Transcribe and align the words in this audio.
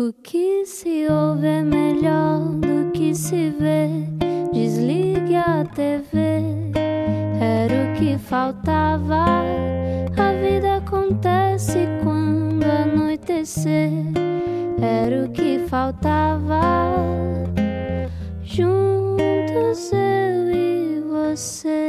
O 0.00 0.12
que 0.12 0.64
se 0.64 1.08
ouve 1.10 1.44
é 1.44 1.60
melhor 1.60 2.38
do 2.60 2.92
que 2.92 3.12
se 3.12 3.50
vê. 3.50 3.88
Desligue 4.52 5.34
a 5.34 5.64
TV, 5.74 6.70
era 7.40 7.74
o 7.74 7.98
que 7.98 8.16
faltava. 8.16 9.42
A 10.16 10.32
vida 10.40 10.76
acontece 10.76 11.88
quando 12.04 12.62
anoitecer, 12.62 13.90
era 14.80 15.24
o 15.24 15.32
que 15.32 15.66
faltava. 15.68 16.60
Juntos 18.44 19.90
eu 19.92 20.52
e 20.52 21.00
você. 21.10 21.88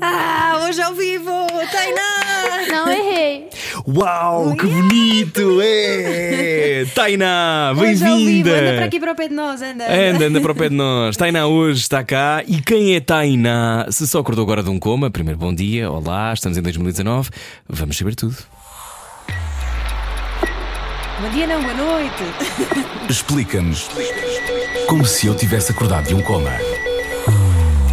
Ah, 0.00 0.64
hoje 0.64 0.80
ao 0.80 0.94
vivo! 0.94 1.46
Tainá! 1.70 2.66
Não 2.70 2.90
errei. 2.90 3.51
Uau, 3.86 4.54
que 4.54 4.66
bonito! 4.66 5.60
É! 5.60 6.86
Tainá, 6.94 7.72
vivo! 7.72 7.84
Anda 7.84 7.98
para 7.98 8.14
bem-vinda! 8.16 8.84
aqui 8.84 9.00
para 9.00 9.12
o 9.12 9.14
pé 9.16 9.28
de 9.28 9.34
nós, 9.34 9.60
anda! 9.60 9.84
Anda, 9.84 10.26
anda 10.26 10.40
para 10.40 10.52
o 10.52 10.54
pé 10.54 10.68
de 10.68 10.74
nós. 10.74 11.16
Tainá 11.16 11.46
hoje 11.46 11.80
está 11.80 12.04
cá. 12.04 12.44
E 12.46 12.60
quem 12.60 12.94
é 12.94 13.00
Tainá? 13.00 13.86
Se 13.90 14.06
só 14.06 14.20
acordou 14.20 14.44
agora 14.44 14.62
de 14.62 14.70
um 14.70 14.78
coma, 14.78 15.10
primeiro 15.10 15.38
bom 15.38 15.52
dia, 15.52 15.90
olá, 15.90 16.32
estamos 16.32 16.56
em 16.56 16.62
2019, 16.62 17.30
vamos 17.68 17.96
saber 17.96 18.14
tudo. 18.14 18.36
Bom 21.20 21.30
dia, 21.30 21.46
não, 21.46 21.62
boa 21.62 21.74
noite! 21.74 22.22
Explica-nos 23.08 23.88
como 24.86 25.04
se 25.04 25.26
eu 25.26 25.34
tivesse 25.34 25.72
acordado 25.72 26.06
de 26.06 26.14
um 26.14 26.22
coma. 26.22 26.50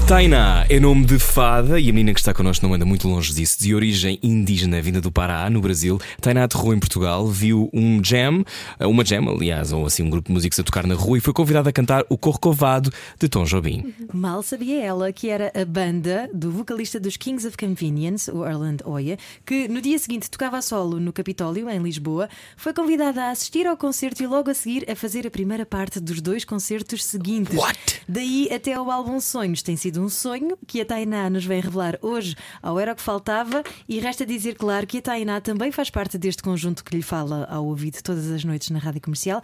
Tainá 0.10 0.66
é 0.68 0.80
nome 0.80 1.06
de 1.06 1.20
fada 1.20 1.80
e 1.80 1.88
a 1.88 1.94
menina 1.94 2.16
que 2.16 2.20
está 2.20 2.34
connosco 2.34 2.66
não 2.66 2.74
anda 2.74 2.84
muito 2.84 3.08
longe 3.08 3.32
disso. 3.32 3.60
De 3.60 3.76
origem 3.76 4.18
indígena, 4.24 4.82
vinda 4.82 5.00
do 5.00 5.12
Pará, 5.12 5.48
no 5.52 5.62
Brasil. 5.62 6.02
Tainá 6.20 6.46
aterrou 6.46 6.74
em 6.74 6.80
Portugal, 6.80 7.28
viu 7.28 7.70
um 7.72 8.04
jam, 8.04 8.44
uma 8.80 9.06
jam, 9.06 9.30
aliás, 9.30 9.72
ou 9.72 9.86
assim 9.86 10.02
um 10.02 10.10
grupo 10.10 10.30
de 10.30 10.34
músicos 10.34 10.60
a 10.60 10.64
tocar 10.64 10.88
na 10.88 10.96
rua 10.96 11.20
e 11.20 11.22
foi 11.22 11.32
convidada 11.32 11.70
a 11.70 11.72
cantar 11.72 12.04
o 12.10 12.18
Corcovado 12.18 12.92
de 13.20 13.30
Tom 13.30 13.44
Jobim. 13.44 13.94
Mal 14.12 14.42
sabia 14.42 14.82
ela 14.84 15.14
que 15.14 15.30
era 15.30 15.52
a 15.54 15.64
banda 15.64 16.28
do 16.34 16.50
vocalista 16.50 17.00
dos 17.00 17.16
Kings 17.16 17.48
of 17.48 17.56
Convenience, 17.56 18.32
o 18.32 18.44
Erland 18.44 18.82
Oya, 18.86 19.16
que 19.46 19.68
no 19.68 19.80
dia 19.80 20.00
seguinte 20.00 20.28
tocava 20.28 20.58
a 20.58 20.62
solo 20.64 21.00
no 21.00 21.14
Capitólio, 21.14 21.70
em 21.70 21.78
Lisboa, 21.84 22.28
foi 22.58 22.74
convidada 22.74 23.26
a 23.26 23.30
assistir 23.30 23.68
ao 23.68 23.78
concerto 23.78 24.24
e 24.24 24.26
logo 24.26 24.50
a 24.50 24.56
seguir 24.56 24.90
a 24.90 24.96
fazer 24.96 25.28
a 25.28 25.30
primeira 25.30 25.68
parte 25.68 26.00
dos 26.00 26.20
dois 26.20 26.44
concertos 26.44 27.06
seguintes. 27.06 27.56
What? 27.56 28.02
Daí 28.08 28.50
até 28.52 28.74
ao 28.74 28.90
álbum 28.90 29.20
Sonhos 29.20 29.62
tem 29.62 29.78
sido 29.78 29.99
um 30.00 30.10
sonho 30.10 30.58
que 30.66 30.82
a 30.82 30.86
Tainá 30.86 31.30
nos 31.30 31.46
vem 31.46 31.62
revelar 31.62 31.98
hoje 32.02 32.36
ao 32.62 32.80
Era 32.80 32.94
o 32.94 32.96
que 32.96 33.02
Faltava 33.02 33.64
e 33.88 34.00
resta 34.00 34.26
dizer, 34.26 34.56
claro, 34.56 34.88
que 34.88 35.00
a 35.00 35.02
Tainá 35.02 35.42
também 35.42 35.72
faz 35.72 35.90
parte 35.90 36.18
deste 36.18 36.42
conjunto 36.42 36.84
que 36.84 36.96
lhe 36.96 37.02
fala 37.02 37.46
ao 37.50 37.66
ouvido 37.66 38.02
todas 38.02 38.30
as 38.32 38.44
noites 38.44 38.70
na 38.70 38.80
rádio 38.80 39.02
comercial, 39.02 39.42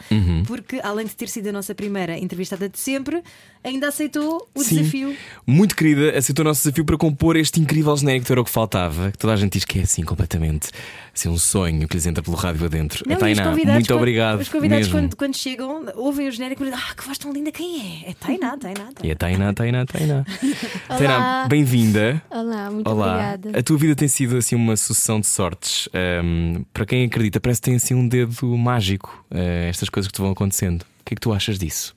porque 0.48 0.80
além 0.84 1.06
de 1.06 1.16
ter 1.16 1.28
sido 1.30 1.48
a 1.50 1.52
nossa 1.52 1.74
primeira 1.76 2.18
entrevistada 2.18 2.70
de 2.70 2.80
sempre, 2.80 3.24
ainda 3.64 3.88
aceitou 3.88 4.48
o 4.54 4.64
Sim. 4.64 4.76
desafio. 4.76 5.16
Muito 5.46 5.76
querida, 5.76 6.18
aceitou 6.18 6.44
o 6.44 6.48
nosso 6.48 6.64
desafio 6.64 6.86
para 6.86 6.98
compor 6.98 7.36
este 7.36 7.60
incrível 7.60 7.96
genérico 7.96 8.26
que 8.26 8.32
era 8.32 8.42
o 8.42 8.46
que 8.46 8.52
faltava, 8.52 9.12
que 9.12 9.18
toda 9.18 9.34
a 9.34 9.38
gente 9.38 9.54
diz 9.54 9.66
que 9.66 9.80
é 9.80 9.84
assim 9.84 10.04
completamente 10.04 10.70
assim, 11.16 11.30
um 11.30 11.38
sonho 11.38 11.88
que 11.88 11.96
lhes 11.96 12.06
entra 12.06 12.22
pelo 12.22 12.36
rádio 12.36 12.66
adentro. 12.66 13.04
Não, 13.08 13.16
é 13.16 13.18
Tainá, 13.18 13.52
muito 13.52 13.66
quando- 13.88 13.92
obrigado. 13.98 14.42
Os 14.42 14.50
convidados, 14.50 14.88
mesmo. 14.88 15.00
quando, 15.02 15.16
quando 15.16 15.36
chegam, 15.38 15.86
ouvem 15.96 16.28
o 16.28 16.32
genérico 16.32 16.64
e 16.64 16.70
dizem: 16.70 16.80
Ah, 16.90 16.94
que 16.94 17.04
voz 17.06 17.18
tão 17.18 17.32
linda, 17.32 17.52
quem 17.52 18.04
é? 18.06 18.10
É 18.10 18.14
Tainá, 18.14 18.58
Tainá. 18.58 18.90
E 19.04 19.12
a 19.12 19.16
Tainá, 19.16 19.54
Tainá, 19.54 19.86
Tainá. 19.86 20.26
Olá. 20.90 20.98
Tainá, 20.98 21.48
bem-vinda. 21.48 22.22
Olá, 22.30 22.70
muito 22.70 22.90
Olá. 22.90 23.08
obrigada. 23.34 23.60
A 23.60 23.64
tua 23.64 23.78
vida 23.78 23.96
tem 23.96 24.08
sido 24.08 24.36
assim 24.38 24.56
uma 24.56 24.76
sucessão 24.76 25.20
de 25.20 25.28
sortes. 25.28 25.88
Ahm, 25.94 26.64
para 26.74 26.86
quem 26.86 27.06
acredita, 27.06 27.40
parece 27.40 27.62
que 27.62 27.66
tem 27.66 27.76
assim 27.76 27.94
um 27.94 28.08
dedo 28.08 28.46
mágico. 28.58 29.26
eh, 29.32 29.68
estas 29.70 29.90
coisas 29.90 30.08
que 30.08 30.14
te 30.14 30.22
vão 30.22 30.32
acontecendo. 30.32 30.82
O 30.82 31.06
que 31.06 31.14
é 31.14 31.16
que 31.16 31.22
tu 31.22 31.32
achas 31.34 31.58
disso? 31.58 31.96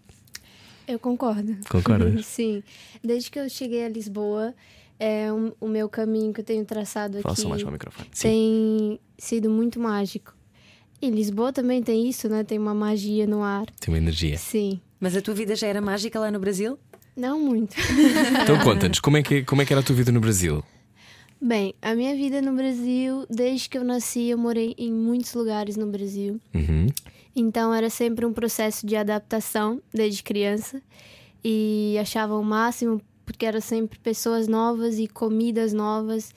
Eu 0.86 0.98
concordo. 0.98 1.56
Concordas? 1.68 2.24
Sim. 2.26 2.62
Desde 3.04 3.30
que 3.30 3.38
eu 3.38 3.48
cheguei 3.50 3.84
a 3.84 3.88
Lisboa, 3.88 4.54
é, 4.98 5.32
um- 5.32 5.52
o 5.60 5.68
meu 5.68 5.88
caminho 5.88 6.32
que 6.32 6.40
eu 6.40 6.44
tenho 6.44 6.64
traçado 6.64 7.20
Fala 7.20 7.32
aqui 7.32 7.42
só 7.42 7.48
mais 7.48 7.62
para 7.62 7.68
o 7.68 7.72
microfone. 7.72 8.08
Sim. 8.12 8.28
tem 8.28 9.00
sido 9.18 9.48
muito 9.50 9.78
mágico. 9.80 10.34
E 11.00 11.08
Lisboa 11.10 11.52
também 11.52 11.82
tem 11.82 12.08
isso, 12.08 12.28
né? 12.28 12.42
Tem 12.42 12.58
uma 12.58 12.74
magia 12.74 13.26
no 13.26 13.42
ar. 13.42 13.66
Tem 13.80 13.92
uma 13.94 13.98
energia. 13.98 14.36
Sim. 14.36 14.80
Mas 14.98 15.14
a 15.16 15.22
tua 15.22 15.32
vida 15.34 15.54
já 15.54 15.68
era 15.68 15.80
mágica 15.80 16.18
lá 16.18 16.30
no 16.30 16.40
Brasil? 16.40 16.76
Não 17.16 17.38
muito. 17.40 17.76
Então 18.42 18.58
conta-nos, 18.60 18.98
como 19.00 19.16
é, 19.16 19.22
que, 19.22 19.42
como 19.44 19.62
é 19.62 19.64
que 19.64 19.72
era 19.72 19.80
a 19.80 19.84
tua 19.84 19.94
vida 19.94 20.10
no 20.10 20.20
Brasil? 20.20 20.62
Bem, 21.40 21.72
a 21.80 21.94
minha 21.94 22.16
vida 22.16 22.42
no 22.42 22.52
Brasil, 22.52 23.24
desde 23.30 23.68
que 23.68 23.78
eu 23.78 23.84
nasci, 23.84 24.28
eu 24.28 24.38
morei 24.38 24.74
em 24.76 24.92
muitos 24.92 25.32
lugares 25.34 25.76
no 25.76 25.86
Brasil. 25.86 26.40
Uhum. 26.52 26.86
Então 27.36 27.72
era 27.72 27.88
sempre 27.88 28.26
um 28.26 28.32
processo 28.32 28.84
de 28.84 28.96
adaptação 28.96 29.80
desde 29.94 30.24
criança 30.24 30.82
e 31.44 31.96
achava 32.00 32.36
o 32.36 32.42
máximo 32.42 33.00
porque 33.28 33.44
eram 33.44 33.60
sempre 33.60 33.98
pessoas 33.98 34.48
novas 34.48 34.98
e 34.98 35.06
comidas 35.06 35.74
novas 35.74 36.32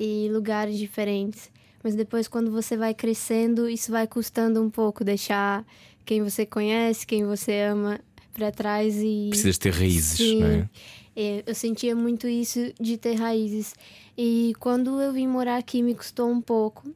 e 0.00 0.28
lugares 0.32 0.76
diferentes. 0.76 1.48
Mas 1.80 1.94
depois 1.94 2.26
quando 2.26 2.50
você 2.50 2.76
vai 2.76 2.92
crescendo, 2.92 3.68
isso 3.68 3.92
vai 3.92 4.04
custando 4.08 4.60
um 4.60 4.68
pouco 4.68 5.04
deixar 5.04 5.64
quem 6.04 6.24
você 6.24 6.44
conhece, 6.44 7.06
quem 7.06 7.24
você 7.24 7.60
ama 7.60 8.00
para 8.32 8.50
trás 8.50 8.96
e 8.96 9.28
Precisas 9.30 9.58
ter 9.58 9.72
raízes, 9.72 10.16
Sim. 10.16 10.40
não 10.40 10.46
é? 10.48 10.68
É, 11.14 11.44
Eu 11.46 11.54
sentia 11.54 11.94
muito 11.94 12.26
isso 12.26 12.74
de 12.80 12.98
ter 12.98 13.14
raízes. 13.14 13.72
E 14.18 14.54
quando 14.58 15.00
eu 15.00 15.12
vim 15.12 15.28
morar 15.28 15.56
aqui, 15.58 15.82
me 15.82 15.94
custou 15.94 16.28
um 16.28 16.40
pouco 16.40 16.92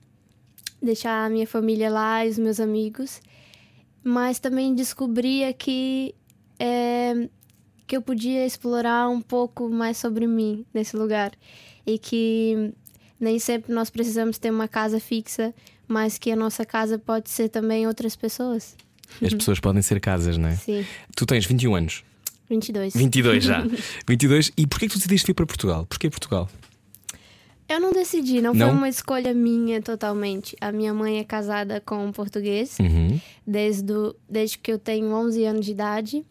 deixar 0.82 1.25
a 1.25 1.31
minha 1.31 1.47
família 1.47 1.88
lá 1.88 2.27
e 2.27 2.28
os 2.28 2.38
meus 2.38 2.59
amigos. 2.59 3.21
Mas 4.03 4.41
também 4.41 4.75
descobria 4.75 5.53
que, 5.53 6.12
é, 6.59 7.28
que 7.88 7.97
eu 7.97 8.03
podia 8.03 8.47
explorar 8.47 9.09
um 9.09 9.21
pouco 9.21 9.69
mais 9.69 9.97
sobre 9.97 10.26
mim 10.28 10.65
nesse 10.72 10.97
lugar. 10.97 11.32
E 11.87 11.99
que 11.99 12.72
nem 13.19 13.38
sempre 13.41 13.72
nós 13.75 13.91
precisamos 13.91 14.38
ter 14.38 14.50
uma 14.53 14.69
casa 14.69 15.00
fixa, 15.00 15.53
mas 15.88 16.19
que 16.19 16.31
a 16.31 16.37
nossa 16.37 16.65
casa 16.66 16.98
pode 16.98 17.31
ser 17.31 17.48
também 17.48 17.87
outras 17.87 18.15
pessoas. 18.15 18.77
As 19.22 19.32
pessoas 19.32 19.59
podem 19.59 19.81
ser 19.82 19.98
casas, 20.00 20.37
não 20.37 20.50
é? 20.50 20.54
Sim, 20.56 20.84
Tu 21.16 21.25
tens 21.25 21.47
21 21.47 21.75
anos. 21.75 22.04
22. 22.50 22.94
22 22.94 23.43
já. 23.44 23.65
22. 24.06 24.53
E 24.56 24.66
porquê 24.66 24.87
que 24.87 24.93
tu 24.93 24.98
decidiste 24.98 25.27
vir 25.27 25.34
para 25.34 25.47
Portugal? 25.47 25.87
Porquê 25.87 26.10
Portugal? 26.10 26.48
Eu 27.69 27.81
não 27.81 27.93
decidi, 27.93 28.41
não, 28.41 28.54
Não? 28.54 28.69
foi 28.69 28.77
uma 28.77 28.88
escolha 28.88 29.34
minha 29.34 29.82
totalmente. 29.82 30.56
A 30.59 30.72
minha 30.72 30.94
mãe 30.94 31.19
é 31.19 31.25
casada 31.25 31.82
com 31.84 32.06
um 32.06 32.12
português 32.12 32.78
Uhum. 32.78 33.21
desde, 33.47 33.93
o- 33.93 34.15
desde 34.28 34.56
que 34.59 34.72
eu 34.72 34.78
tenho 34.78 35.06
11 35.12 35.44
anos 35.44 35.66
de 35.66 35.72
idade. 35.72 36.25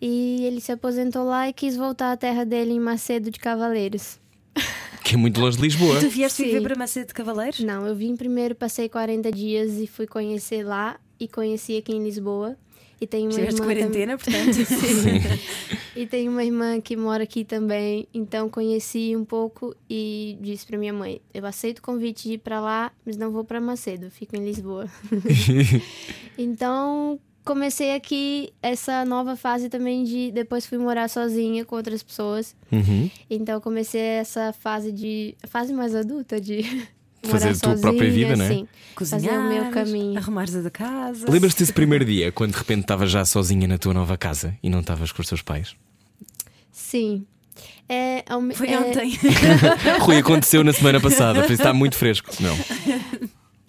E 0.00 0.44
ele 0.44 0.60
se 0.60 0.72
aposentou 0.72 1.24
lá 1.24 1.48
e 1.48 1.52
quis 1.52 1.76
voltar 1.76 2.12
à 2.12 2.16
terra 2.16 2.44
dele 2.44 2.72
em 2.72 2.80
Macedo 2.80 3.30
de 3.30 3.38
Cavaleiros. 3.38 4.18
Que 5.02 5.14
é 5.14 5.16
muito 5.16 5.40
longe 5.40 5.56
de 5.56 5.62
Lisboa. 5.64 5.98
Tu 5.98 6.08
vieste 6.08 6.36
Sim. 6.36 6.44
viver 6.44 6.60
para 6.60 6.76
Macedo 6.76 7.08
de 7.08 7.14
Cavaleiros? 7.14 7.58
Não, 7.60 7.84
eu 7.84 7.96
vim 7.96 8.14
primeiro, 8.14 8.54
passei 8.54 8.88
40 8.88 9.32
dias 9.32 9.78
e 9.78 9.86
fui 9.86 10.06
conhecer 10.06 10.62
lá 10.62 11.00
e 11.18 11.26
conheci 11.26 11.76
aqui 11.76 11.92
em 11.92 12.04
Lisboa. 12.04 12.56
E 13.00 13.06
tenho 13.06 13.30
uma 13.30 13.40
irmã 13.40 13.58
quarentena, 13.64 14.18
portanto. 14.18 14.58
E 15.96 16.06
tenho 16.06 16.30
uma 16.30 16.44
irmã 16.44 16.80
que 16.80 16.96
mora 16.96 17.24
aqui 17.24 17.44
também, 17.44 18.06
então 18.14 18.48
conheci 18.48 19.16
um 19.16 19.24
pouco 19.24 19.74
e 19.88 20.38
disse 20.40 20.64
para 20.64 20.78
minha 20.78 20.92
mãe: 20.92 21.20
eu 21.34 21.44
aceito 21.44 21.80
o 21.80 21.82
convite 21.82 22.28
de 22.28 22.34
ir 22.34 22.38
para 22.38 22.60
lá, 22.60 22.92
mas 23.04 23.16
não 23.16 23.32
vou 23.32 23.44
para 23.44 23.60
Macedo, 23.60 24.10
fico 24.10 24.36
em 24.36 24.44
Lisboa. 24.44 24.88
então 26.38 27.18
comecei 27.50 27.96
aqui 27.96 28.52
essa 28.62 29.04
nova 29.04 29.34
fase 29.34 29.68
também 29.68 30.04
de 30.04 30.30
depois 30.30 30.64
fui 30.64 30.78
morar 30.78 31.08
sozinha 31.08 31.64
com 31.64 31.74
outras 31.74 32.00
pessoas. 32.00 32.54
Uhum. 32.70 33.10
Então 33.28 33.60
comecei 33.60 34.00
essa 34.00 34.52
fase 34.52 34.92
de 34.92 35.34
fase 35.48 35.72
mais 35.72 35.92
adulta 35.96 36.40
de 36.40 36.62
Fazer 37.24 37.48
a 37.50 37.54
tua 37.54 37.76
própria 37.76 38.08
sozinha, 38.08 38.28
vida, 38.28 38.36
né? 38.36 38.48
sim. 38.48 38.68
Fazer 38.96 39.30
o 39.30 39.42
meu 39.42 39.64
Cozinhar, 39.64 39.70
caminho. 39.72 40.16
arrumares 40.18 40.54
a 40.54 40.60
da 40.60 40.70
casa. 40.70 41.28
Lembras-te 41.28 41.58
desse 41.58 41.72
primeiro 41.72 42.04
dia, 42.04 42.30
quando 42.30 42.52
de 42.52 42.58
repente 42.58 42.82
estavas 42.82 43.10
já 43.10 43.24
sozinha 43.24 43.66
na 43.66 43.76
tua 43.78 43.92
nova 43.92 44.16
casa 44.16 44.56
e 44.62 44.70
não 44.70 44.78
estavas 44.78 45.10
com 45.10 45.20
os 45.20 45.28
teus 45.28 45.42
pais? 45.42 45.74
Sim. 46.70 47.26
É, 47.88 48.24
Foi 48.54 48.68
é- 48.68 48.78
ontem. 48.78 49.18
Rui, 50.00 50.18
aconteceu 50.18 50.62
na 50.62 50.72
semana 50.72 51.00
passada, 51.00 51.40
por 51.42 51.50
isso 51.50 51.60
está 51.60 51.74
muito 51.74 51.96
fresco. 51.96 52.30
Não. 52.40 52.56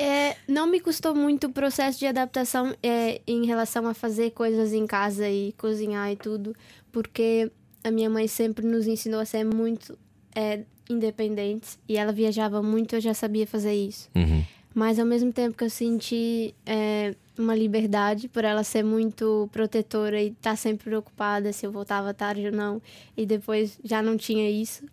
É, 0.02 0.36
não 0.48 0.66
me 0.66 0.80
custou 0.80 1.14
muito 1.14 1.48
o 1.48 1.52
processo 1.52 2.00
de 2.00 2.08
adaptação 2.08 2.74
é, 2.82 3.22
em 3.28 3.46
relação 3.46 3.86
a 3.86 3.94
fazer 3.94 4.32
coisas 4.32 4.74
em 4.74 4.88
casa 4.88 5.30
e 5.30 5.54
cozinhar 5.54 6.12
e 6.12 6.16
tudo, 6.16 6.56
porque 6.92 7.52
a 7.84 7.92
minha 7.92 8.10
mãe 8.10 8.28
sempre 8.28 8.66
nos 8.66 8.88
ensinou 8.88 9.20
a 9.20 9.26
ser 9.26 9.44
muito 9.44 9.96
é, 10.34 10.62
independentes 10.90 11.78
e 11.88 11.98
ela 11.98 12.12
viajava 12.12 12.64
muito, 12.64 12.96
eu 12.96 13.02
já 13.02 13.14
sabia 13.14 13.46
fazer 13.46 13.74
isso. 13.74 14.10
Uhum. 14.16 14.44
Mas 14.74 14.98
ao 14.98 15.06
mesmo 15.06 15.32
tempo 15.32 15.56
que 15.56 15.66
eu 15.66 15.70
senti 15.70 16.56
é, 16.66 17.14
uma 17.38 17.54
liberdade 17.54 18.28
por 18.28 18.44
ela 18.44 18.64
ser 18.64 18.84
muito 18.84 19.48
protetora 19.52 20.20
e 20.20 20.30
estar 20.30 20.56
sempre 20.56 20.86
preocupada 20.86 21.54
se 21.54 21.66
eu 21.66 21.72
voltava 21.72 22.12
tarde 22.12 22.48
ou 22.48 22.52
não, 22.52 22.82
e 23.16 23.24
depois 23.24 23.78
já 23.84 24.02
não 24.02 24.18
tinha 24.18 24.50
isso, 24.50 24.84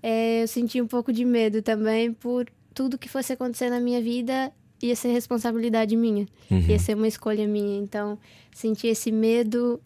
é, 0.00 0.42
eu 0.42 0.46
senti 0.46 0.80
um 0.80 0.86
pouco 0.86 1.12
de 1.12 1.24
medo 1.24 1.60
também 1.60 2.12
por 2.12 2.46
tudo 2.78 2.96
que 2.96 3.08
fosse 3.08 3.32
acontecer 3.32 3.70
na 3.70 3.80
minha 3.80 4.00
vida 4.00 4.52
ia 4.80 4.94
ser 4.94 5.08
responsabilidade 5.08 5.96
minha, 5.96 6.28
Uhum. 6.48 6.60
ia 6.60 6.78
ser 6.78 6.94
uma 6.94 7.08
escolha 7.08 7.44
minha. 7.48 7.76
Então, 7.82 8.16
senti 8.54 8.86
esse 8.86 9.10
medo, 9.10 9.80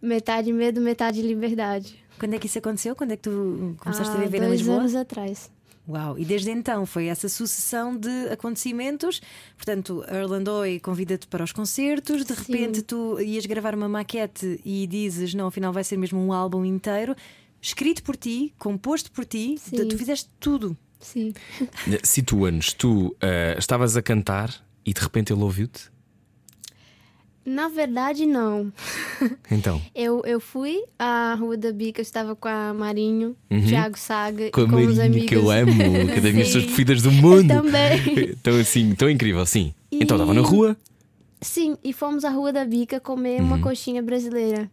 metade 0.00 0.52
medo, 0.52 0.80
metade 0.80 1.20
liberdade. 1.20 1.96
Quando 2.20 2.34
é 2.34 2.38
que 2.38 2.46
isso 2.46 2.58
aconteceu? 2.58 2.94
Quando 2.94 3.10
é 3.10 3.16
que 3.16 3.24
tu 3.24 3.74
começaste 3.80 4.14
Há 4.14 4.20
a 4.20 4.22
viver 4.22 4.38
em 4.38 4.46
dois 4.46 4.60
Lisboa? 4.60 4.78
anos 4.78 4.94
atrás. 4.94 5.50
Uau! 5.88 6.16
E 6.16 6.24
desde 6.24 6.50
então 6.52 6.86
foi 6.86 7.06
essa 7.06 7.28
sucessão 7.28 7.96
de 7.96 8.28
acontecimentos. 8.30 9.20
Portanto, 9.56 10.04
a 10.06 10.80
convida-te 10.80 11.26
para 11.26 11.42
os 11.42 11.50
concertos, 11.50 12.24
de 12.24 12.32
Sim. 12.34 12.42
repente 12.52 12.82
tu 12.82 13.20
ias 13.20 13.44
gravar 13.46 13.74
uma 13.74 13.88
maquete 13.88 14.60
e 14.64 14.86
dizes: 14.86 15.34
não, 15.34 15.48
afinal 15.48 15.72
vai 15.72 15.82
ser 15.82 15.96
mesmo 15.96 16.20
um 16.24 16.32
álbum 16.32 16.64
inteiro, 16.64 17.14
escrito 17.60 18.04
por 18.04 18.16
ti, 18.16 18.54
composto 18.56 19.10
por 19.10 19.24
ti, 19.24 19.56
Sim. 19.58 19.88
tu 19.88 19.98
fizeste 19.98 20.30
tudo. 20.38 20.76
Sim. 21.06 21.32
Situa-nos, 22.02 22.72
tu 22.72 23.14
eh, 23.20 23.54
estavas 23.58 23.96
a 23.96 24.02
cantar 24.02 24.50
e 24.84 24.92
de 24.92 25.00
repente 25.00 25.32
ele 25.32 25.42
ouviu-te? 25.42 25.94
Na 27.44 27.68
verdade, 27.68 28.26
não. 28.26 28.72
Então, 29.50 29.80
Eu, 29.94 30.20
eu 30.26 30.40
fui 30.40 30.82
à 30.98 31.34
Rua 31.38 31.56
da 31.56 31.72
Bica, 31.72 32.00
eu 32.00 32.02
estava 32.02 32.34
com 32.34 32.48
a 32.48 32.74
Marinho, 32.74 33.36
Thiago 33.68 33.96
Saga 33.96 34.44
Uhum. 34.46 34.50
com 34.50 34.60
e 34.60 34.64
a 34.64 34.68
com 34.68 34.76
os 34.92 34.98
amigos. 34.98 35.28
que 35.28 35.36
eu 35.36 35.48
amo, 35.50 35.72
que 36.12 36.18
é 36.18 36.20
das 36.20 36.32
minhas 36.32 36.48
pessoas 36.48 36.64
preferidas 36.64 37.02
do 37.02 37.12
mundo. 37.12 37.48
Também. 37.48 38.34
Tão 38.42 38.58
assim, 38.58 38.94
tão 38.96 39.08
incrível, 39.08 39.46
sim. 39.46 39.72
E- 39.92 40.02
Então 40.02 40.16
estava 40.16 40.34
na 40.34 40.40
rua. 40.40 40.76
Sim, 41.40 41.76
e 41.84 41.92
fomos 41.92 42.24
à 42.24 42.30
Rua 42.30 42.52
da 42.52 42.64
Bica 42.64 42.98
comer 42.98 43.40
Uhum. 43.40 43.46
uma 43.46 43.58
coxinha 43.60 44.02
brasileira. 44.02 44.68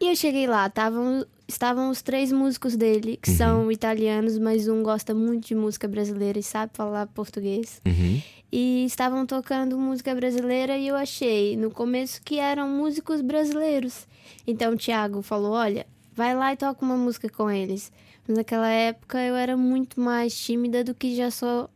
e 0.00 0.10
eu 0.10 0.16
cheguei 0.16 0.46
lá, 0.46 0.66
estavam, 0.66 1.24
estavam 1.48 1.90
os 1.90 2.02
três 2.02 2.30
músicos 2.30 2.76
dele, 2.76 3.12
Uhum. 3.12 3.16
que 3.22 3.30
são 3.30 3.72
italianos, 3.72 4.38
mas 4.38 4.68
um 4.68 4.82
gosta 4.82 5.14
muito 5.14 5.48
de 5.48 5.54
música 5.54 5.88
brasileira 5.88 6.38
e 6.38 6.42
sabe 6.42 6.72
falar 6.74 7.06
português. 7.08 7.80
Uhum. 7.86 8.20
E 8.52 8.84
estavam 8.84 9.26
tocando 9.26 9.78
música 9.78 10.14
brasileira 10.14 10.76
e 10.78 10.88
eu 10.88 10.94
achei 10.96 11.56
no 11.56 11.70
começo 11.70 12.20
que 12.22 12.38
eram 12.38 12.68
músicos 12.68 13.20
brasileiros. 13.20 14.06
Então 14.46 14.72
o 14.72 14.76
Thiago 14.76 15.20
falou: 15.22 15.52
Olha, 15.52 15.86
vai 16.14 16.34
lá 16.34 16.52
e 16.52 16.56
toca 16.56 16.84
uma 16.84 16.96
música 16.96 17.28
com 17.28 17.50
eles. 17.50 17.90
Mas 18.26 18.36
naquela 18.36 18.68
época 18.68 19.18
eu 19.22 19.34
era 19.34 19.56
muito 19.56 20.00
mais 20.00 20.34
tímida 20.38 20.82
do 20.84 20.94
que 20.94 21.14
já 21.16 21.30
sou, 21.30 21.68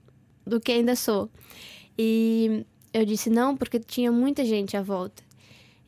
do 0.47 0.61
que 0.61 0.73
ainda 0.73 0.95
sou. 0.97 1.31
E 1.99 2.65
eu 2.93 3.05
disse 3.05 3.29
não, 3.31 3.57
porque 3.57 3.79
tinha 3.79 4.11
muita 4.13 4.45
gente 4.45 4.77
à 4.77 4.83
volta. 4.83 5.23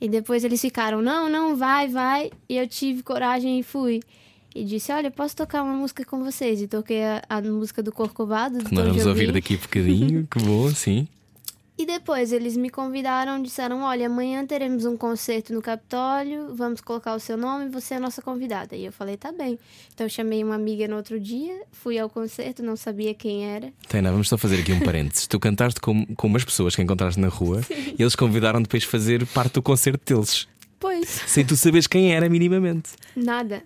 E 0.01 0.09
depois 0.09 0.45
eles 0.45 0.61
ficaram: 0.61 1.01
Não, 1.01 1.29
não, 1.29 1.57
vai, 1.57 1.89
vai. 1.89 2.31
E 2.49 2.57
eu 2.57 2.69
tive 2.69 3.03
coragem 3.03 3.59
e 3.59 3.63
fui. 3.63 4.01
E 4.55 4.65
disse: 4.65 4.93
Olha, 4.93 5.11
posso 5.11 5.37
tocar 5.37 5.63
uma 5.63 5.75
música 5.75 6.05
com 6.05 6.23
vocês? 6.23 6.61
E 6.63 6.69
toquei 6.69 7.03
a, 7.05 7.23
a 7.29 7.41
música 7.41 7.83
do 7.83 7.91
Corcovado. 7.93 8.59
do 8.59 8.65
Que 8.67 8.75
nós 8.75 8.87
vamos 8.87 9.07
ouvir 9.07 9.33
daqui 9.33 9.55
a 9.55 9.59
bocadinho. 9.59 10.27
que 10.31 10.39
bom, 10.41 10.71
sim. 10.71 11.09
E 11.77 11.85
depois 11.85 12.33
eles 12.33 12.57
me 12.57 12.71
convidaram, 12.71 13.43
disseram: 13.43 13.83
Olha, 13.83 14.07
amanhã 14.07 14.47
teremos 14.47 14.85
um 14.85 14.97
concerto 14.97 15.53
no 15.53 15.61
Capitólio, 15.61 16.55
vamos 16.55 16.81
colocar 16.81 17.15
o 17.17 17.19
seu 17.19 17.37
nome, 17.37 17.69
você 17.69 17.95
é 17.95 17.97
a 17.97 18.01
nossa 18.01 18.23
convidada. 18.23 18.77
E 18.77 18.85
eu 18.85 18.93
falei: 18.93 19.17
Tá 19.17 19.33
bem. 19.33 19.59
Então 19.93 20.09
chamei 20.09 20.45
uma 20.45 20.55
amiga 20.55 20.87
no 20.87 20.95
outro 20.95 21.19
dia, 21.19 21.63
fui 21.73 21.99
ao 21.99 22.09
concerto, 22.09 22.63
não 22.63 22.77
sabia 22.77 23.13
quem 23.13 23.45
era. 23.45 23.73
Tainá, 23.89 24.13
vamos 24.13 24.29
só 24.29 24.39
fazer 24.39 24.61
aqui 24.61 24.73
um 24.73 24.79
parênteses. 24.81 25.27
Tu 25.27 25.41
cantaste 25.41 25.81
com, 25.81 26.07
com 26.15 26.29
umas 26.29 26.45
pessoas 26.45 26.77
que 26.77 26.83
encontraste 26.83 27.19
na 27.19 27.29
rua 27.29 27.61
e 27.71 28.01
eles 28.01 28.15
convidaram 28.15 28.63
depois 28.63 28.85
fazer 28.85 29.27
parte 29.27 29.55
do 29.55 29.63
concerto 29.63 30.15
deles, 30.15 30.47
Pois, 30.79 31.09
sem 31.27 31.45
tu 31.45 31.57
saberes 31.57 31.89
quem 31.89 32.15
era 32.15 32.29
minimamente. 32.29 32.91
nada. 33.17 33.65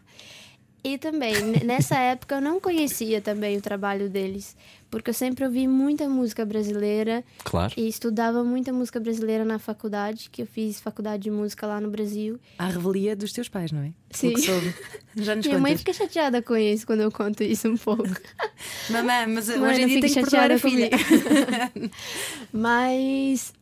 E 0.84 0.96
também, 0.96 1.34
nessa 1.64 1.96
época 1.98 2.36
eu 2.36 2.40
não 2.40 2.60
conhecia 2.60 3.20
também 3.20 3.56
o 3.56 3.60
trabalho 3.60 4.08
deles, 4.08 4.56
porque 4.88 5.10
eu 5.10 5.14
sempre 5.14 5.44
ouvi 5.44 5.66
muita 5.66 6.08
música 6.08 6.46
brasileira 6.46 7.24
Claro. 7.44 7.74
e 7.76 7.88
estudava 7.88 8.44
muita 8.44 8.72
música 8.72 9.00
brasileira 9.00 9.44
na 9.44 9.58
faculdade, 9.58 10.30
que 10.30 10.42
eu 10.42 10.46
fiz 10.46 10.80
faculdade 10.80 11.24
de 11.24 11.30
música 11.32 11.66
lá 11.66 11.80
no 11.80 11.90
Brasil. 11.90 12.38
À 12.58 12.66
revelia 12.68 13.16
dos 13.16 13.32
teus 13.32 13.48
pais, 13.48 13.72
não 13.72 13.82
é? 13.82 13.92
Sim. 14.12 14.28
O 14.30 14.34
que 14.34 14.40
soube. 14.42 14.74
Já 15.16 15.34
nos 15.34 15.44
Minha 15.46 15.58
mãe 15.58 15.72
contas. 15.72 15.80
fica 15.80 15.92
chateada 15.92 16.40
com 16.40 16.56
isso 16.56 16.86
quando 16.86 17.00
eu 17.00 17.10
conto 17.10 17.42
isso 17.42 17.68
um 17.68 17.76
pouco. 17.76 18.04
Mamãe, 18.88 19.26
mas 19.26 19.48
Mãe, 19.48 19.58
hoje 19.70 19.80
em 19.80 19.82
não 19.82 19.88
dia 19.88 20.00
tem 20.00 20.10
que 20.10 20.20
perdoar 20.20 20.52
a 20.52 20.58
filha. 20.58 20.90
Mas 22.52 23.52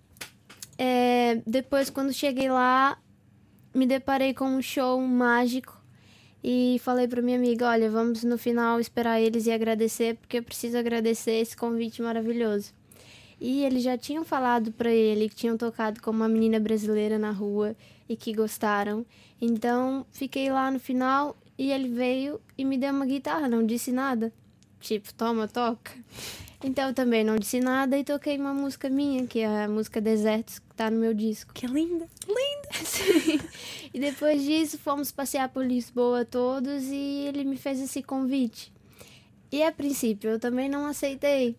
é, 0.79 1.41
depois, 1.47 1.91
quando 1.91 2.13
cheguei 2.13 2.51
lá, 2.51 2.99
me 3.75 3.87
deparei 3.87 4.35
com 4.35 4.45
um 4.47 4.63
show 4.63 5.01
mágico 5.01 5.76
e 6.49 6.79
falei 6.79 7.09
para 7.09 7.21
minha 7.21 7.37
amiga: 7.37 7.69
Olha, 7.69 7.91
vamos 7.91 8.23
no 8.23 8.39
final 8.39 8.79
esperar 8.79 9.21
eles 9.21 9.47
e 9.47 9.51
agradecer, 9.51 10.15
porque 10.15 10.39
eu 10.39 10.45
preciso 10.45 10.79
agradecer 10.79 11.33
esse 11.33 11.57
convite 11.57 12.01
maravilhoso. 12.01 12.73
E 13.41 13.65
eles 13.65 13.83
já 13.83 13.99
tinham 13.99 14.25
falado 14.25 14.71
para 14.71 14.89
ele 14.89 15.29
que 15.29 15.35
tinham 15.35 15.57
tocado 15.57 16.01
com 16.01 16.13
uma 16.13 16.29
menina 16.29 16.61
brasileira 16.61 17.19
na 17.19 17.33
rua 17.33 17.75
e 18.09 18.15
que 18.17 18.33
gostaram. 18.33 19.05
Então 19.43 20.07
fiquei 20.13 20.49
lá 20.49 20.71
no 20.71 20.79
final 20.79 21.37
e 21.59 21.73
ele 21.73 21.89
veio 21.89 22.41
e 22.57 22.65
me 22.65 22.79
deu 22.79 22.93
uma 22.93 23.07
guitarra, 23.07 23.49
não 23.49 23.67
disse 23.67 23.91
nada. 23.91 24.33
Tipo, 24.79 25.13
toma, 25.15 25.49
toca. 25.49 25.91
Então 26.63 26.95
também 26.95 27.25
não 27.25 27.37
disse 27.37 27.59
nada 27.59 27.99
e 27.99 28.05
toquei 28.05 28.39
uma 28.39 28.55
música 28.55 28.89
minha, 28.89 29.27
que 29.27 29.41
é 29.41 29.65
a 29.65 29.69
música 29.69 30.01
Desertos, 30.01 30.61
tá 30.77 30.91
no 30.91 30.99
meu 30.99 31.15
disco. 31.15 31.53
Que 31.53 31.67
linda. 31.67 32.07
Sim. 32.85 33.41
E 33.93 33.99
depois 33.99 34.43
disso 34.43 34.79
fomos 34.79 35.11
passear 35.11 35.49
por 35.49 35.65
Lisboa 35.65 36.25
todos 36.25 36.85
e 36.85 37.27
ele 37.27 37.45
me 37.45 37.57
fez 37.57 37.81
esse 37.81 38.03
convite. 38.03 38.73
E 39.51 39.63
a 39.63 39.73
princípio 39.73 40.31
eu 40.31 40.39
também 40.39 40.69
não 40.69 40.87
aceitei, 40.87 41.57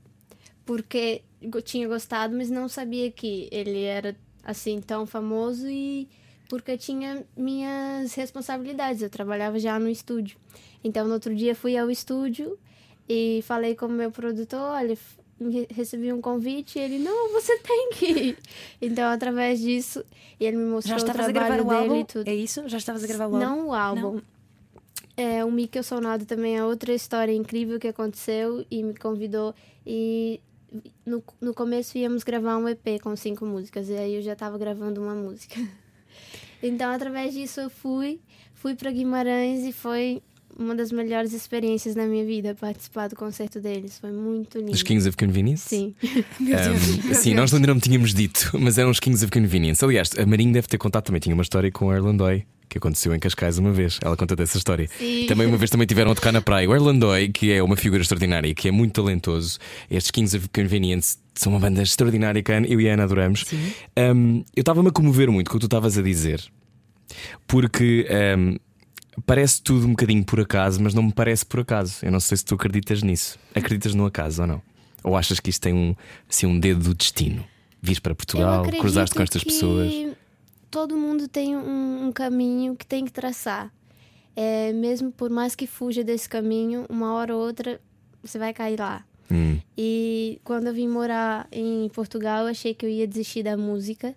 porque 0.65 1.23
eu 1.41 1.61
tinha 1.61 1.87
gostado, 1.87 2.35
mas 2.35 2.49
não 2.49 2.67
sabia 2.67 3.09
que 3.11 3.47
ele 3.51 3.83
era 3.83 4.15
assim 4.43 4.79
tão 4.81 5.05
famoso 5.05 5.67
e 5.69 6.07
porque 6.49 6.77
tinha 6.77 7.25
minhas 7.35 8.13
responsabilidades. 8.13 9.01
Eu 9.01 9.09
trabalhava 9.09 9.59
já 9.59 9.79
no 9.79 9.89
estúdio. 9.89 10.37
Então 10.83 11.07
no 11.07 11.13
outro 11.13 11.33
dia 11.35 11.55
fui 11.55 11.77
ao 11.77 11.89
estúdio 11.89 12.57
e 13.09 13.41
falei 13.43 13.75
com 13.75 13.87
o 13.87 13.89
meu 13.89 14.11
produtor, 14.11 14.59
olha, 14.59 14.97
recebi 15.69 16.11
um 16.11 16.21
convite 16.21 16.79
e 16.79 16.81
ele, 16.81 16.99
não, 16.99 17.31
você 17.31 17.57
tem 17.59 17.89
que 17.91 18.05
ir. 18.05 18.37
Então, 18.81 19.09
através 19.09 19.59
disso, 19.59 20.03
ele 20.39 20.57
me 20.57 20.65
mostrou 20.65 20.97
Já 20.97 21.03
o 21.03 21.07
trabalho 21.13 21.63
o 21.63 21.67
dele 21.67 21.79
álbum? 21.79 21.99
e 22.01 22.05
tudo. 22.05 22.27
É 22.27 22.35
isso? 22.35 22.67
Já 22.67 22.77
estavas 22.77 23.03
a 23.03 23.07
gravar 23.07 23.27
o 23.27 23.35
álbum? 23.35 23.45
Não 23.45 23.67
o 23.67 23.73
álbum. 23.73 24.21
É, 25.15 25.43
o 25.43 25.51
Mikkel 25.51 25.83
Sonado 25.83 26.25
também 26.25 26.57
é 26.57 26.63
outra 26.63 26.93
história 26.93 27.33
incrível 27.33 27.79
que 27.79 27.87
aconteceu 27.87 28.65
e 28.69 28.83
me 28.83 28.95
convidou. 28.95 29.53
E 29.85 30.39
no, 31.05 31.23
no 31.41 31.53
começo 31.53 31.97
íamos 31.97 32.23
gravar 32.23 32.57
um 32.57 32.67
EP 32.67 33.01
com 33.01 33.15
cinco 33.15 33.45
músicas, 33.45 33.89
e 33.89 33.95
aí 33.95 34.15
eu 34.15 34.21
já 34.21 34.33
estava 34.33 34.57
gravando 34.57 35.01
uma 35.01 35.15
música. 35.15 35.55
Então, 36.61 36.91
através 36.91 37.35
disso, 37.35 37.59
eu 37.59 37.69
fui, 37.69 38.19
fui 38.55 38.73
para 38.73 38.89
Guimarães 38.89 39.63
e 39.63 39.71
foi 39.71 40.23
uma 40.57 40.75
das 40.75 40.91
melhores 40.91 41.33
experiências 41.33 41.95
na 41.95 42.05
minha 42.05 42.25
vida 42.25 42.55
participar 42.55 43.07
do 43.07 43.15
concerto 43.15 43.59
deles. 43.59 43.99
Foi 43.99 44.11
muito 44.11 44.57
lindo. 44.57 44.71
Os 44.71 44.83
Kings 44.83 45.07
of 45.07 45.17
Convenience? 45.17 45.69
Sim. 45.69 45.95
Um, 46.41 47.13
sim, 47.13 47.33
nós 47.33 47.53
ainda 47.53 47.67
não 47.67 47.79
tínhamos 47.79 48.13
dito, 48.13 48.51
mas 48.59 48.77
eram 48.77 48.89
os 48.89 48.99
Kings 48.99 49.23
of 49.23 49.31
Convenience. 49.31 49.83
Aliás, 49.83 50.11
a 50.17 50.25
Marinho 50.25 50.53
deve 50.53 50.67
ter 50.67 50.77
contado 50.77 51.03
também. 51.03 51.19
Tinha 51.19 51.33
uma 51.33 51.43
história 51.43 51.71
com 51.71 51.87
o 51.87 51.93
Erlandoy 51.93 52.45
que 52.69 52.77
aconteceu 52.77 53.15
em 53.15 53.19
Cascais 53.19 53.57
uma 53.57 53.71
vez. 53.71 53.99
Ela 54.03 54.17
conta 54.17 54.35
dessa 54.35 54.57
história. 54.57 54.89
Sim. 54.97 55.25
Também 55.27 55.47
uma 55.47 55.57
vez 55.57 55.69
também 55.69 55.87
tiveram 55.87 56.11
a 56.11 56.15
tocar 56.15 56.31
na 56.31 56.41
praia. 56.41 56.69
O 56.69 56.75
Erlandoy, 56.75 57.29
que 57.29 57.51
é 57.51 57.63
uma 57.63 57.77
figura 57.77 58.01
extraordinária, 58.01 58.53
que 58.53 58.67
é 58.67 58.71
muito 58.71 59.01
talentoso. 59.01 59.57
Estes 59.89 60.11
Kings 60.11 60.35
of 60.35 60.49
Convenience 60.49 61.17
são 61.33 61.53
uma 61.53 61.59
banda 61.59 61.81
extraordinária 61.81 62.43
que 62.43 62.51
eu 62.51 62.81
e 62.81 62.89
a 62.89 62.93
Ana 62.93 63.03
adoramos. 63.03 63.45
Um, 63.97 64.43
eu 64.55 64.61
estava-me 64.61 64.89
a 64.89 64.91
comover 64.91 65.31
muito 65.31 65.49
com 65.49 65.55
o 65.57 65.59
que 65.59 65.65
tu 65.65 65.67
estavas 65.67 65.97
a 65.97 66.01
dizer, 66.01 66.43
porque. 67.47 68.07
um, 68.37 68.57
Parece 69.25 69.61
tudo 69.61 69.85
um 69.85 69.89
bocadinho 69.91 70.23
por 70.23 70.39
acaso, 70.39 70.81
mas 70.81 70.93
não 70.93 71.03
me 71.03 71.11
parece 71.11 71.45
por 71.45 71.59
acaso. 71.59 72.05
Eu 72.05 72.11
não 72.11 72.19
sei 72.19 72.37
se 72.37 72.45
tu 72.45 72.55
acreditas 72.55 73.01
nisso. 73.03 73.37
Acreditas 73.53 73.93
no 73.93 74.05
acaso 74.05 74.41
ou 74.41 74.47
não? 74.47 74.61
Ou 75.03 75.15
achas 75.15 75.39
que 75.39 75.49
isto 75.49 75.61
tem 75.61 75.73
um, 75.73 75.95
assim, 76.29 76.45
um 76.45 76.59
dedo 76.59 76.83
do 76.83 76.93
destino? 76.93 77.43
Vis 77.81 77.99
para 77.99 78.15
Portugal, 78.15 78.63
cruzaste 78.63 79.15
com 79.15 79.21
estas 79.23 79.43
que 79.43 79.49
pessoas. 79.49 79.91
Todo 80.69 80.97
mundo 80.97 81.27
tem 81.27 81.55
um, 81.55 82.07
um 82.07 82.11
caminho 82.11 82.75
que 82.75 82.85
tem 82.85 83.05
que 83.05 83.11
traçar. 83.11 83.71
É, 84.35 84.71
mesmo 84.73 85.11
por 85.11 85.29
mais 85.29 85.55
que 85.55 85.65
fuja 85.65 86.03
desse 86.03 86.29
caminho, 86.29 86.85
uma 86.89 87.13
hora 87.13 87.35
ou 87.35 87.41
outra 87.41 87.79
você 88.21 88.37
vai 88.37 88.53
cair 88.53 88.79
lá. 88.79 89.03
Hum, 89.31 89.59
E 89.77 90.39
quando 90.43 90.67
eu 90.67 90.73
vim 90.73 90.87
morar 90.87 91.47
em 91.51 91.89
Portugal, 91.89 92.43
eu 92.43 92.47
achei 92.51 92.73
que 92.73 92.85
eu 92.85 92.89
ia 92.89 93.07
desistir 93.07 93.43
da 93.43 93.57
música, 93.57 94.15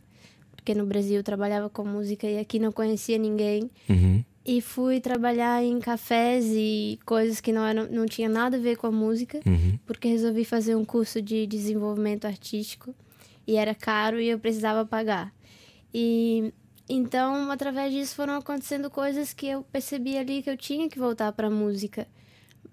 porque 0.54 0.74
no 0.74 0.84
Brasil 0.86 1.16
eu 1.16 1.22
trabalhava 1.24 1.68
com 1.70 1.84
música 1.84 2.26
e 2.26 2.38
aqui 2.38 2.58
não 2.58 2.70
conhecia 2.72 3.18
ninguém. 3.18 3.70
uhum. 3.88 4.24
E 4.44 4.60
fui 4.60 5.00
trabalhar 5.00 5.62
em 5.62 5.78
cafés 5.80 6.46
e 6.48 6.98
coisas 7.04 7.40
que 7.40 7.52
não, 7.52 7.66
eram, 7.66 7.86
não 7.90 8.06
tinha 8.06 8.28
nada 8.28 8.56
a 8.56 8.60
ver 8.60 8.76
com 8.76 8.86
a 8.86 8.90
música, 8.90 9.38
Uhum. 9.46 9.78
porque 9.86 10.08
resolvi 10.08 10.44
fazer 10.44 10.74
um 10.74 10.84
curso 10.84 11.20
de 11.20 11.46
desenvolvimento 11.46 12.24
artístico 12.26 12.94
e 13.46 13.56
era 13.56 13.74
caro 13.74 14.18
e 14.20 14.28
eu 14.28 14.38
precisava 14.38 14.84
pagar. 14.86 15.32
E 15.92 16.52
então, 16.88 17.50
através 17.50 17.92
disso 17.92 18.14
foram 18.16 18.34
acontecendo 18.36 18.88
coisas 18.90 19.32
que 19.34 19.46
eu 19.46 19.62
percebi 19.62 20.16
ali 20.16 20.42
que 20.42 20.50
eu 20.50 20.56
tinha 20.56 20.88
que 20.88 20.98
voltar 20.98 21.30
para 21.32 21.46
a 21.48 21.50
música. 21.50 22.06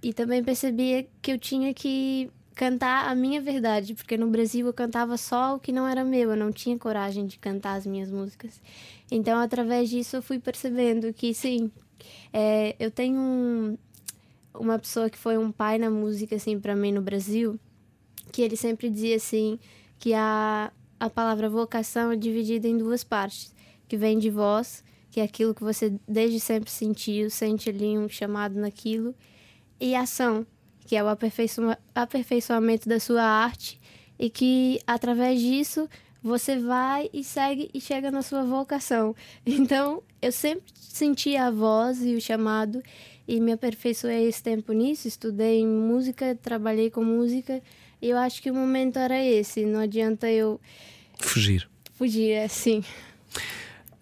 E 0.02 0.14
também 0.14 0.44
percebi 0.44 1.10
que 1.22 1.32
eu 1.32 1.38
tinha 1.38 1.74
que 1.74 2.30
cantar 2.58 3.08
a 3.08 3.14
minha 3.14 3.40
verdade, 3.40 3.94
porque 3.94 4.18
no 4.18 4.28
Brasil 4.28 4.66
eu 4.66 4.74
cantava 4.74 5.16
só 5.16 5.56
o 5.56 5.60
que 5.60 5.72
não 5.72 5.88
era 5.88 6.04
meu, 6.04 6.32
eu 6.32 6.36
não 6.36 6.52
tinha 6.52 6.78
coragem 6.78 7.28
de 7.28 7.38
cantar 7.38 7.76
as 7.76 7.86
minhas 7.86 8.10
músicas. 8.10 8.60
Então, 9.12 9.40
através 9.40 9.92
disso, 9.92 10.16
eu 10.16 10.24
fui 10.24 10.40
percebendo 10.40 11.14
que 11.14 11.36
sim, 11.36 11.72
é, 12.34 12.76
eu 12.80 12.90
tenho 12.90 13.16
um, 13.20 13.78
uma 14.56 14.80
pessoa 14.80 15.08
que 15.08 15.20
foi 15.20 15.38
um 15.38 15.52
pai 15.52 15.78
na 15.78 15.92
música, 15.92 16.36
assim, 16.36 16.60
para 16.60 16.76
mim 16.76 16.92
no 16.92 17.02
Brasil, 17.02 17.60
que 18.32 18.42
ele 18.42 18.58
sempre 18.58 18.90
dizia 18.90 19.18
assim 19.18 19.60
que 20.00 20.16
a, 20.16 20.72
a 21.00 21.10
palavra 21.12 21.48
vocação 21.50 22.12
é 22.12 22.16
dividida 22.16 22.68
em 22.68 22.76
duas 22.76 23.04
partes, 23.04 23.54
que 23.88 23.96
vem 23.96 24.18
de 24.18 24.32
voz, 24.32 24.84
que 25.12 25.20
é 25.20 25.24
aquilo 25.24 25.54
que 25.54 25.64
você 25.64 25.94
desde 26.08 26.40
sempre 26.40 26.72
sentiu, 26.72 27.30
sente 27.30 27.70
ali 27.70 27.98
um 28.00 28.10
chamado 28.10 28.60
naquilo, 28.60 29.14
e 29.80 29.96
ação, 29.96 30.46
que 30.88 30.96
é 30.96 31.04
o 31.04 31.08
aperfeiçoamento 31.94 32.88
da 32.88 33.00
sua 33.00 33.22
arte 33.22 33.78
e 34.18 34.30
que 34.30 34.80
através 34.88 35.40
disso 35.40 35.88
você 36.24 36.58
vai 36.58 37.10
e 37.14 37.24
segue 37.24 37.70
e 37.74 37.80
chega 37.80 38.10
na 38.10 38.22
sua 38.22 38.44
vocação. 38.44 39.16
Então, 39.46 40.02
eu 40.22 40.32
sempre 40.32 40.74
senti 40.80 41.36
a 41.36 41.52
voz 41.52 42.02
e 42.02 42.16
o 42.16 42.22
chamado 42.22 42.82
e 43.28 43.42
me 43.42 43.52
aperfeiçoei 43.52 44.28
esse 44.28 44.42
tempo 44.42 44.72
nisso, 44.72 45.08
estudei 45.08 45.66
música, 45.66 46.38
trabalhei 46.42 46.90
com 46.90 47.04
música, 47.04 47.62
e 48.02 48.10
eu 48.10 48.18
acho 48.18 48.42
que 48.42 48.50
o 48.50 48.54
momento 48.54 48.98
era 48.98 49.22
esse, 49.22 49.66
não 49.66 49.82
adianta 49.82 50.32
eu 50.32 50.60
fugir. 51.20 51.70
Fugir, 51.96 52.32
é 52.32 52.48
sim. 52.48 52.82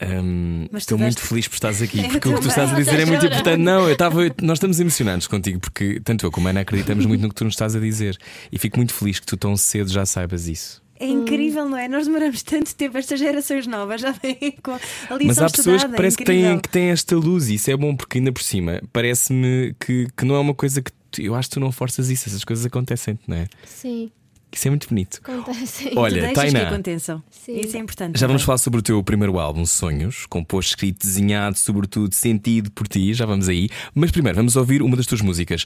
Um, 0.02 0.68
estou 0.74 0.98
muito 0.98 1.22
feliz 1.22 1.48
por 1.48 1.56
estás 1.56 1.82
aqui, 1.82 2.04
porque 2.10 2.28
o 2.28 2.36
que 2.36 2.42
tu 2.42 2.48
estás 2.50 2.72
a 2.72 2.76
dizer 2.76 3.00
é 3.00 3.06
muito 3.06 3.26
importante. 3.26 3.62
Não, 3.62 3.88
eu 3.88 3.94
estava, 3.94 4.22
nós 4.42 4.58
estamos 4.58 4.80
emocionados 4.80 5.28
contigo, 5.28 5.60
porque 5.60 6.02
tanto 6.04 6.26
eu 6.26 6.32
como 6.32 6.48
a 6.48 6.52
Ana 6.52 6.62
acreditamos 6.62 7.06
muito 7.06 7.22
no 7.22 7.30
que 7.30 7.36
tu 7.36 7.46
nos 7.46 7.54
estás 7.54 7.76
a 7.76 7.80
dizer. 7.80 8.18
E 8.52 8.60
fico 8.60 8.78
muito 8.78 8.94
feliz 8.94 9.20
que 9.20 9.26
tu 9.26 9.38
tão 9.38 9.56
cedo 9.56 9.92
já 9.92 10.06
saibas 10.06 10.48
isso. 10.48 10.84
É 10.98 11.08
incrível, 11.08 11.68
não 11.68 11.78
é? 11.78 11.90
Nós 11.90 12.08
demoramos 12.08 12.42
tanto 12.42 12.74
tempo, 12.74 12.98
estas 12.98 13.20
gerações 13.20 13.68
novas 13.68 14.00
já 14.00 14.12
vêm 14.12 14.56
com 14.64 14.72
a 14.72 14.78
lição 14.78 15.20
Mas 15.26 15.40
há 15.40 15.50
pessoas 15.50 15.76
estudada, 15.76 15.90
que 15.90 15.98
parece 15.98 16.16
é 16.16 16.18
que 16.18 16.24
têm, 16.24 16.60
que 16.60 16.70
têm 16.70 16.90
esta 16.90 17.16
luz 17.18 17.50
e 17.50 17.56
isso 17.56 17.70
é 17.70 17.76
bom 17.76 17.96
porque 17.96 18.18
ainda 18.18 18.32
por 18.32 18.42
cima 18.42 18.82
parece-me 18.94 19.76
que, 19.78 20.08
que 20.16 20.26
não 20.26 20.36
é 20.36 20.40
uma 20.40 20.54
coisa 20.54 20.82
que 20.82 20.92
tu, 21.12 21.22
eu 21.22 21.36
acho 21.36 21.50
que 21.50 21.56
tu 21.56 21.60
não 21.60 21.72
forças 21.72 22.10
isso, 22.10 22.30
essas 22.30 22.46
coisas 22.46 22.66
acontecem, 22.66 23.20
não 23.28 23.36
é? 23.36 23.48
Sim. 23.66 24.10
Isso 24.56 24.68
é 24.68 24.72
muito 24.72 24.88
bonito. 24.88 25.22
Olha, 25.96 26.34
Tainá. 26.34 26.60
que 26.62 26.66
aconteçam. 26.66 27.22
Sim. 27.30 27.60
Isso 27.60 27.76
é 27.76 27.80
importante. 27.80 28.18
Já 28.20 28.26
vamos 28.26 28.42
também. 28.42 28.46
falar 28.48 28.58
sobre 28.58 28.80
o 28.80 28.84
teu 28.84 29.04
primeiro 29.04 29.38
álbum, 29.38 29.66
Sonhos, 29.66 30.26
composto, 30.26 30.70
escrito, 30.70 31.00
desenhado, 31.06 31.58
sobretudo 31.58 32.14
sentido 32.16 32.72
por 32.72 32.88
ti. 32.88 33.14
Já 33.14 33.26
vamos 33.26 33.50
aí. 33.50 33.70
Mas 33.94 34.12
primeiro 34.12 34.36
vamos 34.38 34.56
ouvir 34.56 34.82
uma 34.82 34.96
das 34.96 35.06
tuas 35.06 35.22
músicas, 35.22 35.66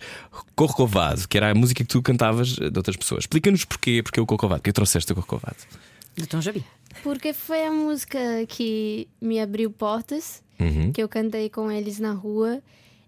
Corcovado, 0.55 1.27
que 1.27 1.37
era 1.37 1.51
a 1.51 1.55
música 1.55 1.83
que 1.83 1.87
tu 1.89 2.01
cantavas 2.01 2.49
de 2.49 2.77
outras 2.77 2.95
pessoas. 2.97 3.21
Explica-nos 3.23 3.63
porquê, 3.65 4.01
porque 4.03 4.19
é 4.19 4.23
o 4.23 4.25
Corcovado, 4.25 4.61
que 4.61 4.71
trouxeste 4.71 5.11
o 5.11 5.15
Corcovado. 5.15 5.57
Do 6.17 6.27
Tom 6.27 6.39
Jobim. 6.39 6.63
Porque 7.03 7.31
foi 7.33 7.65
a 7.65 7.71
música 7.71 8.19
que 8.47 9.07
me 9.21 9.39
abriu 9.39 9.69
portas, 9.71 10.41
Uhum. 10.59 10.91
que 10.91 11.01
eu 11.01 11.07
cantei 11.07 11.49
com 11.49 11.71
eles 11.71 11.99
na 11.99 12.11
rua. 12.11 12.61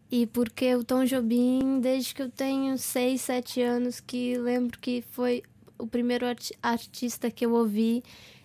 E 0.09 0.25
porque 0.27 0.73
o 0.75 0.83
Tom 0.83 1.03
Jobim, 1.05 1.79
desde 1.81 2.13
que 2.13 2.21
eu 2.21 2.29
tenho 2.29 2.77
6, 2.77 3.19
7 3.21 3.61
anos, 3.61 3.99
que 3.99 4.37
lembro 4.37 4.77
que 4.79 5.03
foi 5.11 5.41
o 5.81 5.87
primeiro 5.87 6.25
arti- 6.25 6.53
artista 6.61 7.29
que 7.31 7.45
eu 7.45 7.53
ouvi 7.53 8.03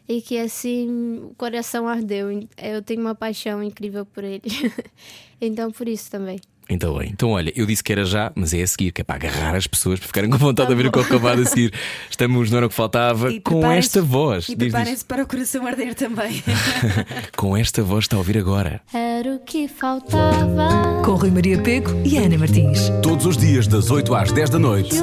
e 0.09 0.21
que 0.23 0.39
assim 0.39 0.89
o 1.31 1.35
coração 1.37 1.87
ardeu. 1.89 2.29
Eu 2.57 2.83
tenho 2.83 3.01
uma 3.01 3.15
paixão 3.15 3.63
incrível 3.63 4.05
por 4.07 4.25
ele. 4.25 4.43
então 5.41 5.71
por 5.71 5.89
isso 5.89 6.11
também. 6.11 6.41
Então, 6.69 6.99
bem. 6.99 7.11
Então, 7.13 7.31
olha, 7.31 7.53
eu 7.55 7.65
disse 7.65 7.83
que 7.83 7.93
era 7.93 8.05
já, 8.05 8.33
mas 8.35 8.53
é 8.53 8.61
a 8.61 8.67
seguir, 8.67 8.91
que 8.91 9.01
é 9.01 9.05
para 9.05 9.15
agarrar 9.15 9.55
as 9.55 9.69
pessoas 9.69 10.01
para 10.01 10.09
ficarem 10.09 10.29
com 10.29 10.37
vontade 10.37 10.67
de 10.67 10.73
ouvir 10.75 10.89
o 10.89 10.91
Corcovado 10.93 11.41
a 11.43 11.45
seguir. 11.45 11.73
Estamos 12.11 12.51
no 12.51 12.57
Era 12.57 12.67
o 12.67 12.69
que 12.69 12.75
Faltava 12.75 13.31
E 13.33 13.41
com 13.41 13.65
esta 13.71 14.03
voz. 14.03 14.49
E 14.49 14.57
preparem-se 14.57 15.05
para 15.05 15.23
o 15.23 15.27
coração 15.29 15.65
arder 15.65 15.95
também. 15.95 16.43
Com 17.37 17.57
esta 17.57 17.85
voz 17.85 18.05
está 18.07 18.17
a 18.17 18.19
ouvir 18.19 18.37
agora. 18.39 18.81
Era 18.93 19.37
o 19.37 19.39
que 19.39 19.69
faltava. 19.69 21.03
Com 21.05 21.13
Rui 21.15 21.31
Maria 21.31 21.63
Pego 21.63 21.91
e 22.05 22.19
Ana 22.19 22.37
Martins. 22.37 22.81
Todos 23.01 23.27
os 23.27 23.37
dias, 23.37 23.69
das 23.69 23.89
8 23.89 24.13
às 24.15 24.33
10 24.33 24.51
da 24.51 24.59
noite, 24.59 24.97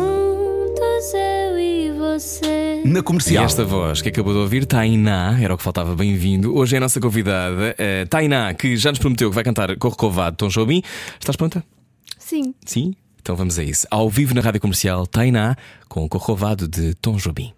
você. 2.20 2.82
na 2.86 3.00
E 3.00 3.04
comercial. 3.04 3.44
esta 3.46 3.66
voz 3.66 4.02
que 4.02 4.10
acabou 4.10 4.34
de 4.34 4.40
ouvir, 4.40 4.66
Tainá, 4.66 5.38
era 5.42 5.54
o 5.54 5.58
que 5.58 5.64
faltava, 5.64 5.96
bem-vindo. 5.96 6.56
Hoje 6.56 6.76
é 6.76 6.78
a 6.78 6.82
nossa 6.82 7.00
convidada, 7.00 7.74
eh, 7.78 8.06
Tainá, 8.06 8.54
que 8.54 8.78
já 8.78 8.92
nos 8.92 9.00
prometeu 9.00 9.30
que 9.30 9.36
vai 9.36 9.44
cantar 9.44 9.76
Corcovado 9.78 10.38
Tom 10.38 10.48
Jobim. 10.48 10.84
Estás 11.20 11.36
pronta? 11.36 11.64
Sim. 12.20 12.54
Sim? 12.66 12.94
Então 13.20 13.36
vamos 13.36 13.58
a 13.58 13.64
isso. 13.64 13.88
Ao 13.90 14.10
vivo 14.10 14.36
na 14.36 14.42
rádio 14.42 14.62
comercial, 14.62 15.08
Tainá, 15.08 15.56
com 15.90 16.04
o 16.06 16.10
Corcovado 16.10 16.68
de 16.68 16.94
Tom 16.96 17.16
Jobim. 17.18 17.52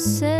Say. 0.00 0.39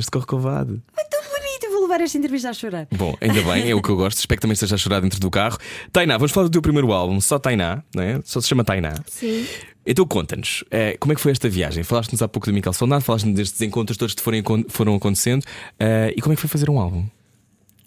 Este 0.00 0.10
corcovado. 0.10 0.82
Bonito, 0.96 1.64
eu 1.64 1.72
vou 1.72 1.82
levar 1.82 2.00
esta 2.00 2.16
entrevista 2.16 2.48
a 2.48 2.52
chorar. 2.54 2.88
Bom, 2.90 3.14
ainda 3.20 3.42
bem, 3.42 3.70
é 3.70 3.74
o 3.74 3.82
que 3.82 3.90
eu 3.90 3.96
gosto. 3.96 4.18
Espero 4.18 4.38
que 4.38 4.42
também 4.42 4.54
esteja 4.54 4.74
a 4.74 4.78
chorar 4.78 5.00
dentro 5.00 5.20
do 5.20 5.30
carro. 5.30 5.58
Tainá, 5.92 6.16
vamos 6.16 6.32
falar 6.32 6.46
do 6.46 6.50
teu 6.50 6.62
primeiro 6.62 6.90
álbum, 6.90 7.20
só 7.20 7.38
Tainá, 7.38 7.82
não 7.94 8.02
é? 8.02 8.20
Só 8.24 8.40
se 8.40 8.48
chama 8.48 8.64
Tainá. 8.64 8.94
Sim. 9.06 9.46
Então 9.84 10.06
conta-nos, 10.06 10.64
eh, 10.70 10.96
como 10.98 11.12
é 11.12 11.16
que 11.16 11.20
foi 11.20 11.32
esta 11.32 11.48
viagem? 11.50 11.82
Falaste-nos 11.84 12.22
há 12.22 12.28
pouco 12.28 12.46
do 12.46 12.52
Miquel 12.54 12.72
Soldado, 12.72 13.02
falaste-nos 13.04 13.34
destes 13.34 13.60
encontros 13.60 13.98
todos 13.98 14.14
que 14.14 14.22
foram, 14.22 14.42
foram 14.68 14.94
acontecendo. 14.94 15.44
eh, 15.78 16.14
e 16.16 16.20
como 16.22 16.32
é 16.32 16.36
que 16.36 16.40
foi 16.40 16.48
fazer 16.48 16.70
um 16.70 16.78
álbum? 16.78 17.04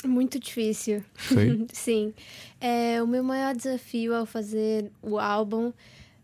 Muito 0.05 0.39
difícil. 0.39 1.03
Foi? 1.15 1.65
Sim. 1.73 2.13
É, 2.61 3.01
o 3.01 3.07
meu 3.07 3.23
maior 3.23 3.55
desafio 3.55 4.13
ao 4.13 4.25
fazer 4.27 4.91
o 5.01 5.17
álbum, 5.17 5.73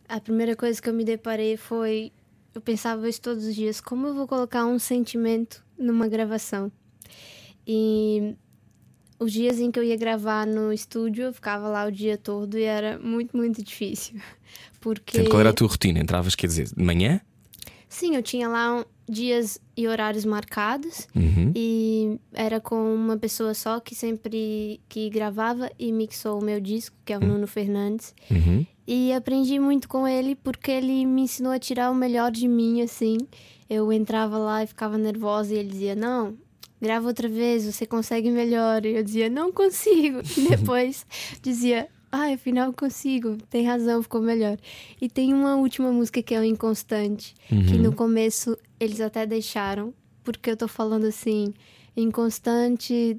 a 0.08 0.20
primeira 0.20 0.56
coisa 0.56 0.80
que 0.80 0.88
eu 0.88 0.94
me 0.94 1.04
deparei 1.04 1.58
foi. 1.58 2.12
Eu 2.54 2.62
pensava 2.62 3.08
isso 3.10 3.22
todos 3.22 3.46
os 3.46 3.56
dias: 3.56 3.80
como 3.82 4.08
eu 4.08 4.14
vou 4.14 4.28
colocar 4.28 4.66
um 4.66 4.78
sentimento 4.78 5.64
numa 5.80 6.08
gravação? 6.08 6.72
E 7.66 8.36
os 9.20 9.32
dias 9.32 9.60
em 9.60 9.70
que 9.72 9.78
eu 9.80 9.84
ia 9.84 9.96
gravar 9.98 10.46
no 10.48 10.72
estúdio, 10.74 11.26
eu 11.26 11.34
ficava 11.34 11.68
lá 11.68 11.86
o 11.86 11.92
dia 11.92 12.18
todo 12.18 12.58
e 12.58 12.64
era 12.64 12.98
muito, 13.00 13.36
muito 13.36 13.64
difícil. 13.64 14.20
Porque. 14.80 15.12
Portanto, 15.18 15.30
qual 15.32 15.40
era 15.42 15.50
a 15.50 15.54
tua 15.54 15.68
rotina? 15.68 16.00
Entravas, 16.00 16.36
quer 16.36 16.48
dizer, 16.48 16.68
de 16.76 16.84
manhã? 16.84 17.22
Sim, 17.88 18.16
eu 18.16 18.22
tinha 18.24 18.48
lá 18.48 18.86
dias 19.10 19.60
e 19.76 19.88
horários 19.88 20.24
marcados 20.24 21.08
Uhum. 21.16 21.52
e 21.56 22.20
era 22.32 22.60
com 22.62 22.94
uma 22.94 23.18
pessoa 23.18 23.56
só 23.56 23.80
que 23.80 23.96
sempre 23.96 24.80
que 24.88 25.10
gravava 25.10 25.72
e 25.80 25.92
mixou 25.92 26.40
o 26.40 26.44
meu 26.46 26.62
disco, 26.62 26.96
que 27.04 27.12
é 27.12 27.18
o 27.18 27.20
Nuno 27.20 27.48
Fernandes. 27.48 28.14
Uhum. 28.30 28.64
E 28.88 29.12
aprendi 29.14 29.60
muito 29.60 29.90
com 29.90 30.08
ele 30.08 30.36
porque 30.36 30.70
ele 30.70 31.06
me 31.08 31.24
ensinou 31.24 31.52
a 31.52 31.58
tirar 31.60 31.90
o 31.90 31.96
melhor 31.96 32.32
de 32.32 32.48
mim, 32.48 32.82
assim. 32.82 33.18
Eu 33.70 33.92
entrava 33.94 34.38
lá 34.38 34.64
e 34.64 34.68
ficava 34.68 34.98
nervosa 34.98 35.54
e 35.54 35.58
ele 35.58 35.70
dizia: 35.70 35.96
"Não, 35.96 36.36
grava 36.82 37.08
outra 37.08 37.28
vez, 37.28 37.66
você 37.66 37.86
consegue 37.86 38.32
melhor". 38.32 38.86
E 38.86 38.96
eu 38.96 39.04
dizia: 39.04 39.30
"Não 39.30 39.52
consigo". 39.52 40.22
E 40.38 40.42
depois 40.50 41.06
dizia: 41.42 41.88
"Ah, 42.12 42.34
afinal 42.34 42.74
consigo, 42.74 43.38
tem 43.50 43.66
razão, 43.66 44.02
ficou 44.02 44.22
melhor". 44.22 44.58
E 45.00 45.08
tem 45.08 45.34
uma 45.34 45.56
última 45.56 45.92
música 45.92 46.22
que 46.24 46.34
é 46.34 46.40
o 46.40 46.44
Inconstante, 46.44 47.36
que 47.48 47.78
no 47.78 47.94
começo 47.94 48.58
eles 48.80 49.02
até 49.02 49.26
deixaram, 49.26 49.94
porque 50.24 50.50
eu 50.50 50.58
tô 50.58 50.68
falando 50.68 51.06
assim, 51.06 51.54
Inconstante 51.96 53.18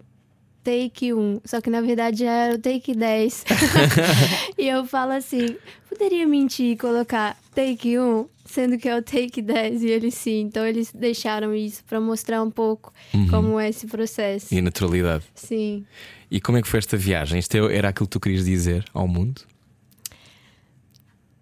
take 0.62 1.12
1, 1.12 1.40
só 1.45 1.61
que 1.61 1.71
na 1.71 1.80
verdade 1.80 2.21
já 2.25 2.30
era 2.30 2.54
o 2.54 2.59
take 2.59 2.95
10. 2.95 3.45
e 4.59 4.69
eu 4.69 4.85
falo 4.85 5.12
assim, 5.12 5.57
poderia 5.88 6.26
mentir 6.26 6.73
e 6.73 6.76
colocar 6.76 7.37
take 7.54 7.99
1, 7.99 8.26
sendo 8.50 8.76
que 8.78 8.88
é 8.88 8.97
o 8.97 9.02
take 9.02 9.40
10 9.40 9.83
e 9.83 9.88
eles 9.88 10.14
sim. 10.14 10.40
Então 10.40 10.66
eles 10.66 10.92
deixaram 10.92 11.54
isso 11.54 11.83
pra 11.85 12.00
mostrar 12.00 12.42
um 12.42 12.50
pouco 12.50 12.92
como 13.30 13.59
é 13.59 13.69
esse 13.69 13.87
processo. 13.87 14.52
E 14.54 14.59
a 14.59 14.62
naturalidade. 14.62 15.25
Sim. 15.35 15.85
E 16.30 16.40
como 16.40 16.59
é 16.59 16.62
que 16.62 16.69
foi 16.69 16.78
esta 16.78 16.97
viagem? 16.97 17.38
Isto 17.38 17.57
é- 17.57 17.76
era 17.76 17.88
aquilo 17.88 18.07
que 18.07 18.12
tu 18.12 18.21
querias 18.21 18.45
dizer 18.45 18.85
ao 18.92 19.07
mundo? 19.09 19.42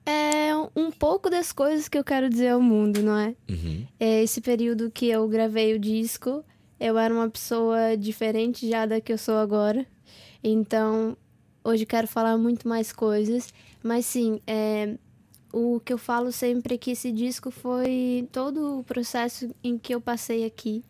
É 0.07 0.51
um 0.75 0.91
pouco 0.91 1.29
das 1.29 1.53
coisas 1.53 1.89
que 1.89 1.99
eu 1.99 2.05
quero 2.05 2.31
dizer 2.31 2.49
ao 2.49 2.63
mundo, 2.63 3.03
não 3.03 3.17
é? 3.19 3.35
Uhum. 3.49 3.87
É 4.01 4.23
esse 4.23 4.41
período 4.41 4.91
que 4.91 5.07
eu 5.07 5.29
gravei 5.29 5.75
o 5.75 5.79
disco, 5.79 6.43
eu 6.81 6.97
era 6.97 7.13
uma 7.13 7.29
pessoa 7.29 7.97
diferente 7.97 8.69
já 8.69 8.87
da 8.87 9.01
que 9.01 9.13
eu 9.13 9.19
sou 9.19 9.37
agora. 9.37 9.85
Então, 10.43 11.17
hoje 11.63 11.85
quero 11.85 12.07
falar 12.09 12.39
muito 12.39 12.67
mais 12.67 12.91
coisas. 12.93 13.53
Mas 13.83 14.07
sim, 14.07 14.41
é, 14.47 14.97
o 15.53 15.81
que 15.81 15.93
eu 15.93 15.99
falo 15.99 16.31
sempre 16.31 16.75
é 16.75 16.79
que 16.79 16.91
esse 16.91 17.11
disco 17.11 17.51
foi 17.51 18.29
todo 18.31 18.81
o 18.81 18.85
processo 18.85 19.49
em 19.65 19.79
que 19.79 19.95
eu 19.95 20.01
passei 20.01 20.45
aqui. 20.45 20.85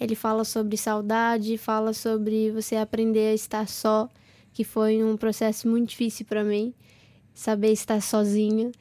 Ele 0.00 0.14
fala 0.14 0.44
sobre 0.44 0.76
saudade, 0.76 1.58
fala 1.58 1.92
sobre 1.92 2.50
você 2.50 2.76
aprender 2.76 3.32
a 3.32 3.34
estar 3.34 3.68
só, 3.68 4.08
que 4.52 4.64
foi 4.64 5.04
um 5.04 5.16
processo 5.16 5.68
muito 5.68 5.90
difícil 5.90 6.24
para 6.24 6.42
mim, 6.42 6.72
saber 7.34 7.72
estar 7.72 8.00
sozinha. 8.00 8.72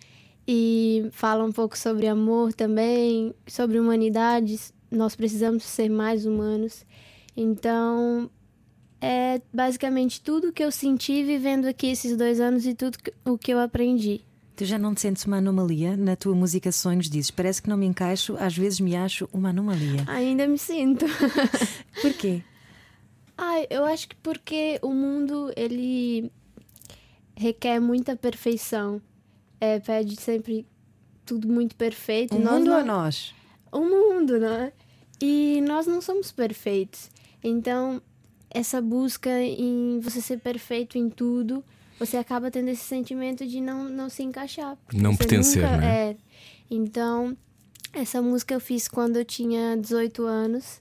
E 0.48 1.10
fala 1.12 1.44
um 1.44 1.52
pouco 1.52 1.78
sobre 1.78 2.08
amor 2.08 2.54
também, 2.54 3.36
sobre 3.46 3.78
humanidades. 3.78 4.74
Nós 4.90 5.16
precisamos 5.16 5.64
ser 5.64 5.90
mais 5.90 6.26
humanos. 6.26 6.86
Então, 7.36 8.32
é 9.02 9.42
basicamente 9.54 10.22
tudo 10.22 10.52
que 10.52 10.64
eu 10.64 10.72
senti 10.72 11.24
vivendo 11.24 11.66
aqui 11.66 11.88
esses 11.88 12.18
dois 12.18 12.40
anos 12.40 12.66
e 12.66 12.74
tudo 12.74 12.98
o 13.26 13.38
que 13.38 13.52
eu 13.54 13.60
aprendi. 13.60 14.29
Tu 14.60 14.66
já 14.66 14.78
não 14.78 14.94
te 14.94 15.00
sentes 15.00 15.24
uma 15.24 15.38
anomalia? 15.38 15.96
Na 15.96 16.18
tua 16.18 16.36
música 16.36 16.70
Sonhos 16.70 17.10
dizes: 17.10 17.32
Parece 17.32 17.62
que 17.62 17.70
não 17.70 17.78
me 17.78 17.86
encaixo, 17.86 18.36
às 18.38 18.58
vezes 18.58 18.82
me 18.82 18.94
acho 18.94 19.26
uma 19.32 19.52
anomalia. 19.52 20.04
Ainda 20.06 20.46
me 20.50 20.58
sinto. 20.58 21.06
Porquê? 22.02 22.44
Ai, 23.38 23.68
eu 23.70 23.86
acho 23.86 24.10
que 24.10 24.18
porque 24.18 24.78
o 24.82 24.94
mundo 24.94 25.50
ele 25.56 26.30
requer 27.38 27.80
muita 27.80 28.18
perfeição. 28.18 29.02
É, 29.62 29.80
pede 29.80 30.20
sempre 30.20 30.66
tudo 31.26 31.48
muito 31.48 31.74
perfeito. 31.78 32.36
O 32.36 32.40
nós 32.40 32.56
mundo 32.56 32.68
não... 32.68 32.80
ou 32.80 32.86
nós? 32.86 33.34
o 33.72 33.80
mundo, 33.80 34.40
né? 34.40 34.74
E 35.22 35.64
nós 35.66 35.88
não 35.88 36.02
somos 36.02 36.34
perfeitos. 36.34 37.10
Então, 37.42 38.02
essa 38.50 38.82
busca 38.82 39.42
em 39.42 40.02
você 40.02 40.20
ser 40.20 40.40
perfeito 40.42 40.98
em 40.98 41.10
tudo, 41.10 41.64
você 42.00 42.18
acaba 42.18 42.50
tendo 42.50 42.70
esse 42.70 42.84
sentimento 42.84 43.46
de 43.46 43.60
não, 43.62 43.90
não 43.90 44.10
se 44.10 44.24
encaixar. 44.24 44.78
Não 44.94 45.16
pertencer, 45.16 45.62
nunca- 45.64 45.78
né? 45.78 46.12
É. 46.12 46.16
Então, 46.72 47.36
essa 47.94 48.22
música 48.22 48.54
eu 48.54 48.60
fiz 48.60 48.88
quando 48.88 49.18
eu 49.18 49.26
tinha 49.26 49.76
18 49.76 50.24
anos 50.24 50.80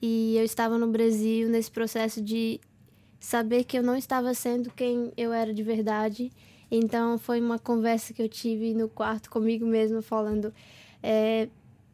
e 0.00 0.36
eu 0.36 0.44
estava 0.44 0.78
no 0.78 0.86
Brasil 0.88 1.48
nesse 1.48 1.70
processo 1.70 2.20
de 2.20 2.60
saber 3.18 3.64
que 3.64 3.76
eu 3.78 3.82
não 3.82 3.96
estava 3.96 4.32
sendo 4.34 4.70
quem 4.70 5.12
eu 5.16 5.32
era 5.32 5.52
de 5.52 5.62
verdade. 5.62 6.30
Então 6.70 7.18
foi 7.18 7.40
uma 7.40 7.58
conversa 7.58 8.12
que 8.12 8.22
eu 8.22 8.28
tive 8.28 8.74
no 8.74 8.88
quarto 8.88 9.30
comigo 9.30 9.64
mesma, 9.66 10.00
falando: 10.02 10.52
é, 11.02 11.48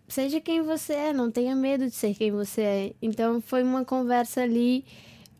seja 0.09 0.41
quem 0.41 0.63
você 0.63 0.93
é, 0.95 1.13
não 1.13 1.31
tenha 1.31 1.55
medo 1.57 1.85
de 1.87 1.91
ser 1.95 2.15
quem 2.15 2.31
você 2.31 2.61
é. 2.63 2.93
Então 3.03 3.41
foi 3.41 3.63
uma 3.63 3.85
conversa 3.85 4.43
ali 4.43 4.85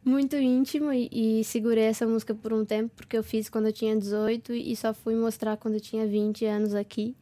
muito 0.09 0.37
íntima 0.37 0.97
e, 0.97 1.09
e 1.13 1.45
segurei 1.45 1.85
essa 1.85 2.07
música 2.07 2.35
por 2.35 2.53
um 2.53 2.65
tempo, 2.65 2.93
porque 2.97 3.17
eu 3.17 3.23
fiz 3.23 3.49
quando 3.49 3.67
eu 3.67 3.73
tinha 3.73 3.97
18 3.97 4.53
e 4.53 4.75
só 4.75 4.93
fui 4.95 5.15
mostrar 5.15 5.57
quando 5.57 5.75
eu 5.75 5.81
tinha 5.81 6.07
20 6.07 6.45
anos 6.47 6.75
aqui. 6.75 7.15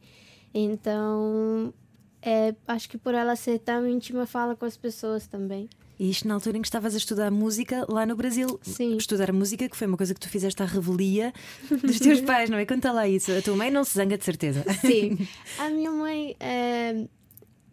Então, 0.53 1.73
é, 2.21 2.55
acho 2.67 2.89
que 2.89 2.97
por 2.97 3.13
ela 3.13 3.35
ser 3.35 3.59
tão 3.59 3.87
íntima, 3.87 4.25
fala 4.25 4.55
com 4.55 4.65
as 4.65 4.77
pessoas 4.77 5.27
também. 5.27 5.69
E 5.99 6.09
isto 6.09 6.27
na 6.27 6.35
altura 6.35 6.57
em 6.57 6.61
que 6.61 6.67
estavas 6.67 6.93
a 6.93 6.97
estudar 6.97 7.31
música 7.31 7.85
lá 7.89 8.05
no 8.05 8.15
Brasil. 8.15 8.59
Sim. 8.61 8.97
Estudar 8.97 9.31
música, 9.33 9.67
que 9.67 9.75
foi 9.75 9.87
uma 9.87 9.97
coisa 9.97 10.13
que 10.13 10.19
tu 10.19 10.29
fizeste 10.29 10.61
à 10.61 10.65
revelia 10.65 11.33
dos 11.69 11.99
teus 11.99 12.21
pais, 12.21 12.49
não 12.49 12.57
é? 12.57 12.65
Conta 12.65 12.91
lá 12.91 13.07
isso. 13.07 13.31
A 13.31 13.41
tua 13.41 13.55
mãe 13.55 13.71
não 13.71 13.83
se 13.83 13.95
zanga 13.95 14.17
de 14.17 14.23
certeza. 14.23 14.63
Sim. 14.81 15.17
A 15.57 15.69
minha 15.69 15.91
mãe, 15.91 16.35
é, 16.39 17.07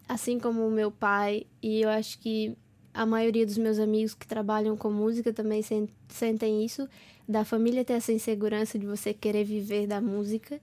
assim 0.09 0.39
como 0.39 0.67
o 0.67 0.71
meu 0.71 0.91
pai, 0.91 1.47
e 1.63 1.83
eu 1.83 1.91
acho 1.91 2.19
que 2.19 2.57
a 2.95 3.05
maioria 3.05 3.45
dos 3.45 3.59
meus 3.59 3.79
amigos 3.79 4.15
que 4.15 4.27
trabalham 4.27 4.77
com 4.77 4.91
música 4.91 5.33
também 5.33 5.61
sen- 5.63 5.89
sentem 6.09 6.65
isso, 6.65 6.89
da 7.29 7.45
família 7.45 7.85
ter 7.85 7.95
essa 7.95 8.13
insegurança 8.13 8.79
de 8.79 8.87
você 8.87 9.13
querer 9.13 9.45
viver 9.45 9.87
da 9.87 10.01
música. 10.01 10.61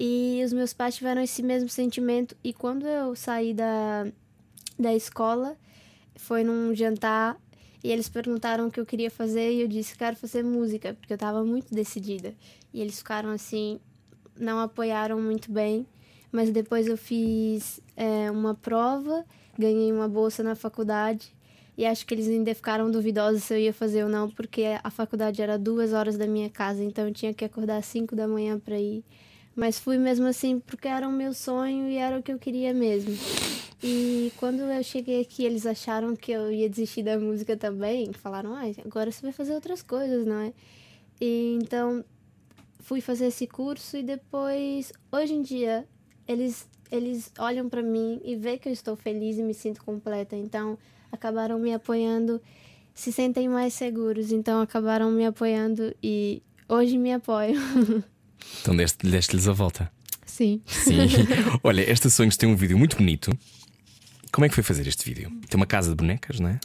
E 0.00 0.42
os 0.44 0.52
meus 0.52 0.72
pais 0.72 0.96
tiveram 0.96 1.22
esse 1.22 1.42
mesmo 1.42 1.68
sentimento. 1.68 2.36
E 2.42 2.52
quando 2.52 2.86
eu 2.86 3.14
saí 3.14 3.54
da, 3.54 4.06
da 4.78 4.94
escola, 4.94 5.56
foi 6.16 6.42
num 6.42 6.74
jantar 6.74 7.38
e 7.84 7.90
eles 7.90 8.08
perguntaram 8.08 8.66
o 8.66 8.70
que 8.70 8.80
eu 8.80 8.86
queria 8.86 9.10
fazer 9.10 9.52
e 9.52 9.60
eu 9.60 9.68
disse 9.68 9.96
quero 9.96 10.16
fazer 10.16 10.42
música 10.42 10.94
porque 10.94 11.12
eu 11.12 11.16
estava 11.16 11.44
muito 11.44 11.72
decidida 11.72 12.34
e 12.72 12.80
eles 12.80 12.98
ficaram 12.98 13.30
assim 13.30 13.78
não 14.34 14.58
apoiaram 14.58 15.20
muito 15.20 15.52
bem 15.52 15.86
mas 16.32 16.50
depois 16.50 16.86
eu 16.86 16.96
fiz 16.96 17.80
é, 17.94 18.30
uma 18.30 18.54
prova 18.54 19.24
ganhei 19.58 19.92
uma 19.92 20.08
bolsa 20.08 20.42
na 20.42 20.54
faculdade 20.54 21.35
e 21.76 21.84
acho 21.84 22.06
que 22.06 22.14
eles 22.14 22.28
ainda 22.28 22.54
ficaram 22.54 22.90
duvidosos 22.90 23.44
se 23.44 23.54
eu 23.54 23.58
ia 23.58 23.72
fazer 23.72 24.02
ou 24.02 24.08
não 24.08 24.30
porque 24.30 24.64
a 24.82 24.90
faculdade 24.90 25.42
era 25.42 25.58
duas 25.58 25.92
horas 25.92 26.16
da 26.16 26.26
minha 26.26 26.48
casa 26.48 26.82
então 26.82 27.06
eu 27.06 27.12
tinha 27.12 27.34
que 27.34 27.44
acordar 27.44 27.78
às 27.78 27.86
cinco 27.86 28.16
da 28.16 28.26
manhã 28.26 28.58
para 28.58 28.78
ir 28.78 29.04
mas 29.56 29.78
fui 29.78 29.96
mesmo 29.96 30.26
assim 30.26 30.60
porque 30.60 30.86
era 30.86 31.08
o 31.08 31.12
meu 31.12 31.32
sonho 31.32 31.88
e 31.88 31.96
era 31.96 32.18
o 32.18 32.22
que 32.22 32.30
eu 32.30 32.38
queria 32.38 32.74
mesmo. 32.74 33.16
E 33.82 34.30
quando 34.36 34.60
eu 34.60 34.82
cheguei 34.82 35.22
aqui, 35.22 35.44
eles 35.46 35.64
acharam 35.64 36.14
que 36.14 36.30
eu 36.30 36.52
ia 36.52 36.68
desistir 36.68 37.02
da 37.02 37.18
música 37.18 37.56
também. 37.56 38.12
Falaram, 38.12 38.54
ah, 38.54 38.64
agora 38.84 39.10
você 39.10 39.22
vai 39.22 39.32
fazer 39.32 39.54
outras 39.54 39.82
coisas, 39.82 40.26
não 40.26 40.40
é? 40.40 40.52
E 41.18 41.58
então 41.62 42.04
fui 42.80 43.00
fazer 43.00 43.26
esse 43.28 43.46
curso 43.46 43.96
e 43.96 44.02
depois, 44.02 44.92
hoje 45.10 45.34
em 45.34 45.42
dia, 45.42 45.88
eles 46.28 46.68
eles 46.88 47.32
olham 47.38 47.68
para 47.68 47.82
mim 47.82 48.20
e 48.24 48.36
vê 48.36 48.58
que 48.58 48.68
eu 48.68 48.72
estou 48.72 48.94
feliz 48.94 49.38
e 49.38 49.42
me 49.42 49.54
sinto 49.54 49.82
completa. 49.82 50.36
Então, 50.36 50.78
acabaram 51.10 51.58
me 51.58 51.72
apoiando, 51.72 52.40
se 52.94 53.12
sentem 53.12 53.48
mais 53.48 53.74
seguros. 53.74 54.32
Então, 54.32 54.60
acabaram 54.60 55.10
me 55.10 55.24
apoiando 55.26 55.94
e 56.02 56.42
hoje 56.68 56.98
me 56.98 57.12
apoiam. 57.12 57.54
Então, 58.62 58.76
deste-lhes 58.76 59.12
deste 59.12 59.48
a 59.48 59.52
volta. 59.52 59.90
Sim. 60.24 60.60
Sim. 60.66 60.98
Olha, 61.64 61.82
esta 61.90 62.08
Sonhos 62.08 62.36
tem 62.36 62.48
um 62.48 62.54
vídeo 62.54 62.78
muito 62.78 62.96
bonito. 62.96 63.36
Como 64.30 64.44
é 64.44 64.48
que 64.48 64.54
foi 64.54 64.62
fazer 64.62 64.86
este 64.86 65.04
vídeo? 65.04 65.30
Tem 65.48 65.56
uma 65.56 65.66
casa 65.66 65.90
de 65.90 65.96
bonecas, 65.96 66.38
não 66.38 66.50
é? 66.50 66.60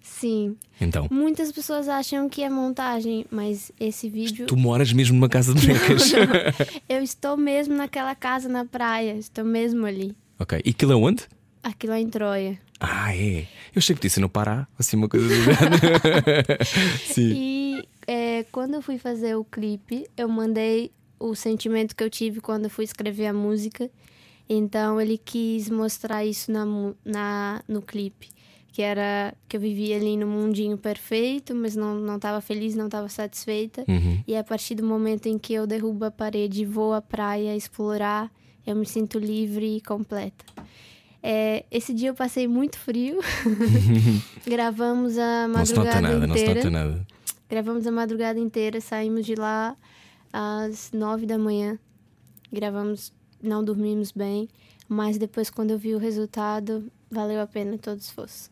Sim. 0.00 0.56
Então. 0.80 1.06
Muitas 1.10 1.52
pessoas 1.52 1.86
acham 1.88 2.28
que 2.28 2.42
é 2.42 2.48
montagem, 2.48 3.26
mas 3.30 3.70
esse 3.78 4.08
vídeo. 4.08 4.46
Tu 4.46 4.56
moras 4.56 4.92
mesmo 4.92 5.16
numa 5.16 5.28
casa 5.28 5.52
de 5.52 5.66
bonecas. 5.66 6.12
Não, 6.12 6.20
eu 6.96 7.02
estou 7.02 7.36
mesmo 7.36 7.74
naquela 7.74 8.14
casa 8.14 8.48
na 8.48 8.64
praia, 8.64 9.16
estou 9.18 9.44
mesmo 9.44 9.84
ali. 9.84 10.16
ok. 10.38 10.62
E 10.64 10.70
aquilo 10.70 10.92
é 10.92 10.96
onde? 10.96 11.24
Aquilo 11.62 11.92
é 11.92 12.00
em 12.00 12.08
Troia. 12.08 12.58
Ah, 12.80 13.14
é. 13.14 13.46
Eu 13.74 13.82
que 13.82 13.94
disse 13.94 14.20
no 14.20 14.28
Pará, 14.28 14.66
assim 14.78 14.96
uma 14.96 15.08
coisa 15.08 15.26
do. 15.28 15.34
Sim. 17.12 17.32
E 17.34 17.88
é, 18.06 18.44
quando 18.52 18.74
eu 18.74 18.82
fui 18.82 18.98
fazer 18.98 19.36
o 19.36 19.44
clipe, 19.44 20.06
eu 20.16 20.28
mandei 20.28 20.92
o 21.18 21.34
sentimento 21.34 21.94
que 21.94 22.02
eu 22.02 22.10
tive 22.10 22.40
quando 22.40 22.64
eu 22.64 22.70
fui 22.70 22.84
escrever 22.84 23.26
a 23.26 23.32
música. 23.32 23.90
Então 24.48 25.00
ele 25.00 25.18
quis 25.18 25.68
mostrar 25.68 26.24
isso 26.24 26.50
na, 26.50 26.64
na, 27.04 27.62
no 27.68 27.82
clipe. 27.82 28.28
Que 28.72 28.82
era 28.82 29.34
que 29.48 29.56
eu 29.56 29.60
vivia 29.60 29.96
ali 29.96 30.16
no 30.16 30.26
mundinho 30.26 30.78
perfeito, 30.78 31.54
mas 31.54 31.74
não, 31.74 31.96
não 31.96 32.16
estava 32.16 32.40
feliz, 32.40 32.76
não 32.76 32.86
estava 32.86 33.08
satisfeita. 33.08 33.84
Uhum. 33.88 34.22
E 34.26 34.36
a 34.36 34.44
partir 34.44 34.76
do 34.76 34.84
momento 34.84 35.26
em 35.26 35.36
que 35.36 35.52
eu 35.52 35.66
derrubo 35.66 36.04
a 36.04 36.10
parede 36.10 36.62
e 36.62 36.64
vou 36.64 36.94
à 36.94 37.02
praia 37.02 37.56
explorar, 37.56 38.30
eu 38.64 38.76
me 38.76 38.86
sinto 38.86 39.18
livre 39.18 39.76
e 39.76 39.80
completa. 39.80 40.44
É, 41.22 41.64
esse 41.70 41.92
dia 41.92 42.10
eu 42.10 42.14
passei 42.14 42.46
muito 42.46 42.78
frio. 42.78 43.18
Gravamos 44.46 45.18
a 45.18 45.48
Não 45.48 45.64
se 45.66 45.74
nota 45.74 45.84
madrugada 45.90 46.00
nada, 46.00 46.26
não 46.26 46.34
se 46.36 46.42
inteira. 46.42 46.60
nota 46.60 46.70
nada. 46.70 47.06
Gravamos 47.48 47.86
a 47.86 47.90
madrugada 47.92 48.38
inteira, 48.38 48.80
saímos 48.80 49.24
de 49.26 49.34
lá 49.34 49.76
às 50.32 50.90
nove 50.92 51.26
da 51.26 51.38
manhã. 51.38 51.78
Gravamos, 52.52 53.12
não 53.42 53.64
dormimos 53.64 54.12
bem, 54.12 54.48
mas 54.88 55.18
depois, 55.18 55.50
quando 55.50 55.70
eu 55.70 55.78
vi 55.78 55.94
o 55.94 55.98
resultado, 55.98 56.90
valeu 57.10 57.40
a 57.40 57.46
pena 57.46 57.76
todo 57.78 57.98
esforço. 58.00 58.50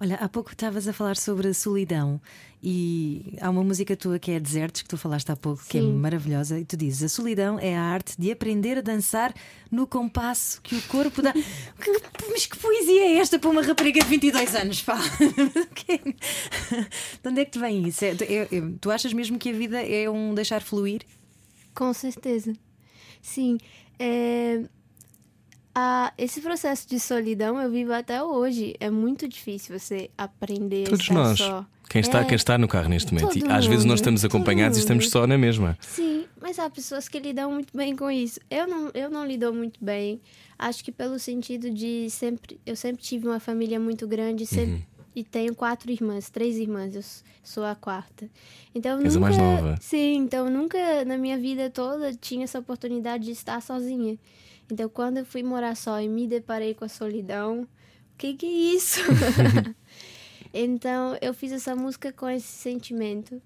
Olha, 0.00 0.16
há 0.16 0.28
pouco 0.28 0.50
estavas 0.50 0.88
a 0.88 0.92
falar 0.92 1.16
sobre 1.16 1.48
a 1.48 1.54
solidão 1.54 2.20
e 2.60 3.36
há 3.40 3.48
uma 3.48 3.62
música 3.62 3.96
tua 3.96 4.18
que 4.18 4.32
é 4.32 4.40
Desertos, 4.40 4.82
que 4.82 4.88
tu 4.88 4.96
falaste 4.98 5.30
há 5.30 5.36
pouco, 5.36 5.62
que 5.68 5.78
é 5.78 5.80
Sim. 5.80 5.92
maravilhosa, 5.92 6.58
e 6.58 6.64
tu 6.64 6.76
dizes: 6.76 7.04
a 7.04 7.08
solidão 7.08 7.58
é 7.60 7.76
a 7.76 7.80
arte 7.82 8.14
de 8.20 8.32
aprender 8.32 8.76
a 8.78 8.80
dançar 8.80 9.32
no 9.70 9.86
compasso 9.86 10.60
que 10.62 10.74
o 10.74 10.82
corpo 10.82 11.22
dá. 11.22 11.32
Que- 11.80 12.28
Mas 12.28 12.46
que 12.46 12.58
poesia 12.58 13.02
é 13.02 13.16
esta 13.18 13.38
para 13.38 13.50
uma 13.50 13.62
rapariga 13.62 14.00
de 14.00 14.06
22 14.06 14.54
anos, 14.56 14.82
pá? 14.82 14.98
De 17.22 17.28
onde 17.28 17.40
é 17.40 17.44
que 17.44 17.50
te 17.52 17.58
vem 17.60 17.86
isso? 17.86 18.04
É- 18.04 18.10
é- 18.10 18.48
é- 18.56 18.62
tu 18.80 18.90
achas 18.90 19.12
mesmo 19.12 19.38
que 19.38 19.50
a 19.50 19.52
vida 19.52 19.80
é 19.80 20.10
um 20.10 20.34
deixar 20.34 20.60
fluir? 20.62 21.02
Com 21.74 21.92
certeza. 21.92 22.52
Sim. 23.22 23.58
é, 23.98 24.64
a- 25.74 26.12
esse 26.16 26.40
processo 26.40 26.88
de 26.88 26.98
solidão 27.00 27.60
eu 27.60 27.70
vivo 27.70 27.92
até 27.92 28.22
hoje. 28.22 28.74
É 28.80 28.90
muito 28.90 29.26
difícil 29.28 29.78
você 29.78 30.10
aprender 30.16 30.84
Todos 30.84 31.00
a 31.00 31.02
estar 31.02 31.14
nós. 31.14 31.38
só. 31.38 31.66
Quem 31.88 32.00
está, 32.00 32.20
É. 32.20 32.24
quem 32.24 32.34
está 32.36 32.56
no 32.56 32.66
carro 32.66 32.88
neste 32.88 33.12
momento. 33.12 33.36
E 33.38 33.44
às 33.46 33.66
vezes 33.66 33.84
nós 33.84 33.92
mundo, 33.92 33.94
estamos 33.96 34.24
acompanhados 34.24 34.78
e 34.78 34.80
estamos 34.80 35.04
mundo. 35.04 35.12
só 35.12 35.26
na 35.26 35.36
mesma. 35.36 35.76
Sim, 35.80 36.24
mas 36.40 36.58
há 36.58 36.68
pessoas 36.70 37.08
que 37.08 37.18
lidam 37.18 37.50
muito 37.52 37.76
bem 37.76 37.94
com 37.94 38.10
isso. 38.10 38.40
Eu 38.50 38.66
não, 38.66 38.90
eu 38.94 39.10
não 39.10 39.24
lido 39.26 39.52
muito 39.52 39.84
bem. 39.84 40.20
Acho 40.58 40.82
que 40.82 40.90
pelo 40.90 41.18
sentido 41.18 41.70
de 41.70 42.08
sempre. 42.08 42.58
Eu 42.64 42.74
sempre 42.74 43.02
tive 43.02 43.26
uma 43.28 43.38
família 43.38 43.78
muito 43.78 44.08
grande 44.08 44.46
sempre, 44.46 44.72
Uhum. 44.76 44.82
e 45.14 45.22
tenho 45.22 45.54
quatro 45.54 45.90
irmãs, 45.90 46.30
três 46.30 46.56
irmãs. 46.56 46.96
Eu 46.96 47.02
sou 47.42 47.64
a 47.64 47.74
quarta. 47.74 48.30
Então 48.74 48.98
nunca. 48.98 49.20
mais 49.20 49.36
nova. 49.36 49.76
Sim, 49.80 50.14
então 50.16 50.48
nunca 50.48 51.04
na 51.04 51.18
minha 51.18 51.36
vida 51.36 51.68
toda 51.68 52.14
tinha 52.14 52.44
essa 52.44 52.58
oportunidade 52.58 53.24
de 53.24 53.32
estar 53.32 53.60
sozinha. 53.60 54.16
Então 54.70 54.88
quando 54.88 55.18
eu 55.18 55.24
fui 55.24 55.42
morar 55.42 55.76
só 55.76 56.00
e 56.00 56.08
me 56.08 56.26
deparei 56.26 56.74
com 56.74 56.84
a 56.84 56.88
solidão, 56.88 57.62
o 57.62 58.16
que 58.16 58.34
que 58.34 58.46
é 58.46 58.74
isso? 58.76 59.00
então 60.52 61.16
eu 61.20 61.34
fiz 61.34 61.52
essa 61.52 61.74
música 61.74 62.12
com 62.12 62.28
esse 62.28 62.46
sentimento. 62.46 63.40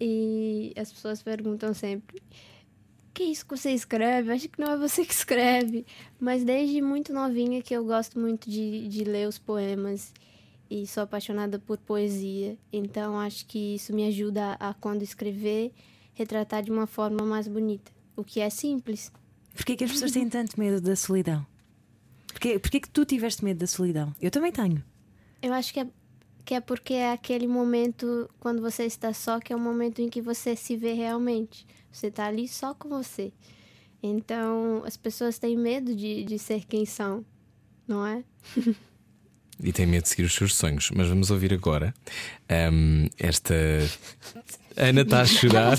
E 0.00 0.72
as 0.76 0.92
pessoas 0.92 1.22
perguntam 1.22 1.72
sempre: 1.72 2.20
que 3.12 3.22
é 3.22 3.26
isso 3.26 3.44
que 3.44 3.56
você 3.56 3.70
escreve? 3.70 4.32
Acho 4.32 4.48
que 4.48 4.60
não 4.60 4.72
é 4.72 4.76
você 4.76 5.04
que 5.04 5.12
escreve. 5.12 5.86
Mas 6.18 6.44
desde 6.44 6.80
muito 6.80 7.12
novinha 7.12 7.62
que 7.62 7.74
eu 7.74 7.84
gosto 7.84 8.18
muito 8.18 8.48
de, 8.48 8.88
de 8.88 9.04
ler 9.04 9.28
os 9.28 9.38
poemas 9.38 10.12
e 10.70 10.86
sou 10.86 11.02
apaixonada 11.02 11.58
por 11.58 11.78
poesia. 11.78 12.56
Então 12.72 13.18
acho 13.18 13.46
que 13.46 13.74
isso 13.74 13.94
me 13.94 14.06
ajuda 14.06 14.56
a, 14.58 14.72
quando 14.74 15.02
escrever, 15.02 15.72
retratar 16.14 16.62
de 16.62 16.70
uma 16.70 16.86
forma 16.86 17.24
mais 17.24 17.46
bonita. 17.46 17.92
O 18.16 18.24
que 18.24 18.40
é 18.40 18.48
simples. 18.48 19.12
Porquê 19.54 19.76
que 19.76 19.84
as 19.84 19.92
pessoas 19.92 20.12
têm 20.12 20.28
tanto 20.28 20.58
medo 20.58 20.80
da 20.80 20.96
solidão? 20.96 21.46
Porquê, 22.28 22.58
porquê 22.58 22.80
que 22.80 22.88
tu 22.88 23.04
tiveste 23.04 23.44
medo 23.44 23.58
da 23.58 23.66
solidão? 23.66 24.14
Eu 24.20 24.30
também 24.30 24.50
tenho. 24.50 24.82
Eu 25.40 25.52
acho 25.52 25.72
que 25.72 25.80
é, 25.80 25.86
que 26.44 26.54
é 26.54 26.60
porque 26.60 26.94
é 26.94 27.12
aquele 27.12 27.46
momento, 27.46 28.28
quando 28.40 28.62
você 28.62 28.84
está 28.84 29.12
só, 29.12 29.38
que 29.38 29.52
é 29.52 29.56
o 29.56 29.60
momento 29.60 30.00
em 30.00 30.08
que 30.08 30.20
você 30.20 30.56
se 30.56 30.76
vê 30.76 30.92
realmente. 30.92 31.66
Você 31.90 32.06
está 32.06 32.26
ali 32.26 32.48
só 32.48 32.74
com 32.74 32.88
você. 32.88 33.32
Então, 34.02 34.82
as 34.84 34.96
pessoas 34.96 35.38
têm 35.38 35.56
medo 35.56 35.94
de, 35.94 36.24
de 36.24 36.38
ser 36.38 36.64
quem 36.64 36.84
são, 36.84 37.24
não 37.86 38.06
é? 38.06 38.24
E 39.62 39.72
tem 39.72 39.86
medo 39.86 40.02
de 40.02 40.08
seguir 40.08 40.24
os 40.24 40.34
seus 40.34 40.56
sonhos. 40.56 40.90
Mas 40.90 41.08
vamos 41.08 41.30
ouvir 41.30 41.52
agora 41.52 41.94
ahm, 42.48 43.06
esta. 43.16 43.54
Ana 44.76 45.02
está 45.02 45.20
a 45.20 45.26
chorar. 45.26 45.78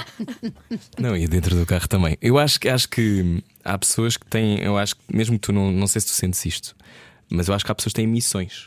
não, 0.98 1.16
e 1.16 1.26
dentro 1.26 1.56
do 1.56 1.66
carro 1.66 1.88
também. 1.88 2.16
Eu 2.20 2.38
acho 2.38 2.58
que 2.60 2.68
acho 2.68 2.88
que 2.88 3.42
há 3.64 3.76
pessoas 3.78 4.16
que 4.16 4.26
têm. 4.26 4.60
Eu 4.60 4.76
acho 4.78 4.96
que 4.96 5.02
mesmo 5.14 5.38
que 5.38 5.46
tu 5.46 5.52
não, 5.52 5.70
não 5.72 5.86
sei 5.86 6.00
se 6.00 6.08
tu 6.08 6.12
sentes 6.12 6.44
isto, 6.44 6.76
mas 7.28 7.48
eu 7.48 7.54
acho 7.54 7.64
que 7.64 7.72
há 7.72 7.74
pessoas 7.74 7.92
que 7.92 8.00
têm 8.00 8.06
missões. 8.06 8.66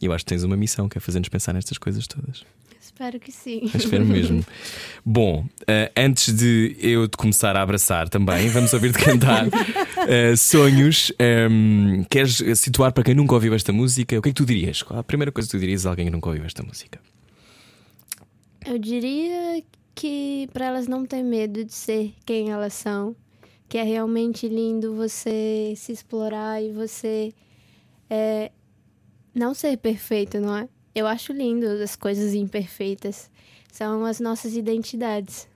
E 0.00 0.06
eu 0.06 0.12
acho 0.12 0.24
que 0.24 0.30
tens 0.30 0.42
uma 0.42 0.56
missão 0.56 0.88
que 0.88 0.98
é 0.98 1.00
fazer-nos 1.00 1.28
pensar 1.28 1.52
nestas 1.52 1.78
coisas 1.78 2.06
todas. 2.06 2.44
Espero 2.80 3.20
que 3.20 3.30
sim. 3.30 3.70
Espero 3.72 4.04
mesmo. 4.04 4.44
Bom, 5.06 5.46
eh, 5.66 5.90
antes 5.96 6.34
de 6.34 6.76
eu 6.80 7.08
te 7.08 7.16
começar 7.16 7.56
a 7.56 7.62
abraçar 7.62 8.08
também, 8.08 8.48
vamos 8.48 8.72
ouvir-te 8.72 8.98
cantar 8.98 9.46
eh, 10.08 10.34
Sonhos. 10.36 11.12
Ehm, 11.18 12.02
queres 12.10 12.42
situar 12.56 12.92
para 12.92 13.04
quem 13.04 13.14
nunca 13.14 13.34
ouviu 13.34 13.54
esta 13.54 13.72
música? 13.72 14.18
O 14.18 14.22
que 14.22 14.28
é 14.28 14.32
que 14.32 14.36
tu 14.36 14.44
dirias? 14.44 14.82
Qual 14.82 14.98
a 14.98 15.04
primeira 15.04 15.30
coisa 15.30 15.48
que 15.48 15.56
tu 15.56 15.60
dirias 15.60 15.86
a 15.86 15.90
alguém 15.90 16.06
que 16.06 16.12
nunca 16.12 16.28
ouviu 16.28 16.44
esta 16.44 16.62
música? 16.62 16.98
Eu 18.66 18.78
diria 18.78 19.62
que 19.94 20.48
para 20.52 20.66
elas 20.66 20.86
não 20.86 21.04
ter 21.04 21.22
medo 21.22 21.64
de 21.64 21.72
ser 21.72 22.14
quem 22.24 22.50
elas 22.50 22.72
são, 22.72 23.14
que 23.68 23.78
é 23.78 23.82
realmente 23.82 24.48
lindo 24.48 24.94
você 24.94 25.74
se 25.76 25.92
explorar 25.92 26.62
e 26.62 26.70
você 26.70 27.32
é, 28.08 28.50
não 29.34 29.54
ser 29.54 29.76
perfeito, 29.78 30.40
não 30.40 30.56
é? 30.56 30.68
Eu 30.94 31.06
acho 31.06 31.32
lindo 31.32 31.66
as 31.66 31.96
coisas 31.96 32.34
imperfeitas. 32.34 33.30
São 33.72 34.04
as 34.04 34.20
nossas 34.20 34.54
identidades. 34.54 35.48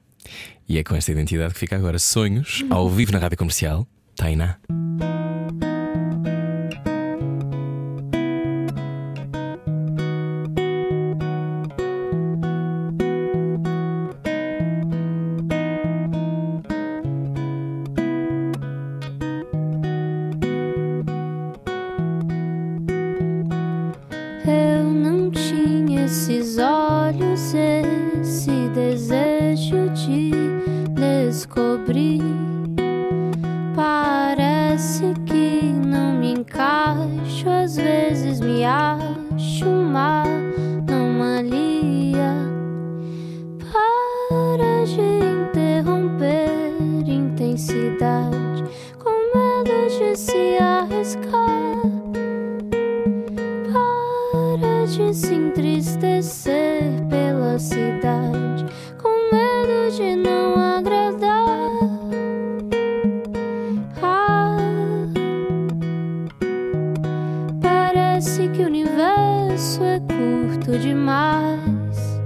E 0.69 0.79
é 0.79 0.83
com 0.83 0.95
esta 0.95 1.13
identidade 1.13 1.53
que 1.53 1.61
fica 1.61 1.77
agora 1.77 1.99
Sonhos, 1.99 2.65
ao 2.71 2.89
vivo 2.89 3.13
na 3.13 3.19
rádio 3.19 3.37
comercial. 3.37 3.87
Tainá. 4.17 4.59
Demais. 70.79 72.21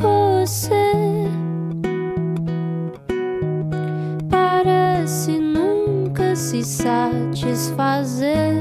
Você 0.00 0.70
parece 4.30 5.32
nunca 5.32 6.36
se 6.36 6.62
satisfazer. 6.62 8.54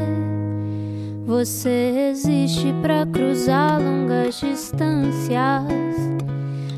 Você 1.25 2.09
existe 2.11 2.73
para 2.81 3.05
cruzar 3.05 3.79
longas 3.79 4.39
distâncias. 4.39 5.37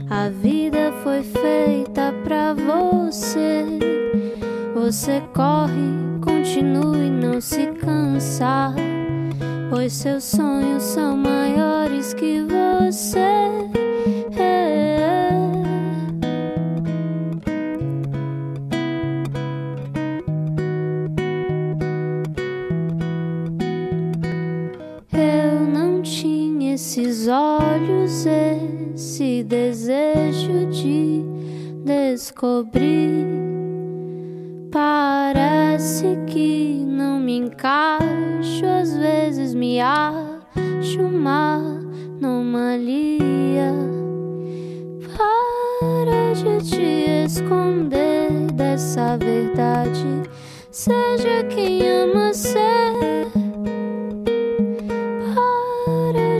A 0.10 0.28
vida 0.30 0.92
foi 1.02 1.24
feita 1.24 2.14
pra 2.26 2.54
você. 2.54 3.66
Você 4.74 5.22
corre, 5.34 6.20
continue, 6.22 7.10
não 7.10 7.40
se 7.40 7.68
cansa. 7.68 8.74
Pois 9.70 9.94
seus 9.94 10.24
sonhos 10.24 10.49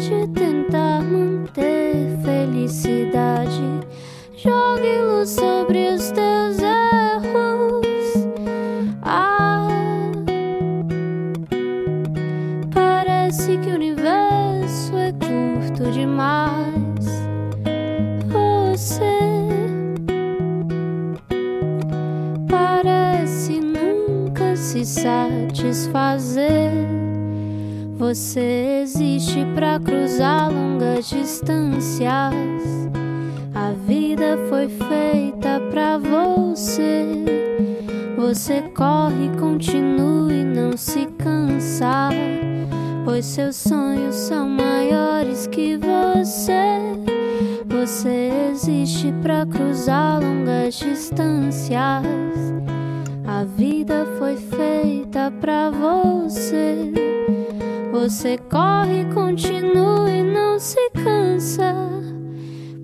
de 0.10 0.28
tentar 0.30 1.04
manter 1.04 2.17
felicidade. 2.24 3.62
Jogue 4.36 5.02
luz 5.04 5.30
sobre 5.30 5.89
os 5.89 6.10
teus 6.10 6.58
erros. 6.58 7.86
Ah, 9.04 9.67
parece 12.74 13.58
que 13.60 13.69
o 13.69 13.76
universo 13.76 14.98
é 14.98 15.12
curto 15.12 15.91
demais. 15.91 17.06
Você 18.32 19.19
parece 22.48 23.60
nunca 23.60 24.56
se 24.56 24.84
satisfazer. 24.84 26.39
Você 27.99 28.79
existe 28.81 29.45
para 29.53 29.77
cruzar 29.77 30.49
longas 30.49 31.09
distâncias. 31.09 32.33
A 33.53 33.73
vida 33.85 34.38
foi 34.47 34.69
feita 34.69 35.59
pra 35.69 35.97
você. 35.97 37.05
Você 38.15 38.62
corre, 38.73 39.29
continue, 39.38 40.45
não 40.45 40.77
se 40.77 41.07
cansa. 41.17 42.09
Pois 43.03 43.25
seus 43.25 43.57
sonhos 43.57 44.15
são 44.15 44.47
maiores 44.47 45.45
que 45.47 45.75
você. 45.75 46.79
Você 47.67 48.31
existe 48.49 49.13
pra 49.21 49.45
cruzar 49.45 50.21
longas 50.21 50.75
distâncias. 50.75 52.05
A 53.27 53.43
vida 53.43 54.07
foi 54.17 54.38
feita 54.38 55.33
pra 55.41 55.69
você. 55.69 57.09
Você 58.01 58.38
corre, 58.38 59.03
continue, 59.13 60.23
não 60.23 60.57
se 60.57 60.89
cansa. 60.91 61.75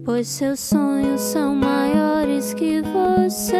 Pois 0.03 0.27
seus 0.27 0.59
sonhos 0.59 1.21
são 1.21 1.55
maiores 1.55 2.53
que 2.53 2.81
você. 2.81 3.55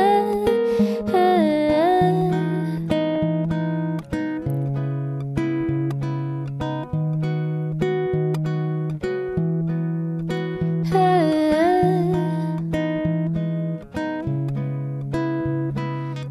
É. 1.13 2.11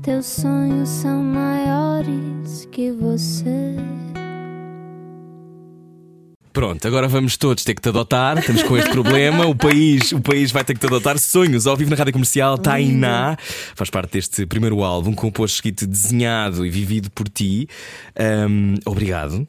Teus 0.03 0.27
sonhos 0.27 0.91
são 0.91 1.23
maiores 1.23 2.67
que 2.71 2.93
você. 2.93 3.54
Pronto, 6.65 6.89
agora 6.89 7.07
vamos 7.07 7.37
todos 7.37 7.63
ter 7.63 7.75
que 7.75 7.83
te 7.83 7.91
adotar. 7.91 8.39
Estamos 8.39 8.63
com 8.63 8.75
este 8.79 8.89
problema. 8.91 9.45
O 9.47 9.55
país, 9.55 10.13
o 10.13 10.21
país 10.23 10.51
vai 10.51 10.65
ter 10.65 10.73
que 10.73 10.81
te 10.81 10.87
adotar. 10.87 11.19
Sonhos 11.19 11.67
ao 11.67 11.77
vivo 11.77 11.91
na 11.91 11.97
rádio 11.97 12.15
comercial. 12.15 12.57
Tainá 12.57 13.37
faz 13.75 13.91
parte 13.91 14.13
deste 14.13 14.47
primeiro 14.47 14.83
álbum, 14.83 15.13
composto, 15.15 15.57
escrito, 15.57 15.87
desenhado 15.87 16.65
e 16.65 16.71
vivido 16.71 17.11
por 17.11 17.29
ti. 17.29 17.69
Ahm, 18.19 18.77
obrigado. 18.87 19.47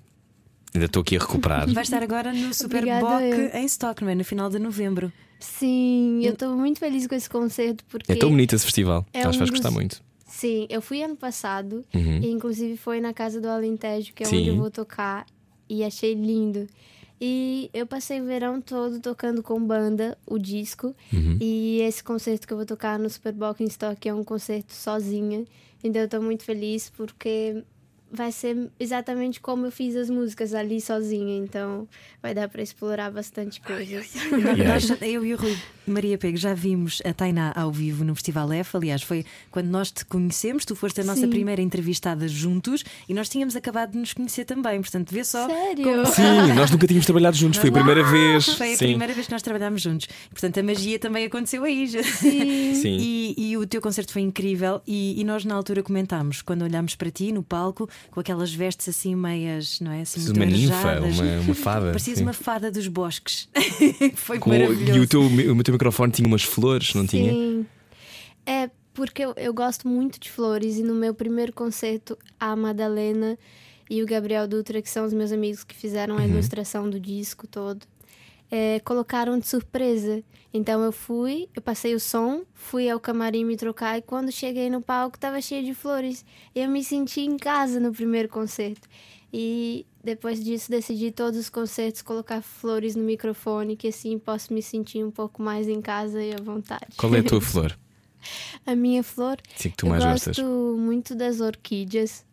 Ainda 0.74 0.88
estou 0.88 1.04
aqui 1.04 1.16
a 1.16 1.20
recuperar. 1.22 1.72
Vai 1.72 1.84
estar 1.84 2.04
agora 2.04 2.34
no 2.34 2.54
Super 2.54 2.80
Obrigada, 2.80 3.06
Boc 3.06 3.22
eu. 3.22 3.62
em 3.62 3.66
Stock, 3.66 4.04
não 4.04 4.12
é? 4.12 4.16
No 4.16 4.26
final 4.26 4.50
de 4.50 4.60
novembro. 4.60 5.10
Sim, 5.40 6.20
eu 6.22 6.34
estou 6.34 6.54
muito 6.58 6.80
feliz 6.80 7.08
com 7.08 7.16
esse 7.16 7.30
concerto 7.30 7.82
porque. 7.90 8.12
É 8.12 8.16
tão 8.18 8.30
bonito 8.30 8.54
esse 8.54 8.66
festival. 8.66 9.06
É 9.14 9.20
Acho 9.22 9.30
que 9.30 9.36
um 9.36 9.40
vais 9.40 9.52
dos- 9.52 9.60
gostar 9.62 9.72
muito. 9.72 10.02
Sim, 10.28 10.68
eu 10.70 10.82
fui 10.82 11.02
ano 11.02 11.16
passado 11.16 11.82
Uhum. 11.94 12.20
e 12.22 12.28
inclusive 12.30 12.76
foi 12.76 13.00
na 13.00 13.14
casa 13.14 13.40
do 13.40 13.48
Alentejo, 13.48 14.12
que 14.14 14.24
é 14.24 14.26
Sim. 14.26 14.40
onde 14.42 14.50
eu 14.50 14.58
vou 14.58 14.70
tocar, 14.70 15.26
e 15.70 15.82
achei 15.82 16.14
lindo. 16.14 16.68
E 17.20 17.70
eu 17.74 17.88
passei 17.88 18.22
o 18.22 18.26
verão 18.26 18.60
todo 18.60 19.00
tocando 19.00 19.42
com 19.42 19.60
banda 19.60 20.18
o 20.26 20.38
disco. 20.38 20.96
Uhum. 21.14 21.38
E 21.40 21.80
esse 21.82 22.04
concerto 22.04 22.46
que 22.46 22.54
eu 22.54 22.58
vou 22.58 22.66
tocar 22.66 23.00
no 23.00 23.10
Super 23.10 23.34
Bowl 23.34 23.56
in 23.60 23.66
Stock 23.66 24.08
é 24.08 24.14
um 24.14 24.24
concerto 24.24 24.74
sozinha. 24.74 25.46
Então 25.84 26.02
eu 26.02 26.10
tô 26.10 26.22
muito 26.22 26.44
feliz 26.44 26.90
porque 26.90 27.64
vai 28.16 28.32
ser 28.32 28.70
exatamente 28.80 29.40
como 29.40 29.66
eu 29.68 29.72
fiz 29.72 29.96
as 29.96 30.10
músicas 30.10 30.54
ali 30.54 30.82
sozinha. 30.82 31.38
Então 31.38 31.88
vai 32.22 32.34
dar 32.34 32.50
para 32.50 32.62
explorar 32.62 33.12
bastante 33.12 33.62
coisas. 33.62 34.14
Nós, 34.66 35.02
eu 35.02 35.26
e 35.26 35.34
o 35.34 35.38
Rui 35.38 35.56
Maria 35.88 36.18
Pego 36.18 36.38
já 36.38 36.54
vimos 36.54 37.02
a 37.06 37.14
Tainá 37.14 37.54
ao 37.56 37.72
vivo 37.72 38.04
no 38.04 38.16
Festival 38.16 38.52
F. 38.52 38.78
Aliás, 38.78 39.04
foi 39.04 39.24
quando 39.52 39.68
nós 39.68 39.92
te 39.92 40.04
conhecemos. 40.06 40.66
Tu 40.66 40.76
foste 40.76 41.02
a 41.02 41.04
nossa 41.04 41.22
Sim. 41.22 41.30
primeira 41.30 41.62
entrevistada 41.62 42.28
juntos 42.28 42.84
e 43.08 43.14
nós 43.14 43.30
tínhamos 43.30 43.56
acabado 43.56 43.92
de 43.92 44.00
nos 44.00 44.14
conhecer 44.14 44.46
também. 44.46 44.82
Portanto, 44.82 45.12
vê 45.14 45.24
só. 45.24 45.48
Sério? 45.48 46.06
Sim, 46.08 46.54
nós 46.56 46.72
nunca 46.72 46.88
tínhamos 46.88 47.06
trabalhado 47.06 47.38
juntos. 47.38 47.60
Foi 47.60 47.70
a 47.70 47.74
primeira 47.74 48.04
vez. 48.04 48.46
Foi 48.50 48.74
a 48.74 48.78
Sim. 48.78 48.86
primeira 48.88 49.14
vez 49.14 49.28
que 49.28 49.32
nós 49.32 49.42
trabalhámos 49.42 49.82
juntos. 49.82 50.08
Portanto, 50.30 50.60
a 50.60 50.64
magia 50.64 50.98
também 50.98 51.26
aconteceu 51.26 51.64
aí. 51.64 51.88
Sim. 51.88 52.74
Sim. 52.76 52.98
E, 53.00 53.36
e 53.38 53.58
o 53.58 53.68
teu 53.68 53.82
concerto 53.82 54.12
foi 54.12 54.22
incrível. 54.22 54.82
E, 54.88 55.20
e 55.20 55.24
nós, 55.24 55.46
na 55.46 55.54
altura, 55.54 55.84
comentámos 55.84 56.42
quando 56.42 56.64
olhámos 56.64 56.96
para 56.96 57.12
ti 57.12 57.32
no 57.32 57.44
palco 57.44 57.88
com 58.12 58.20
aquelas 58.20 58.54
vestes 58.54 58.90
assim, 58.90 59.16
meias, 59.16 59.80
não 59.80 59.92
é? 59.92 60.02
Assim, 60.02 60.20
muito 60.22 60.36
Uma 60.38 60.46
ninfa, 60.46 61.00
uma, 61.00 61.42
uma 61.42 61.56
fada. 61.56 61.86
Parecias 61.88 62.18
sim. 62.18 62.24
uma 62.24 62.34
fada 62.34 62.72
dos 62.72 62.88
bosques. 62.88 63.48
foi 64.16 64.40
Com- 64.40 64.50
maravilhoso. 64.52 64.98
e 64.98 65.00
o 65.02 65.08
teu, 65.08 65.22
o 65.22 65.64
teu 65.64 65.74
microfone 65.74 66.12
tinha 66.12 66.28
umas 66.28 66.44
flores, 66.44 66.94
não 66.94 67.06
tinha? 67.06 67.32
Sim. 67.32 67.66
É 68.46 68.70
porque 68.94 69.24
eu, 69.26 69.34
eu 69.36 69.54
gosto 69.54 69.88
muito 69.88 70.20
de 70.20 70.32
flores 70.32 70.78
e 70.78 70.84
no 70.84 70.96
meu 70.96 71.14
primeiro 71.14 71.52
concerto 71.52 72.18
a 72.40 72.56
Madalena 72.56 73.38
e 73.90 74.02
o 74.02 74.06
Gabriel 74.06 74.48
Dutra, 74.48 74.82
que 74.82 74.90
são 74.90 75.06
os 75.06 75.14
meus 75.14 75.32
amigos 75.32 75.64
que 75.64 75.76
fizeram 75.76 76.16
a 76.18 76.22
Uhum. 76.22 76.30
ilustração 76.30 76.90
do 76.90 77.00
disco 77.00 77.46
todo, 77.46 77.86
é, 78.50 78.80
colocaram 78.82 79.38
de 79.40 79.48
surpresa. 79.48 80.24
Então 80.54 80.82
eu 80.84 80.92
fui, 80.92 81.50
eu 81.54 81.62
passei 81.62 81.94
o 81.94 82.00
som, 82.00 82.44
fui 82.54 82.90
ao 82.90 83.00
camarim 83.00 83.44
me 83.44 83.58
trocar 83.58 83.98
e 83.98 84.02
quando 84.02 84.32
cheguei 84.32 84.70
no 84.70 84.82
palco 84.82 85.20
tava 85.20 85.42
cheio 85.42 85.64
de 85.66 85.74
flores. 85.74 86.24
Eu 86.56 86.70
me 86.70 86.84
senti 86.84 87.22
em 87.22 87.38
casa 87.38 87.80
no 87.80 87.92
primeiro 87.92 88.30
concerto. 88.30 88.88
E 89.34 89.86
depois 90.02 90.42
disso 90.42 90.72
decidi 90.72 91.12
todos 91.12 91.38
os 91.38 91.50
concertos 91.50 92.02
colocar 92.02 92.42
flores 92.42 92.96
no 92.96 93.04
microfone, 93.04 93.76
que 93.76 93.90
assim 93.90 94.18
posso 94.18 94.54
me 94.54 94.62
sentir 94.62 95.04
um 95.04 95.12
pouco 95.12 95.42
mais 95.42 95.68
em 95.68 95.82
casa 95.82 96.24
e 96.24 96.34
à 96.34 96.38
vontade. 96.42 96.96
Qual 96.96 97.14
é 97.14 97.20
a 97.20 97.24
tua 97.24 97.42
flor? 97.42 97.78
A 98.66 98.76
minha 98.76 99.04
flor, 99.04 99.38
Sim, 99.58 99.70
que 99.72 99.76
tu 99.78 99.86
eu 99.86 99.90
mais 99.90 100.04
gosto 100.04 100.28
gostas? 100.28 100.46
muito 100.80 101.14
das 101.14 101.42
orquídeas, 101.42 102.26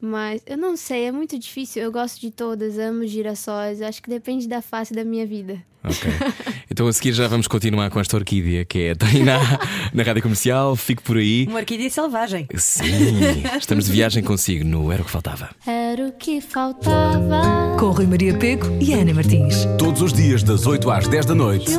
mas 0.00 0.42
eu 0.46 0.56
não 0.56 0.76
sei, 0.76 1.06
é 1.06 1.12
muito 1.12 1.38
difícil. 1.38 1.82
Eu 1.82 1.92
gosto 1.92 2.20
de 2.20 2.30
todas, 2.30 2.78
amo 2.78 3.06
girassóis. 3.06 3.82
Acho 3.82 4.02
que 4.02 4.10
depende 4.10 4.46
da 4.46 4.62
face 4.62 4.94
da 4.94 5.04
minha 5.04 5.26
vida. 5.26 5.62
Ok. 5.84 6.10
Então 6.70 6.86
a 6.86 6.92
seguir 6.92 7.12
já 7.12 7.26
vamos 7.26 7.48
continuar 7.48 7.90
com 7.90 7.98
esta 7.98 8.16
orquídea 8.16 8.64
que 8.64 8.78
é 8.78 8.90
a 8.92 8.94
Tainá 8.94 9.40
na 9.92 10.02
rádio 10.04 10.22
comercial. 10.22 10.76
Fico 10.76 11.02
por 11.02 11.16
aí. 11.16 11.44
Uma 11.48 11.58
orquídea 11.58 11.90
selvagem. 11.90 12.46
Sim, 12.54 13.42
estamos 13.58 13.86
de 13.86 13.92
viagem 13.92 14.22
consigo 14.22 14.64
no 14.64 14.92
Era 14.92 15.02
o 15.02 15.04
que 15.04 15.10
Faltava. 15.10 15.50
Era 15.66 16.06
o 16.06 16.12
que 16.12 16.40
faltava. 16.40 17.76
Com 17.80 17.90
Rui 17.90 18.06
Maria 18.06 18.36
Pego 18.38 18.66
e 18.80 18.92
Ana 18.92 19.12
Martins. 19.12 19.64
Todos 19.76 20.02
os 20.02 20.12
dias, 20.12 20.44
das 20.44 20.66
8 20.66 20.88
às 20.88 21.08
10 21.08 21.26
da 21.26 21.34
noite, 21.34 21.72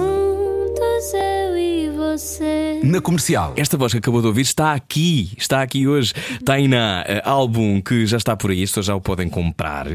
você. 2.19 2.79
na 2.83 3.01
comercial. 3.01 3.53
Esta 3.57 3.77
voz 3.77 3.91
que 3.91 3.97
acabou 3.99 4.21
de 4.21 4.27
ouvir 4.27 4.41
está 4.41 4.73
aqui, 4.73 5.31
está 5.37 5.61
aqui 5.61 5.87
hoje. 5.87 6.13
Tainá, 6.45 7.03
eh, 7.07 7.21
álbum 7.25 7.81
que 7.81 8.05
já 8.05 8.17
está 8.17 8.35
por 8.35 8.51
aí, 8.51 8.63
as 8.63 8.69
pessoas 8.69 8.85
já 8.87 8.95
o 8.95 9.01
podem 9.01 9.29
comprar. 9.29 9.87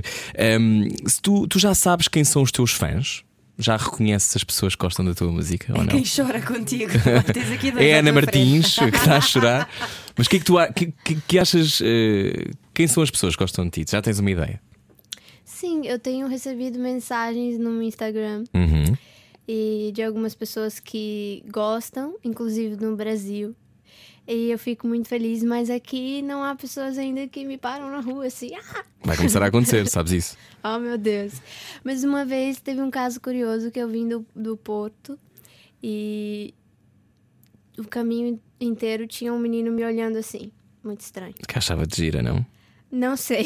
Se 1.07 1.21
tu, 1.23 1.47
tu 1.47 1.59
já 1.59 1.75
sabes 1.75 2.09
quem 2.09 2.25
são 2.25 2.43
os 2.43 2.51
teus 2.51 2.73
fãs? 2.73 3.23
Já 3.57 3.77
reconheces 3.77 4.35
as 4.35 4.43
pessoas 4.43 4.75
que 4.75 4.81
gostam 4.85 5.05
da 5.05 5.15
tua 5.15 5.31
música 5.31 5.73
ou 5.73 5.79
não? 5.79 5.87
Quem 5.87 6.03
chora 6.05 6.41
contigo? 6.43 6.91
É 7.79 7.99
Ana 8.01 8.13
Martins 8.13 8.75
que 8.75 8.85
está 8.97 9.17
a 9.19 9.21
chorar. 9.21 9.71
Mas 10.17 10.27
o 10.27 10.31
que 10.31 10.37
é 10.37 10.39
que 10.41 10.45
tu 10.45 10.55
que, 10.75 10.93
que- 11.05 11.21
que 11.29 11.39
achas? 11.39 11.81
eh, 11.85 12.51
quem 12.73 12.89
são 12.89 13.01
as 13.03 13.11
pessoas 13.11 13.37
que 13.37 13.43
gostam 13.45 13.65
de 13.67 13.85
ti? 13.85 13.85
Já 13.91 14.03
tens 14.03 14.19
uma 14.19 14.31
ideia? 14.31 14.61
Sim, 15.45 15.87
eu 15.87 15.99
tenho 16.01 16.27
recebido 16.27 16.79
mensagens 16.81 17.59
no 17.59 17.71
meu 17.71 17.83
Instagram 17.83 18.43
Uhum. 18.53 18.97
E 19.47 19.91
de 19.95 20.03
algumas 20.03 20.35
pessoas 20.35 20.79
que 20.81 21.45
gostam, 21.51 22.17
inclusive 22.25 22.77
no 22.77 22.97
Brasil. 22.97 23.55
E 24.27 24.51
eu 24.51 24.59
fico 24.59 24.87
muito 24.87 25.07
feliz, 25.07 25.43
mas 25.43 25.69
aqui 25.69 26.23
não 26.23 26.43
há 26.43 26.55
pessoas 26.55 26.97
ainda 26.97 27.29
que 27.29 27.45
me 27.45 27.59
param 27.59 27.91
na 27.91 28.01
rua 28.01 28.27
assim. 28.27 28.51
Ah, 28.55 28.83
Vai 29.05 29.17
começar 29.19 29.43
a 29.43 29.47
acontecer, 29.47 29.87
sabes 29.89 30.13
isso? 30.13 30.39
Oh, 30.67 30.79
meu 30.79 30.97
Deus. 30.97 31.35
Mas 31.85 32.05
uma 32.05 32.25
vez 32.25 32.59
teve 32.59 32.81
um 32.81 32.91
caso 32.91 33.21
curioso 33.21 33.71
que 33.71 33.79
eu 33.79 33.87
vim 33.87 34.09
do, 34.09 34.25
do 34.35 34.57
Porto 34.57 35.19
e 35.83 36.55
o 37.77 37.85
caminho 37.85 38.41
inteiro 38.59 39.07
tinha 39.07 39.31
um 39.31 39.39
menino 39.39 39.71
me 39.71 39.85
olhando 39.85 40.17
assim. 40.17 40.51
Muito 40.83 41.01
estranho. 41.03 41.35
Que 41.47 41.59
achava 41.59 41.87
de 41.87 41.95
gira, 41.97 42.23
não? 42.23 42.45
Não 42.95 43.17
sei. 43.17 43.45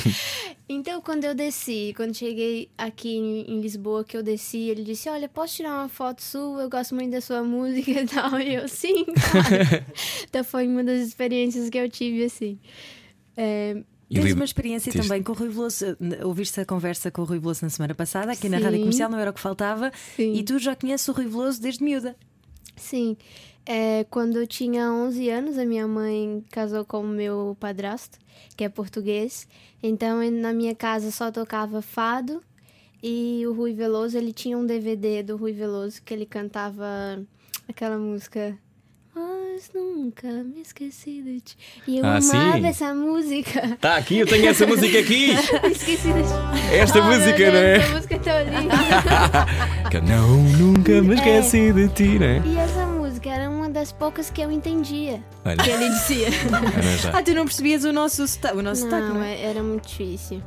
então, 0.66 1.02
quando 1.02 1.24
eu 1.24 1.34
desci, 1.34 1.92
quando 1.94 2.16
cheguei 2.16 2.70
aqui 2.78 3.14
em, 3.14 3.60
Lisboa, 3.60 4.02
que 4.02 4.16
eu 4.16 4.22
desci, 4.22 4.70
ele 4.70 4.82
disse: 4.82 5.06
Olha, 5.10 5.28
posso 5.28 5.56
tirar 5.56 5.74
uma 5.74 5.88
foto 5.88 6.22
sua? 6.22 6.62
Eu 6.62 6.70
gosto 6.70 6.94
muito 6.94 7.10
da 7.10 7.20
sua 7.20 7.44
música 7.44 7.90
e 7.90 8.06
tal. 8.08 8.40
E 8.40 8.54
eu, 8.54 8.66
sim, 8.66 9.04
claro. 9.04 9.84
então, 10.26 10.42
foi 10.42 10.66
uma 10.66 10.82
das 10.82 11.06
experiências 11.06 11.68
que 11.68 11.76
eu 11.76 11.90
tive, 11.90 12.24
assim. 12.24 12.58
É, 13.36 13.76
E 14.08 14.18
Tens 14.18 14.32
uma 14.32 14.44
experiência 14.44 14.90
também 14.90 15.22
com 15.22 15.32
o 15.32 15.34
Rui 15.34 15.50
Veloso. 15.50 15.84
Ouviste 16.24 16.58
a 16.60 16.64
conversa 16.64 17.10
com 17.10 17.20
o 17.20 17.24
Rui 17.26 17.38
Veloso 17.38 17.64
na 17.64 17.68
semana 17.68 17.94
passada, 17.94 18.32
aqui 18.32 18.48
na 18.48 18.56
Sim. 18.56 18.64
Rádio 18.64 18.78
Comercial, 18.78 19.10
não 19.10 19.18
era 19.18 19.30
o 19.30 19.34
que 19.34 19.40
faltava. 19.40 19.92
Sim. 20.16 20.32
E 20.32 20.42
tu 20.42 20.58
já 20.58 20.74
conheces 20.74 21.06
o 21.06 21.12
Rui 21.12 21.26
Veloso 21.26 21.60
desde 21.60 21.84
miúda. 21.84 22.16
Sim. 22.76 23.16
É, 23.66 24.04
quando 24.10 24.36
eu 24.38 24.46
tinha 24.46 24.90
11 24.92 25.28
anos, 25.30 25.58
a 25.58 25.64
minha 25.64 25.86
mãe 25.88 26.44
casou 26.50 26.84
com 26.84 27.00
o 27.00 27.06
meu 27.08 27.56
padrasto, 27.58 28.18
que 28.56 28.64
é 28.64 28.68
português. 28.68 29.48
Então, 29.82 30.18
na 30.30 30.52
minha 30.52 30.74
casa 30.74 31.10
só 31.10 31.30
tocava 31.30 31.80
fado. 31.80 32.42
E 33.02 33.42
o 33.46 33.52
Rui 33.52 33.72
Veloso, 33.74 34.16
ele 34.16 34.32
tinha 34.32 34.56
um 34.56 34.64
DVD 34.66 35.22
do 35.22 35.36
Rui 35.36 35.52
Veloso 35.52 36.00
que 36.02 36.12
ele 36.14 36.24
cantava 36.26 37.22
aquela 37.68 37.98
música. 37.98 38.56
Mas 39.14 39.70
nunca 39.74 40.26
me 40.42 40.60
esqueci 40.60 41.22
de 41.22 41.40
ti. 41.40 41.56
E 41.86 41.98
eu 41.98 42.04
Ah, 42.04 42.16
amava 42.16 42.58
sim. 42.58 42.66
essa 42.66 42.92
música. 42.94 43.78
Tá 43.80 43.96
aqui, 43.96 44.18
eu 44.18 44.26
tenho 44.26 44.48
essa 44.48 44.66
música 44.66 44.98
aqui. 44.98 45.30
esqueci 45.70 46.08
de 46.12 46.22
ti. 46.22 46.74
Esta 46.74 46.98
Oh, 46.98 47.04
música, 47.04 47.36
Deus, 47.36 47.52
né? 47.54 47.76
Essa 47.76 47.94
música 47.94 48.14
é 48.14 48.18
tão 48.18 48.60
linda. 48.60 48.74
Que 49.90 49.98
eu 49.98 50.02
não, 50.02 50.36
nunca 50.58 51.00
me 51.02 51.14
esqueci 51.14 51.72
de 51.72 51.88
ti, 51.90 52.18
né? 52.18 52.42
e 52.44 52.56
essa 52.56 52.73
das 53.84 53.92
poucas 53.92 54.30
que 54.30 54.40
eu 54.40 54.50
entendia. 54.50 55.22
Olha, 55.44 55.62
Que 55.62 55.68
ele 55.70 55.90
dizia. 55.90 56.28
Ah, 57.12 57.22
tu 57.22 57.34
não 57.34 57.44
percebias 57.44 57.84
o 57.84 57.92
nosso, 57.92 58.26
sota- 58.26 58.54
o 58.54 58.62
nosso 58.62 58.80
sotaque, 58.80 59.08
Não, 59.08 59.14
não 59.16 59.22
é? 59.22 59.34
é- 59.34 59.42
era 59.50 59.62
muito 59.62 59.86
difícil. 59.86 60.42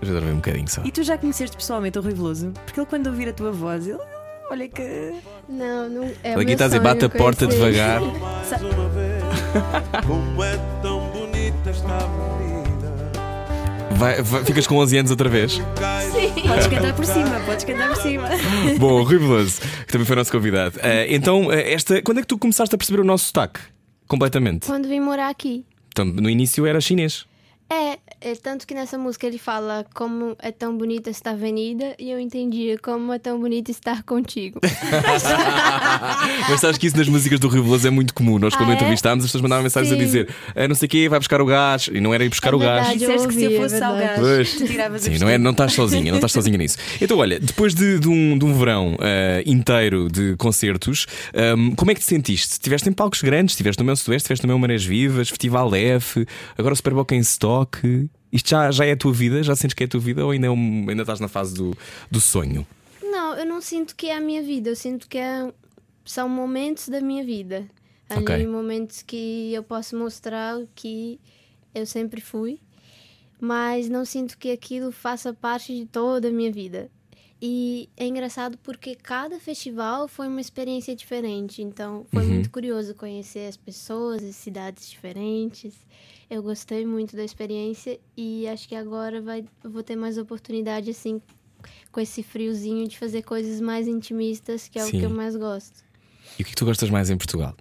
Eu 0.00 0.08
já 0.08 0.14
dormi 0.14 0.32
um 0.32 0.36
bocadinho 0.36 0.68
só. 0.68 0.82
E 0.84 0.90
tu 0.90 1.04
já 1.04 1.16
conheceste 1.16 1.56
pessoalmente 1.56 1.96
o 1.96 2.02
Rui 2.02 2.12
Veloso? 2.12 2.50
Porque 2.64 2.80
ele, 2.80 2.86
quando 2.88 3.06
ouvir 3.06 3.28
a 3.28 3.32
tua 3.32 3.52
voz, 3.52 3.86
ele. 3.86 3.98
"Ah, 4.02 4.48
Olha 4.50 4.68
que. 4.68 5.14
Não, 5.48 5.88
não. 5.88 6.02
É 6.24 6.34
Aqui 6.34 6.44
meu 6.44 6.52
está 6.52 6.64
a 6.64 6.68
dizer, 6.68 6.78
sonho 6.78 6.82
bate 6.82 7.04
a 7.04 7.08
porta 7.08 7.46
devagar. 7.46 8.00
Como 10.06 10.42
é 10.44 10.56
tão 10.82 11.08
bonita 11.10 11.70
esta 11.70 11.86
avenida. 11.86 12.51
Vai- 14.02 14.20
vai- 14.20 14.44
ficas 14.44 14.66
com 14.66 14.76
11 14.78 14.98
anos 14.98 15.10
outra 15.12 15.28
vez. 15.28 15.58
Podes 15.58 16.66
cantar 16.66 16.92
por 16.94 17.04
cima, 17.04 17.40
podes 17.46 17.64
cantar 17.64 17.88
por 17.88 17.96
cima. 18.02 18.28
Bom, 18.78 19.02
Rui 19.04 19.18
Veloso, 19.18 19.60
que 19.86 19.92
também 19.92 20.04
foi 20.04 20.16
nosso 20.16 20.32
convidado. 20.32 20.76
Eh, 20.82 21.06
então, 21.14 21.52
eh, 21.52 21.72
esta, 21.72 22.02
quando 22.02 22.18
é 22.18 22.20
que 22.22 22.26
tu 22.26 22.36
começaste 22.36 22.74
a 22.74 22.78
perceber 22.78 23.00
o 23.00 23.04
nosso 23.04 23.26
sotaque? 23.26 23.60
Completamente. 24.08 24.66
Quando 24.66 24.88
vim 24.88 24.98
morar 24.98 25.28
aqui. 25.28 25.64
Então, 25.88 26.04
no 26.04 26.28
início 26.28 26.66
era 26.66 26.80
chinês. 26.80 27.26
É, 27.70 27.96
é, 28.24 28.34
tanto 28.34 28.66
que 28.66 28.74
nessa 28.74 28.96
música 28.98 29.26
ele 29.26 29.38
fala 29.38 29.84
como 29.94 30.36
é 30.38 30.50
tão 30.52 30.76
bonita 30.76 31.10
esta 31.10 31.30
avenida 31.30 31.94
e 31.98 32.10
eu 32.10 32.18
entendia 32.20 32.78
como 32.78 33.12
é 33.12 33.18
tão 33.18 33.38
bonito 33.40 33.70
estar 33.70 34.02
contigo. 34.04 34.60
Mas 36.48 36.60
sabes 36.60 36.78
que 36.78 36.86
isso 36.86 36.96
nas 36.96 37.08
músicas 37.08 37.38
do 37.40 37.48
Rui 37.48 37.60
Veloso 37.62 37.86
é 37.86 37.90
muito 37.90 38.14
comum. 38.14 38.38
Nós, 38.38 38.54
quando 38.54 38.70
Ah, 38.70 38.72
é? 38.72 38.76
entrevistámos, 38.76 39.24
as 39.24 39.28
pessoas 39.30 39.42
mandavam 39.42 39.62
mensagens 39.62 39.92
a 39.92 39.96
Sim. 39.96 40.02
dizer 40.04 40.28
"Ah, 40.54 40.68
não 40.68 40.74
sei 40.74 40.86
o 40.86 40.88
quê, 40.88 41.08
vai 41.08 41.18
buscar 41.18 41.40
o 41.40 41.46
gás. 41.46 41.88
E 41.92 42.00
não 42.00 42.12
era 42.14 42.24
ir 42.24 42.28
buscar 42.28 42.52
É 42.52 42.56
o 42.56 42.58
gás. 42.58 42.88
Disseste 42.98 43.28
que 43.28 43.34
se 43.34 43.44
eu 43.44 43.50
é 43.52 43.56
fosse 43.60 43.82
ao 43.82 43.96
gás, 43.96 44.18
Pois. 44.20 44.52
tu 44.56 44.66
tiravas 44.66 45.02
Sim, 45.02 45.16
a 45.16 45.18
não, 45.18 45.28
é, 45.28 45.38
não 45.38 45.50
estás 45.52 45.72
sozinha, 45.72 46.10
não 46.10 46.18
estás 46.18 46.32
sozinha 46.32 46.56
nisso. 46.58 46.78
Então, 47.00 47.18
olha, 47.18 47.40
depois 47.40 47.74
de, 47.74 47.98
de 47.98 48.08
um, 48.08 48.38
de 48.38 48.44
um 48.44 48.54
verão 48.54 48.96
eh, 49.00 49.42
inteiro 49.46 50.08
de 50.08 50.36
concertos, 50.36 51.06
ehm, 51.34 51.74
como 51.74 51.90
é 51.90 51.94
que 51.94 52.00
te 52.00 52.06
sentiste? 52.06 52.52
Estiveste 52.52 52.88
em 52.88 52.92
palcos 52.92 53.22
grandes, 53.22 53.54
estiveste 53.54 53.80
no 53.80 53.86
meu 53.86 53.96
Sudoeste, 53.96 54.24
estiveste 54.26 54.46
no 54.46 54.48
meu 54.52 54.58
Marés 54.58 54.84
Vivas, 54.84 55.28
Festival 55.28 55.74
F, 55.74 56.24
agora 56.56 56.72
o 56.72 56.76
Super 56.76 56.94
Bowl 56.94 57.06
em 57.12 57.18
Stock. 57.20 58.08
Isto 58.32 58.50
já, 58.50 58.70
já 58.70 58.84
é 58.86 58.92
a 58.92 58.96
tua 58.96 59.12
vida? 59.12 59.42
Já 59.42 59.54
sentes 59.54 59.74
que 59.74 59.82
é 59.84 59.86
a 59.86 59.88
tua 59.88 60.00
vida 60.00 60.24
ou 60.24 60.30
ainda, 60.30 60.46
é 60.46 60.50
um- 60.50 60.86
ainda 60.88 61.02
estás 61.02 61.20
na 61.20 61.28
fase 61.28 61.54
do, 61.54 61.76
do 62.10 62.20
sonho? 62.20 62.66
Não, 63.02 63.34
eu 63.36 63.44
não 63.44 63.60
sinto 63.60 63.94
que 63.94 64.06
é 64.08 64.16
a 64.16 64.20
minha 64.20 64.42
vida, 64.42 64.70
eu 64.70 64.76
sinto 64.76 65.06
que 65.08 65.18
é- 65.18 65.52
são 66.04 66.28
momentos 66.28 66.88
da 66.88 67.00
minha 67.00 67.22
vida. 67.24 67.68
Ali, 68.34 68.46
momentos 68.46 69.02
que 69.02 69.52
eu 69.54 69.62
posso 69.62 69.96
mostrar 69.96 70.58
que 70.74 71.18
eu 71.74 71.86
sempre 71.86 72.20
fui, 72.20 72.58
mas 73.40 73.88
não 73.88 74.04
sinto 74.04 74.36
que 74.38 74.50
aquilo 74.50 74.92
faça 74.92 75.32
parte 75.32 75.74
de 75.74 75.86
toda 75.86 76.28
a 76.28 76.30
minha 76.30 76.50
vida. 76.52 76.90
E 77.40 77.88
é 77.96 78.06
engraçado 78.06 78.56
porque 78.62 78.94
cada 78.94 79.38
festival 79.40 80.06
foi 80.06 80.28
uma 80.28 80.40
experiência 80.40 80.94
diferente, 80.94 81.60
então 81.60 82.06
foi 82.12 82.22
muito 82.24 82.50
curioso 82.50 82.94
conhecer 82.94 83.48
as 83.48 83.56
pessoas, 83.56 84.22
as 84.22 84.36
cidades 84.36 84.88
diferentes. 84.88 85.74
Eu 86.34 86.42
gostei 86.42 86.86
muito 86.86 87.14
da 87.14 87.22
experiência 87.22 88.00
e 88.16 88.48
acho 88.48 88.66
que 88.66 88.74
agora 88.74 89.20
vai, 89.20 89.44
vou 89.62 89.82
ter 89.82 89.96
mais 89.96 90.16
oportunidade 90.16 90.88
assim 90.88 91.20
com 91.92 92.00
esse 92.00 92.22
friozinho 92.22 92.88
de 92.88 92.96
fazer 92.98 93.20
coisas 93.20 93.60
mais 93.60 93.86
intimistas, 93.86 94.66
que 94.66 94.78
é 94.78 94.82
Sim. 94.82 94.96
o 94.96 95.00
que 95.00 95.06
eu 95.06 95.10
mais 95.10 95.36
gosto. 95.36 95.84
E 96.38 96.42
o 96.42 96.44
que 96.46 96.52
é 96.52 96.54
que 96.54 96.54
tu 96.54 96.64
gostas 96.64 96.88
mais 96.88 97.10
em 97.10 97.18
Portugal? 97.18 97.54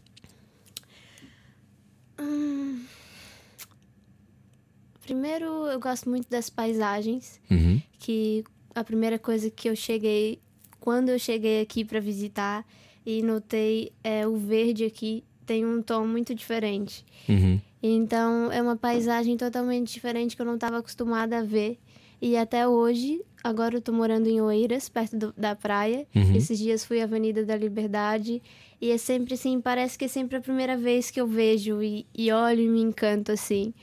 Primeiro, 5.02 5.46
eu 5.68 5.80
gosto 5.80 6.10
muito 6.10 6.30
das 6.30 6.50
paisagens, 6.50 7.40
Uhum. 7.50 7.82
que 8.00 8.44
a 8.74 8.84
primeira 8.84 9.18
coisa 9.20 9.50
que 9.50 9.68
eu 9.70 9.76
cheguei, 9.76 10.40
quando 10.80 11.10
eu 11.10 11.20
cheguei 11.20 11.62
aqui 11.62 11.84
para 11.84 12.00
visitar 12.00 12.66
e 13.06 13.22
notei 13.22 13.92
é 14.04 14.26
o 14.28 14.38
verde 14.38 14.86
aqui 14.86 15.24
tem 15.52 15.66
um 15.66 15.82
tom 15.82 16.08
muito 16.08 16.34
diferente. 16.34 17.06
Uhum. 17.28 17.60
Então, 17.84 18.50
é 18.54 18.62
uma 18.62 18.78
paisagem 18.78 19.36
totalmente 19.36 19.92
diferente 19.92 20.34
que 20.34 20.42
eu 20.42 20.46
não 20.46 20.56
estava 20.56 20.78
acostumada 20.78 21.40
a 21.40 21.44
ver. 21.44 21.78
E 22.22 22.38
até 22.38 22.66
hoje, 22.66 23.22
agora 23.44 23.76
eu 23.76 23.82
tô 23.82 23.92
morando 23.92 24.28
em 24.30 24.40
Oeiras, 24.40 24.88
perto 24.88 25.18
do- 25.18 25.34
da 25.36 25.54
praia. 25.56 26.08
Uhum. 26.16 26.36
Esses 26.36 26.58
dias 26.58 26.86
fui 26.86 27.02
à 27.02 27.04
Avenida 27.04 27.44
da 27.44 27.58
Liberdade. 27.58 28.42
E 28.80 28.92
é 28.92 28.98
sempre 28.98 29.34
assim, 29.34 29.60
parece 29.60 29.98
que 29.98 30.06
é 30.06 30.08
sempre 30.08 30.38
a 30.38 30.42
primeira 30.42 30.78
vez 30.78 31.12
que 31.12 31.20
eu 31.20 31.28
vejo 31.28 31.84
e, 31.84 32.06
e 32.16 32.32
olho 32.32 32.62
e 32.62 32.70
me 32.70 32.80
encanto 32.82 33.32
assim. 33.34 33.74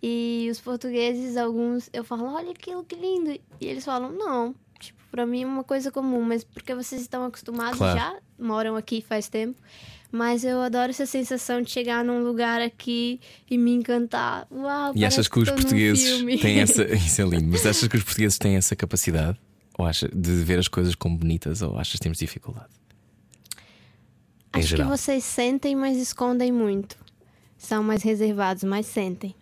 E 0.00 0.46
os 0.50 0.60
portugueses, 0.60 1.36
alguns, 1.36 1.90
eu 1.92 2.04
falo, 2.04 2.32
olha 2.32 2.52
aquilo 2.52 2.84
que 2.84 2.94
lindo. 2.94 3.30
E 3.60 3.66
eles 3.66 3.84
falam, 3.84 4.12
não. 4.12 4.54
Tipo, 4.78 4.98
pra 5.10 5.26
mim 5.26 5.42
é 5.42 5.46
uma 5.46 5.64
coisa 5.64 5.90
comum, 5.90 6.22
mas 6.22 6.44
porque 6.44 6.74
vocês 6.74 7.00
estão 7.00 7.24
acostumados 7.24 7.78
Claro. 7.78 7.98
já, 7.98 8.16
moram 8.38 8.76
aqui 8.76 9.00
faz 9.06 9.28
tempo. 9.28 9.58
Mas 10.10 10.42
eu 10.42 10.60
adoro 10.62 10.88
essa 10.90 11.04
sensação 11.04 11.60
de 11.60 11.70
chegar 11.70 12.02
num 12.02 12.22
lugar 12.22 12.62
aqui 12.62 13.20
e 13.50 13.58
me 13.58 13.72
encantar. 13.72 14.46
Uau, 14.50 14.92
E 14.96 15.04
achas 15.04 15.28
que 15.28 15.38
os 15.38 15.50
portugueses 15.50 16.22
têm 16.40 16.60
essa. 16.60 16.82
Isso 16.94 17.20
é 17.20 17.24
lindo, 17.26 17.46
mas 17.48 17.66
achas 17.66 17.86
que 17.86 17.96
os 17.96 18.02
portugueses 18.02 18.38
têm 18.38 18.56
essa 18.56 18.74
capacidade? 18.74 19.38
Ou 19.78 19.84
achas 19.84 20.08
de 20.14 20.30
ver 20.42 20.58
as 20.58 20.66
coisas 20.66 20.94
como 20.94 21.16
bonitas 21.18 21.60
ou 21.60 21.78
achas 21.78 21.92
que 21.94 22.00
temos 22.00 22.18
dificuldade? 22.18 22.68
Em 24.54 24.60
Acho 24.60 24.68
geral. 24.68 24.90
que 24.90 24.96
vocês 24.96 25.24
sentem, 25.24 25.76
mas 25.76 25.98
escondem 25.98 26.50
muito. 26.50 26.96
São 27.58 27.82
mais 27.82 28.02
reservados, 28.02 28.64
mas 28.64 28.86
sentem. 28.86 29.34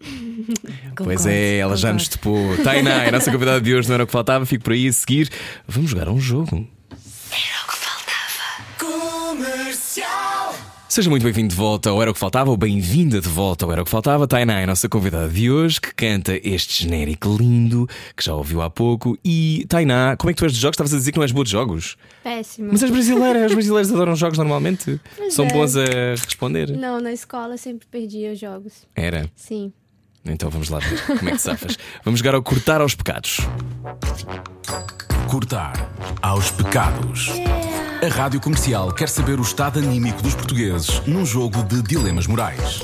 Pois 0.96 1.20
Concordo, 1.20 1.28
é, 1.28 1.58
ela 1.58 1.76
já 1.76 1.92
nos 1.92 2.08
topou. 2.08 2.56
Tainá, 2.64 3.06
a 3.06 3.12
nossa 3.12 3.30
convidada 3.30 3.60
de 3.60 3.74
hoje 3.74 3.88
não 3.88 3.94
era 3.94 4.04
o 4.04 4.06
que 4.06 4.12
faltava, 4.12 4.44
fico 4.44 4.64
por 4.64 4.72
aí 4.72 4.88
a 4.88 4.92
seguir. 4.92 5.30
Vamos 5.66 5.90
jogar 5.90 6.08
um 6.08 6.20
jogo. 6.20 6.66
Seja 10.90 11.08
muito 11.08 11.22
bem-vindo 11.22 11.50
de 11.50 11.54
volta 11.54 11.88
ao 11.88 12.02
Era 12.02 12.10
o 12.10 12.14
que 12.14 12.18
Faltava, 12.18 12.50
ou 12.50 12.56
bem-vinda 12.56 13.20
de 13.20 13.28
volta 13.28 13.64
ao 13.64 13.70
Era 13.70 13.80
o 13.80 13.84
que 13.84 13.90
Faltava. 13.90 14.26
Tainá 14.26 14.58
é 14.58 14.64
a 14.64 14.66
nossa 14.66 14.88
convidada 14.88 15.28
de 15.28 15.48
hoje, 15.48 15.80
que 15.80 15.94
canta 15.94 16.32
este 16.42 16.82
genérico 16.82 17.36
lindo, 17.38 17.86
que 18.16 18.24
já 18.24 18.34
ouviu 18.34 18.60
há 18.60 18.68
pouco. 18.68 19.16
E 19.24 19.64
Tainá, 19.68 20.16
como 20.16 20.30
é 20.30 20.34
que 20.34 20.38
tu 20.38 20.44
és 20.44 20.52
de 20.52 20.58
jogos? 20.58 20.74
Estavas 20.74 20.92
a 20.92 20.96
dizer 20.96 21.12
que 21.12 21.18
não 21.18 21.22
és 21.22 21.30
boa 21.30 21.44
de 21.44 21.52
jogos? 21.52 21.96
Péssimo. 22.24 22.70
Mas 22.72 22.82
és 22.82 22.90
brasileira, 22.90 23.46
os 23.46 23.54
brasileiros 23.54 23.92
adoram 23.92 24.16
jogos 24.16 24.36
normalmente. 24.36 25.00
Pois 25.16 25.32
São 25.32 25.44
é. 25.44 25.52
bons 25.52 25.76
a 25.76 25.84
responder. 26.10 26.76
Não, 26.76 27.00
na 27.00 27.12
escola 27.12 27.56
sempre 27.56 27.86
perdia 27.88 28.32
os 28.32 28.40
jogos. 28.40 28.84
Era. 28.96 29.30
Sim. 29.36 29.72
Então 30.24 30.50
vamos 30.50 30.68
lá 30.68 30.78
ver 30.78 31.00
como 31.06 31.28
é 31.28 31.32
que 31.32 31.38
safas. 31.38 31.78
Vamos 32.04 32.20
jogar 32.20 32.34
ao 32.34 32.42
cortar 32.42 32.80
aos 32.80 32.94
pecados. 32.94 33.38
Cortar 35.28 35.90
aos 36.22 36.50
pecados. 36.50 37.30
A 38.02 38.08
Rádio 38.14 38.40
Comercial 38.40 38.92
quer 38.92 39.08
saber 39.08 39.38
o 39.38 39.42
estado 39.42 39.78
anímico 39.78 40.22
dos 40.22 40.34
portugueses 40.34 41.00
num 41.06 41.24
jogo 41.24 41.62
de 41.64 41.82
dilemas 41.82 42.26
morais. 42.26 42.82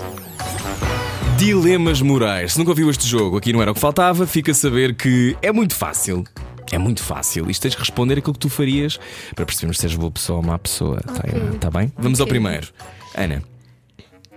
Dilemas 1.38 2.00
morais. 2.00 2.52
Se 2.52 2.58
nunca 2.58 2.70
ouviu 2.70 2.90
este 2.90 3.06
jogo, 3.06 3.36
aqui 3.36 3.52
não 3.52 3.60
era 3.60 3.70
o 3.70 3.74
que 3.74 3.80
faltava, 3.80 4.26
fica 4.26 4.52
a 4.52 4.54
saber 4.54 4.94
que 4.94 5.36
é 5.42 5.52
muito 5.52 5.74
fácil. 5.74 6.24
É 6.72 6.78
muito 6.78 7.02
fácil. 7.02 7.48
Isto 7.50 7.62
tens 7.62 7.72
de 7.74 7.78
responder 7.78 8.18
aquilo 8.18 8.32
que 8.32 8.38
tu 8.40 8.48
farias 8.48 8.98
para 9.34 9.44
percebermos 9.46 9.78
se 9.78 9.86
és 9.86 9.94
boa 9.94 10.10
pessoa 10.10 10.38
ou 10.38 10.42
má 10.42 10.58
pessoa. 10.58 11.00
Tá, 11.00 11.22
tá 11.60 11.70
bem? 11.70 11.92
Vamos 11.98 12.20
ao 12.20 12.24
Ok. 12.24 12.32
primeiro. 12.32 12.68
Ana, 13.14 13.42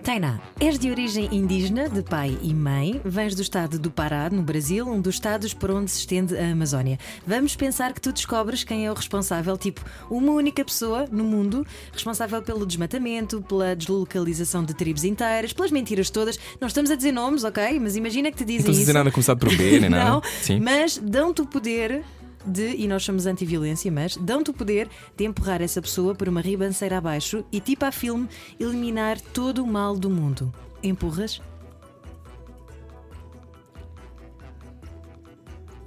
Tainá, 0.04 0.40
és 0.60 0.80
de 0.80 0.90
origem 0.90 1.28
indígena, 1.32 1.90
de 1.90 2.02
pai 2.02 2.38
e 2.42 2.54
mãe, 2.54 3.00
vens 3.04 3.36
do 3.36 3.42
estado 3.42 3.78
do 3.78 3.92
Pará, 3.92 4.30
no 4.30 4.42
Brasil, 4.42 4.88
um 4.88 5.00
dos 5.00 5.16
estados 5.16 5.54
por 5.54 5.70
onde 5.70 5.92
se 5.92 6.00
estende 6.00 6.38
a 6.38 6.52
Amazónia. 6.52 6.98
Vamos 7.28 7.56
pensar 7.56 7.94
que 7.94 8.02
tu 8.02 8.12
descobres 8.12 8.64
quem 8.64 8.86
é 8.86 8.92
o 8.92 8.96
responsável, 8.96 9.58
tipo, 9.58 9.82
uma 10.10 10.32
única 10.32 10.64
pessoa 10.64 11.06
no 11.12 11.24
mundo 11.24 11.66
responsável 11.92 12.42
pelo 12.42 12.66
desmatamento, 12.66 13.42
pela 13.42 13.76
deslocalização 13.76 14.64
de 14.64 14.74
tribos 14.74 15.04
inteiras, 15.04 15.54
pelas 15.54 15.70
mentiras 15.72 16.10
todas. 16.10 16.40
Não 16.60 16.68
estamos 16.68 16.90
a 16.90 16.96
dizer 16.96 17.12
nomes, 17.12 17.44
ok? 17.44 17.80
Mas 17.80 17.96
imagina 17.96 18.32
que 18.32 18.38
te 18.38 18.42
não 18.42 18.48
dizem 18.48 18.60
estás 18.60 18.70
a 18.70 18.72
isso. 18.72 18.80
dizer 18.82 18.94
nada 18.94 19.12
começado 19.12 19.38
por 19.40 19.56
B, 19.56 19.80
nem 19.80 19.90
nada. 19.92 20.10
Não, 20.10 20.22
Sim. 20.42 20.60
mas 20.60 20.98
dão-te 20.98 21.42
o 21.42 21.46
poder 21.46 22.04
de, 22.46 22.76
e 22.76 22.88
nós 22.88 23.04
somos 23.04 23.26
anti-violência, 23.26 23.92
mas 23.92 24.16
dão-te 24.18 24.52
o 24.52 24.54
poder 24.54 24.90
de 25.16 25.26
empurrar 25.26 25.62
essa 25.62 25.82
pessoa 25.82 26.16
por 26.16 26.30
uma 26.30 26.42
ribanceira 26.42 26.98
abaixo 26.98 27.44
e, 27.52 27.60
tipo 27.60 27.86
a 27.86 27.92
filme, 27.92 28.28
eliminar 28.60 29.20
todo 29.20 29.64
o 29.64 29.68
mal 29.68 29.98
do 29.98 30.10
mundo. 30.10 30.54
Empurras? 30.82 31.42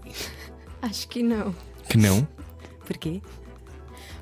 Acho 0.82 1.08
que 1.08 1.22
não. 1.22 1.54
Que 1.88 1.96
não? 1.96 2.26
Porquê? 2.86 3.22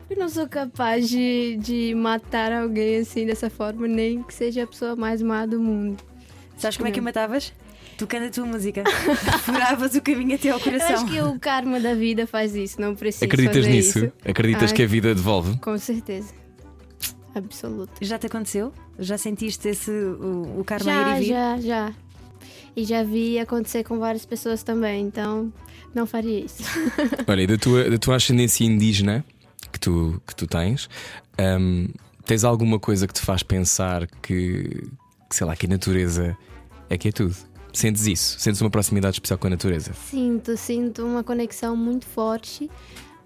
Eu 0.09 0.17
não 0.17 0.29
sou 0.29 0.49
capaz 0.49 1.09
de, 1.09 1.57
de 1.61 1.95
matar 1.95 2.53
alguém 2.53 2.97
assim 2.99 3.25
dessa 3.25 3.49
forma, 3.49 3.87
nem 3.87 4.23
que 4.25 4.35
seja 4.35 4.65
a 4.65 4.67
pessoa 4.67 4.97
mais 4.97 5.23
má 5.23 5.47
do 5.47 5.61
mundo. 5.61 6.03
Sabes 6.57 6.77
como 6.77 6.89
é 6.89 6.91
que 6.91 7.01
não. 7.01 7.05
matavas? 7.05 7.53
Tocando 8.01 8.25
a 8.27 8.31
tua 8.31 8.47
música. 8.47 8.83
Furavas 9.45 9.95
o 9.95 10.01
caminho 10.01 10.35
até 10.37 10.49
ao 10.49 10.59
Eu 10.59 10.65
coração. 10.65 10.95
acho 10.95 11.07
que 11.07 11.21
o 11.21 11.39
karma 11.39 11.79
da 11.79 11.95
vida 11.95 12.27
faz 12.27 12.55
isso, 12.55 12.81
não 12.81 12.95
preciso 12.95 13.27
Acreditas 13.27 13.57
fazer 13.59 13.71
nisso? 13.71 13.99
isso. 14.07 14.13
Acreditas 14.25 14.73
Ah, 14.73 14.75
que 14.75 14.83
a 14.83 14.87
vida 14.87 15.15
devolve? 15.15 15.59
Com 15.59 15.77
certeza. 15.77 16.33
Absoluta. 17.35 17.93
Já 18.01 18.19
te 18.19 18.27
aconteceu? 18.27 18.73
Já 18.99 19.19
sentiste 19.19 19.69
esse, 19.69 19.91
o, 19.91 20.61
o 20.61 20.65
karma 20.65 20.85
Já, 20.85 21.13
ir 21.13 21.17
e 21.17 21.21
vir? 21.21 21.29
já, 21.29 21.61
já. 21.61 21.95
E 22.75 22.85
já 22.85 23.03
vi 23.03 23.39
acontecer 23.39 23.85
com 23.85 23.99
várias 23.99 24.25
pessoas 24.25 24.63
também, 24.63 25.05
então 25.07 25.53
não 25.95 26.07
faria 26.07 26.45
isso. 26.45 26.63
Olha, 27.29 27.43
e 27.43 27.47
da 27.47 27.59
tua, 27.59 27.91
da 27.91 27.99
tua 27.99 28.17
ascendência 28.17 28.65
indígena 28.65 29.25
que 29.71 29.79
tu, 29.79 30.21
que 30.27 30.35
tu 30.35 30.47
tens, 30.47 30.89
hum, 31.39 31.89
tens 32.25 32.45
alguma 32.45 32.79
coisa 32.79 33.07
que 33.07 33.13
te 33.13 33.21
faz 33.21 33.43
pensar 33.43 34.07
que, 34.23 34.89
que, 35.29 35.37
sei 35.37 35.47
lá, 35.47 35.55
que 35.55 35.67
a 35.67 35.69
natureza 35.69 36.37
é 36.89 36.97
que 36.97 37.09
é 37.09 37.13
tudo? 37.13 37.37
Sentes 37.73 38.07
isso? 38.07 38.39
Sentes 38.39 38.61
uma 38.61 38.71
proximidade 38.71 39.17
especial 39.17 39.39
com 39.39 39.47
a 39.47 39.51
natureza? 39.51 39.93
Sinto, 39.95 40.57
sinto 40.57 41.05
uma 41.05 41.23
conexão 41.23 41.77
muito 41.77 42.07
forte. 42.07 42.71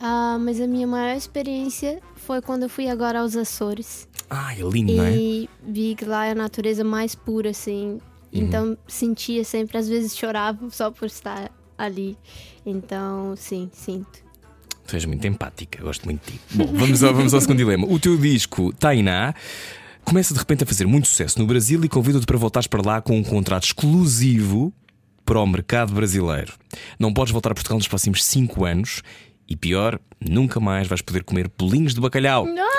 Ah, 0.00 0.36
mas 0.40 0.60
a 0.60 0.66
minha 0.66 0.86
maior 0.86 1.16
experiência 1.16 2.00
foi 2.14 2.42
quando 2.42 2.64
eu 2.64 2.68
fui 2.68 2.88
agora 2.88 3.20
aos 3.20 3.36
Açores. 3.36 4.08
Ah, 4.28 4.54
é 4.54 4.62
lindo, 4.62 4.92
não 4.92 5.04
é? 5.04 5.16
E 5.16 5.50
vi 5.66 5.94
que 5.94 6.04
lá 6.04 6.26
é 6.26 6.32
a 6.32 6.34
natureza 6.34 6.84
mais 6.84 7.14
pura, 7.14 7.50
assim. 7.50 7.98
Uhum. 8.32 8.40
Então 8.42 8.78
sentia 8.86 9.44
sempre, 9.44 9.78
às 9.78 9.88
vezes 9.88 10.16
chorava 10.16 10.68
só 10.70 10.90
por 10.90 11.06
estar 11.06 11.50
ali. 11.78 12.16
Então, 12.66 13.34
sim, 13.36 13.70
sinto. 13.72 14.24
Tu 14.86 14.96
és 14.96 15.04
muito 15.06 15.26
empática, 15.26 15.82
gosto 15.82 16.04
muito 16.04 16.24
de 16.26 16.32
ti. 16.32 16.40
Bom, 16.52 16.66
vamos 16.66 17.02
ao, 17.02 17.14
vamos 17.14 17.32
ao 17.32 17.40
segundo 17.40 17.56
dilema. 17.56 17.86
O 17.86 17.98
teu 17.98 18.16
disco 18.18 18.72
Tainá 18.74 19.34
começa 20.04 20.34
de 20.34 20.38
repente 20.38 20.62
a 20.62 20.66
fazer 20.66 20.86
muito 20.86 21.08
sucesso 21.08 21.38
no 21.38 21.46
Brasil 21.46 21.82
e 21.84 21.88
convida-te 21.88 22.26
para 22.26 22.36
voltares 22.36 22.66
para 22.66 22.82
lá 22.84 23.00
com 23.00 23.16
um 23.16 23.24
contrato 23.24 23.64
exclusivo 23.64 24.72
para 25.24 25.40
o 25.40 25.46
mercado 25.46 25.92
brasileiro. 25.92 26.52
Não 26.98 27.12
podes 27.12 27.32
voltar 27.32 27.52
a 27.52 27.54
Portugal 27.54 27.78
nos 27.78 27.88
próximos 27.88 28.22
5 28.24 28.64
anos 28.64 29.02
e 29.48 29.56
pior, 29.56 29.98
nunca 30.20 30.60
mais 30.60 30.86
vais 30.86 31.02
poder 31.02 31.24
comer 31.24 31.50
bolinhos 31.58 31.94
de 31.94 32.00
bacalhau. 32.00 32.46
Não! 32.46 32.74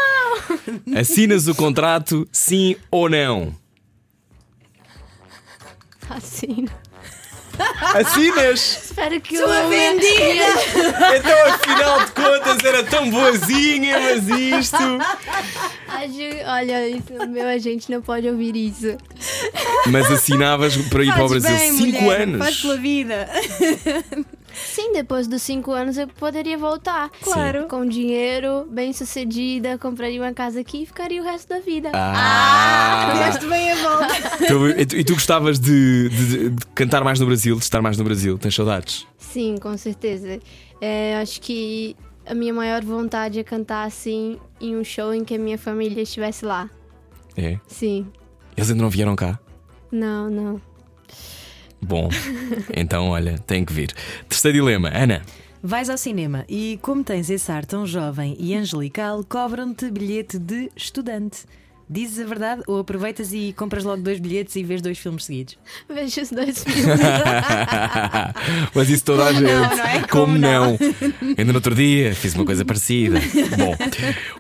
Assinas 0.97 1.47
o 1.47 1.55
contrato, 1.55 2.27
sim 2.31 2.75
ou 2.91 3.09
não? 3.09 3.53
Assim. 6.09 6.65
Assinas! 7.95 8.85
Espero 8.85 9.21
que 9.21 9.37
Sua 9.37 9.65
o 9.65 9.69
vendida! 9.69 10.45
Então, 11.17 11.53
afinal 11.53 12.05
de 12.05 12.11
contas, 12.11 12.63
era 12.63 12.83
tão 12.83 13.09
boazinha, 13.09 13.99
mas 13.99 14.27
isto. 14.27 14.77
Olha, 16.47 16.87
isso, 16.89 17.27
meu 17.29 17.47
agente 17.47 17.91
não 17.91 18.01
pode 18.01 18.27
ouvir 18.27 18.55
isso. 18.55 18.97
Mas 19.87 20.11
assinavas 20.11 20.75
para 20.77 21.03
ir 21.03 21.13
para 21.13 21.25
o 21.25 21.29
Brasil 21.29 21.55
bem, 21.55 21.77
5 21.77 22.01
mulher, 22.01 22.21
anos. 22.21 22.37
Faz 22.39 22.61
pela 22.61 22.77
vida. 22.77 23.29
Sim, 24.55 24.93
depois 24.93 25.27
dos 25.27 25.41
cinco 25.41 25.71
anos 25.71 25.97
eu 25.97 26.07
poderia 26.07 26.57
voltar. 26.57 27.09
Claro. 27.21 27.67
Com 27.67 27.85
dinheiro, 27.85 28.65
bem 28.71 28.93
sucedida, 28.93 29.77
compraria 29.77 30.21
uma 30.21 30.33
casa 30.33 30.61
aqui 30.61 30.83
e 30.83 30.85
ficaria 30.85 31.21
o 31.21 31.25
resto 31.25 31.49
da 31.49 31.59
vida. 31.59 31.91
Ah! 31.93 33.11
Fizeste 33.11 33.45
bem 33.47 33.71
a 33.71 33.75
volta. 33.75 34.15
Tu- 34.47 34.69
e, 34.81 34.85
tu, 34.85 34.95
e 34.97 35.03
tu 35.03 35.13
gostavas 35.13 35.59
de, 35.59 36.09
de- 36.09 36.49
de 36.49 36.65
cantar 36.73 37.03
mais 37.03 37.19
no 37.19 37.25
Brasil, 37.25 37.55
de 37.55 37.63
estar 37.63 37.81
mais 37.81 37.97
no 37.97 38.03
Brasil? 38.03 38.37
Tens 38.37 38.55
saudades? 38.55 39.05
Sim, 39.17 39.55
com 39.61 39.75
certeza. 39.77 40.39
É, 40.81 41.17
acho 41.21 41.41
que 41.41 41.95
a 42.25 42.33
minha 42.33 42.53
maior 42.53 42.83
vontade 42.83 43.39
é 43.39 43.43
cantar 43.43 43.85
assim 43.85 44.39
em 44.59 44.75
um 44.75 44.83
show 44.83 45.13
em 45.13 45.23
que 45.23 45.35
a 45.35 45.39
minha 45.39 45.57
família 45.57 46.01
estivesse 46.01 46.45
lá. 46.45 46.69
É. 47.37 47.59
Sim. 47.67 48.07
Eles 48.55 48.69
ainda 48.69 48.81
não 48.83 48.89
vieram 48.89 49.15
cá? 49.15 49.39
Não, 49.91 50.29
não. 50.29 50.61
Bom, 51.81 52.09
então 52.75 53.09
olha, 53.09 53.37
tem 53.39 53.63
que 53.63 53.71
vir. 53.73 53.93
Terceiro 54.27 54.57
dilema, 54.57 54.89
Ana. 54.93 55.21
Vais 55.61 55.89
ao 55.89 55.97
cinema 55.97 56.45
e, 56.47 56.77
como 56.81 57.03
tens 57.03 57.29
esse 57.29 57.51
ar 57.51 57.65
tão 57.65 57.85
jovem 57.87 58.35
e 58.39 58.53
angelical, 58.55 59.23
cobram-te 59.23 59.89
bilhete 59.89 60.37
de 60.37 60.69
estudante. 60.75 61.39
Dizes 61.87 62.19
a 62.25 62.27
verdade 62.27 62.63
ou 62.65 62.79
aproveitas 62.79 63.31
e 63.31 63.53
compras 63.53 63.83
logo 63.83 64.01
dois 64.01 64.19
bilhetes 64.19 64.55
e 64.55 64.63
vês 64.63 64.81
dois 64.81 64.97
filmes 64.97 65.25
seguidos? 65.25 65.55
Vejo 65.87 66.21
os 66.21 66.31
dois 66.31 66.57
filmes. 66.63 66.99
Mas 68.73 68.89
isso 68.89 69.03
toda 69.05 69.25
a 69.25 69.33
gente. 69.33 69.43
não, 69.43 69.61
não 69.75 69.83
é? 69.85 69.99
Como, 69.99 70.07
Como 70.07 70.37
não? 70.39 70.71
não? 70.71 70.77
Ainda 71.37 71.45
no 71.51 71.55
outro 71.55 71.75
dia 71.75 72.15
fiz 72.15 72.33
uma 72.33 72.45
coisa 72.45 72.65
parecida. 72.65 73.19
Bom, 73.57 73.75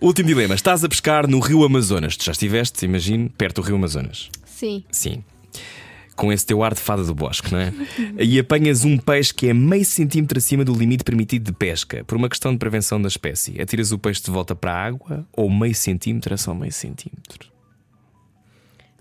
último 0.01 0.27
dilema. 0.27 0.55
Estás 0.55 0.83
a 0.83 0.89
pescar 0.89 1.27
no 1.27 1.39
Rio 1.39 1.63
Amazonas. 1.63 2.17
Tu 2.17 2.25
já 2.25 2.31
estiveste, 2.31 2.83
imagino, 2.85 3.29
perto 3.37 3.61
do 3.61 3.67
Rio 3.67 3.75
Amazonas. 3.75 4.29
Sim. 4.45 4.83
Sim. 4.89 5.23
Com 6.15 6.31
esse 6.31 6.45
teu 6.45 6.63
ar 6.63 6.73
de 6.73 6.79
fada 6.79 7.03
do 7.03 7.13
bosque, 7.13 7.51
não 7.51 7.59
é? 7.59 7.73
E 8.17 8.39
apanhas 8.39 8.85
um 8.85 8.97
peixe 8.97 9.33
que 9.33 9.47
é 9.47 9.53
meio 9.53 9.83
centímetro 9.83 10.37
acima 10.37 10.63
do 10.63 10.73
limite 10.73 11.03
permitido 11.03 11.45
de 11.45 11.53
pesca, 11.53 12.03
por 12.05 12.15
uma 12.15 12.29
questão 12.29 12.53
de 12.53 12.57
prevenção 12.57 13.01
da 13.01 13.07
espécie. 13.07 13.61
Atiras 13.61 13.91
o 13.91 13.99
peixe 13.99 14.23
de 14.23 14.31
volta 14.31 14.55
para 14.55 14.71
a 14.71 14.81
água 14.81 15.27
ou 15.33 15.49
meio 15.49 15.75
centímetro 15.75 16.33
é 16.33 16.37
só 16.37 16.53
meio 16.53 16.71
centímetro? 16.71 17.53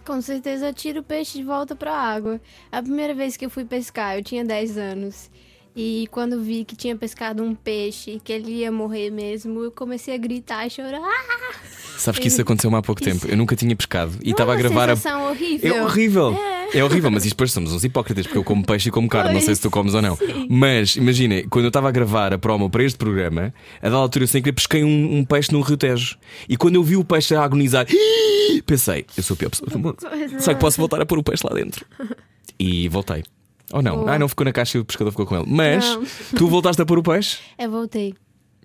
Com 0.05 0.21
certeza 0.21 0.67
eu 0.67 0.75
tiro 0.75 1.01
o 1.01 1.03
peixe 1.03 1.39
de 1.39 1.45
volta 1.45 1.75
pra 1.75 1.97
água. 1.97 2.41
A 2.71 2.83
primeira 2.83 3.15
vez 3.15 3.37
que 3.37 3.47
eu 3.47 3.51
fui 3.51 3.65
pescar, 3.65 4.17
eu 4.17 4.23
tinha 4.23 4.45
10 4.45 4.77
anos. 4.77 5.31
E 5.77 6.07
quando 6.13 6.41
vi 6.41 6.65
que 6.65 6.77
tinha 6.77 6.95
pescado 6.95 7.43
um 7.43 7.53
peixe, 7.53 8.21
que 8.23 8.33
ele 8.33 8.53
ia 8.53 8.71
morrer 8.71 9.11
mesmo, 9.11 9.65
eu 9.65 9.73
comecei 9.73 10.15
a 10.15 10.19
gritar 10.19 10.65
e 10.67 10.71
chorar. 10.71 11.01
Sabes 11.99 12.21
que 12.21 12.29
isso 12.29 12.41
aconteceu 12.41 12.75
há 12.77 12.83
pouco 12.83 13.01
tempo. 13.01 13.27
Eu 13.27 13.37
nunca 13.37 13.57
tinha 13.57 13.75
pescado 13.75 14.13
e 14.23 14.27
Não 14.27 14.33
estava 14.33 14.53
é 14.53 14.55
a 14.55 14.57
uma 14.57 14.63
gravar 14.63 14.91
a. 14.91 14.97
sensação 14.97 15.31
horrível. 15.31 15.75
É 15.75 15.83
horrível. 15.83 16.39
É. 16.75 16.85
horrível, 16.85 17.11
mas 17.11 17.25
isto 17.25 17.35
depois 17.35 17.51
somos 17.51 17.73
uns 17.73 17.83
hipócritas, 17.83 18.25
porque 18.27 18.39
eu 18.39 18.45
como 18.45 18.65
peixe 18.65 18.89
e 18.89 18.93
como 18.93 19.09
carne, 19.09 19.35
não 19.35 19.41
sei 19.41 19.55
se 19.55 19.63
tu 19.63 19.71
comes 19.71 19.95
ou 19.95 20.03
não. 20.03 20.17
Mas 20.49 20.97
imagina, 20.97 21.43
quando 21.51 21.65
eu 21.65 21.69
estava 21.69 21.89
a 21.89 21.93
gravar 21.93 22.33
a 22.33 22.39
promo 22.39 22.71
para 22.71 22.85
este 22.85 22.97
programa, 22.97 23.53
a 23.81 23.85
dada 23.85 23.97
altura 23.97 24.25
eu 24.25 24.29
sem 24.29 24.43
querer 24.43 24.53
pesquei 24.53 24.85
um, 24.85 25.19
um 25.19 25.25
peixe 25.25 25.51
no 25.53 25.61
Rio 25.61 25.77
Tejo. 25.77 26.17
E 26.49 26.57
quando 26.57 26.77
eu 26.77 26.85
vi 26.85 26.97
o 26.97 27.05
peixe 27.05 27.35
a 27.35 27.43
agonizar, 27.43 27.87
pensei, 28.67 29.07
eu 29.17 29.23
sou 29.23 29.35
a 29.35 29.39
pior 29.39 29.51
pessoa 29.51 29.71
do 29.71 29.79
mundo. 29.79 29.97
Pois 30.01 30.33
é. 30.33 30.39
Só 30.39 30.55
que 30.55 30.61
posso 30.61 30.79
voltar 30.79 31.01
a 31.01 31.07
pôr 31.07 31.19
o 31.19 31.23
peixe 31.23 31.45
lá 31.45 31.55
dentro. 31.55 31.85
e 32.59 32.89
voltei. 32.89 33.25
Ou 33.73 33.83
não? 33.83 34.07
Ah, 34.09 34.19
não 34.19 34.29
ficou 34.29 34.45
na 34.45 34.53
caixa 34.53 34.79
e 34.79 34.81
o 34.81 34.85
pescador 34.85 35.11
ficou 35.11 35.27
com 35.27 35.37
ele. 35.37 35.47
Mas 35.49 35.85
Não. 35.85 36.05
tu 36.37 36.49
voltaste 36.49 36.81
a 36.83 36.87
pôr 36.87 36.99
o 36.99 37.03
peixe 37.03 37.39
Eu 37.59 37.71
voltei. 37.71 38.15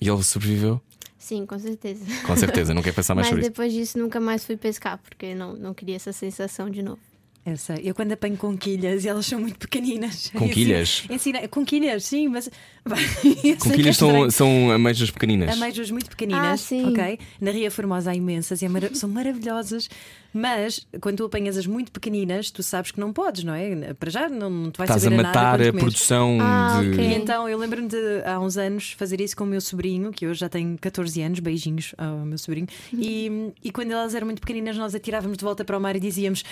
e 0.02 0.10
ele 0.10 0.24
sobreviveu. 0.24 0.82
Sim, 1.18 1.46
com 1.46 1.60
certeza. 1.60 2.04
Com 2.26 2.36
certeza, 2.36 2.74
não 2.74 2.82
quer 2.82 2.94
pensar 2.94 3.14
mais 3.14 3.26
Mas 3.28 3.30
sobre 3.30 3.42
isso. 3.42 3.50
depois 3.52 3.74
disso 3.74 4.00
nunca 4.00 4.20
mais 4.20 4.44
fui 4.46 4.58
pescar, 4.58 4.98
porque 4.98 5.36
não, 5.36 5.54
não 5.54 5.74
queria 5.74 5.96
essa 5.96 6.12
sensação 6.12 6.70
de 6.70 6.82
novo. 6.82 7.00
Eu 7.46 7.56
sei. 7.58 7.78
Eu 7.84 7.96
quando 7.96 8.12
apanho 8.12 8.36
conquilhas 8.38 9.06
e 9.06 9.08
elas 9.08 9.26
são 9.26 9.40
muito 9.40 9.58
pequeninas. 9.58 10.30
Conquilhas? 10.36 11.04
Ensina, 11.10 11.48
conquilhas, 11.48 12.04
sim, 12.06 12.28
mas. 12.28 12.50
Que 13.42 13.52
é 13.52 13.56
Conquilhas 13.56 13.98
são, 13.98 14.30
são 14.30 14.72
ameijas 14.72 15.10
pequeninas. 15.10 15.50
Ameijoas 15.56 15.90
muito 15.90 16.10
pequeninas, 16.10 16.44
Ah, 16.44 16.58
sim. 16.58 16.86
ok? 16.92 17.18
Na 17.40 17.52
Ria 17.52 17.72
Formosa 17.72 18.12
há 18.12 18.16
imensas 18.16 18.62
e 18.62 18.66
é 18.66 18.70
são 18.94 19.10
maravilhosas, 19.10 19.90
mas 20.34 20.86
quando 21.02 21.18
tu 21.18 21.26
apanhas 21.26 21.58
as 21.58 21.66
muito 21.66 21.92
pequeninas, 21.92 22.52
tu 22.52 22.62
sabes 22.62 22.92
que 22.92 23.00
não 23.00 23.12
podes, 23.12 23.44
não 23.44 23.54
é? 23.54 23.94
Para 23.94 24.10
já 24.10 24.30
não, 24.30 24.50
não 24.50 24.72
te 24.72 24.78
vai 24.78 24.86
Estás 24.86 25.02
a 25.02 25.10
saber 25.10 25.18
matar 25.24 25.58
nada 25.60 25.64
a 25.64 25.72
comes. 25.72 25.82
produção 25.84 26.38
Ah, 26.42 26.80
de. 26.82 26.88
E 26.88 26.92
ok. 26.94 27.14
então 27.16 27.50
eu 27.50 27.58
lembro-me 27.58 27.88
de 27.88 27.98
há 28.26 28.40
uns 28.40 28.58
anos 28.58 28.96
fazer 28.98 29.20
isso 29.22 29.36
com 29.36 29.44
o 29.44 29.48
meu 29.48 29.62
sobrinho, 29.62 30.12
que 30.12 30.28
hoje 30.28 30.40
já 30.40 30.50
tem 30.50 30.76
14 30.78 31.22
anos, 31.22 31.40
beijinhos 31.40 31.94
ao 31.98 32.18
meu 32.26 32.38
sobrinho, 32.38 32.68
e, 32.94 33.52
e 33.64 33.72
quando 33.72 33.92
elas 33.92 34.14
eram 34.16 34.26
muito 34.26 34.40
pequeninas, 34.42 34.78
nós 34.78 34.94
atirávamos 34.96 35.38
de 35.38 35.44
volta 35.44 35.66
para 35.66 35.78
o 35.78 35.82
mar 35.82 35.96
e 35.96 36.00
dizíamos: 36.00 36.44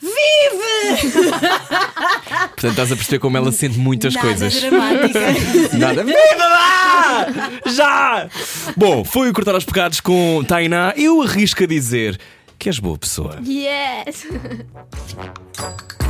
Vive! 0.00 1.26
Portanto, 2.56 2.70
estás 2.70 2.92
a 2.92 2.96
perceber 2.96 3.18
como 3.18 3.36
ela 3.36 3.52
sente 3.52 3.78
muitas 3.78 4.14
Nada 4.14 4.26
coisas. 4.28 4.60
dramática. 4.60 5.20
Nada. 5.78 6.04
Viva 6.04 6.16
lá! 6.38 7.26
Já! 7.66 8.28
Bom, 8.76 9.04
foi 9.04 9.30
o 9.30 9.32
Cortar 9.32 9.54
aos 9.54 9.64
Pecados 9.64 10.00
com 10.00 10.42
Tainá. 10.46 10.92
Eu 10.96 11.22
arrisco 11.22 11.62
a 11.64 11.66
dizer 11.66 12.18
que 12.58 12.68
és 12.68 12.78
boa 12.78 12.98
pessoa. 12.98 13.38
Yes! 13.44 14.26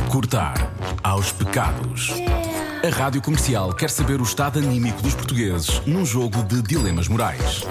Cortar 0.09 0.55
aos 1.03 1.31
pecados. 1.31 2.13
A 2.83 2.89
Rádio 2.89 3.21
Comercial 3.21 3.73
quer 3.73 3.89
saber 3.89 4.21
o 4.21 4.23
estado 4.23 4.59
anímico 4.59 5.01
dos 5.01 5.13
portugueses 5.15 5.81
num 5.85 6.05
jogo 6.05 6.43
de 6.43 6.61
dilemas 6.61 7.07
morais. 7.07 7.63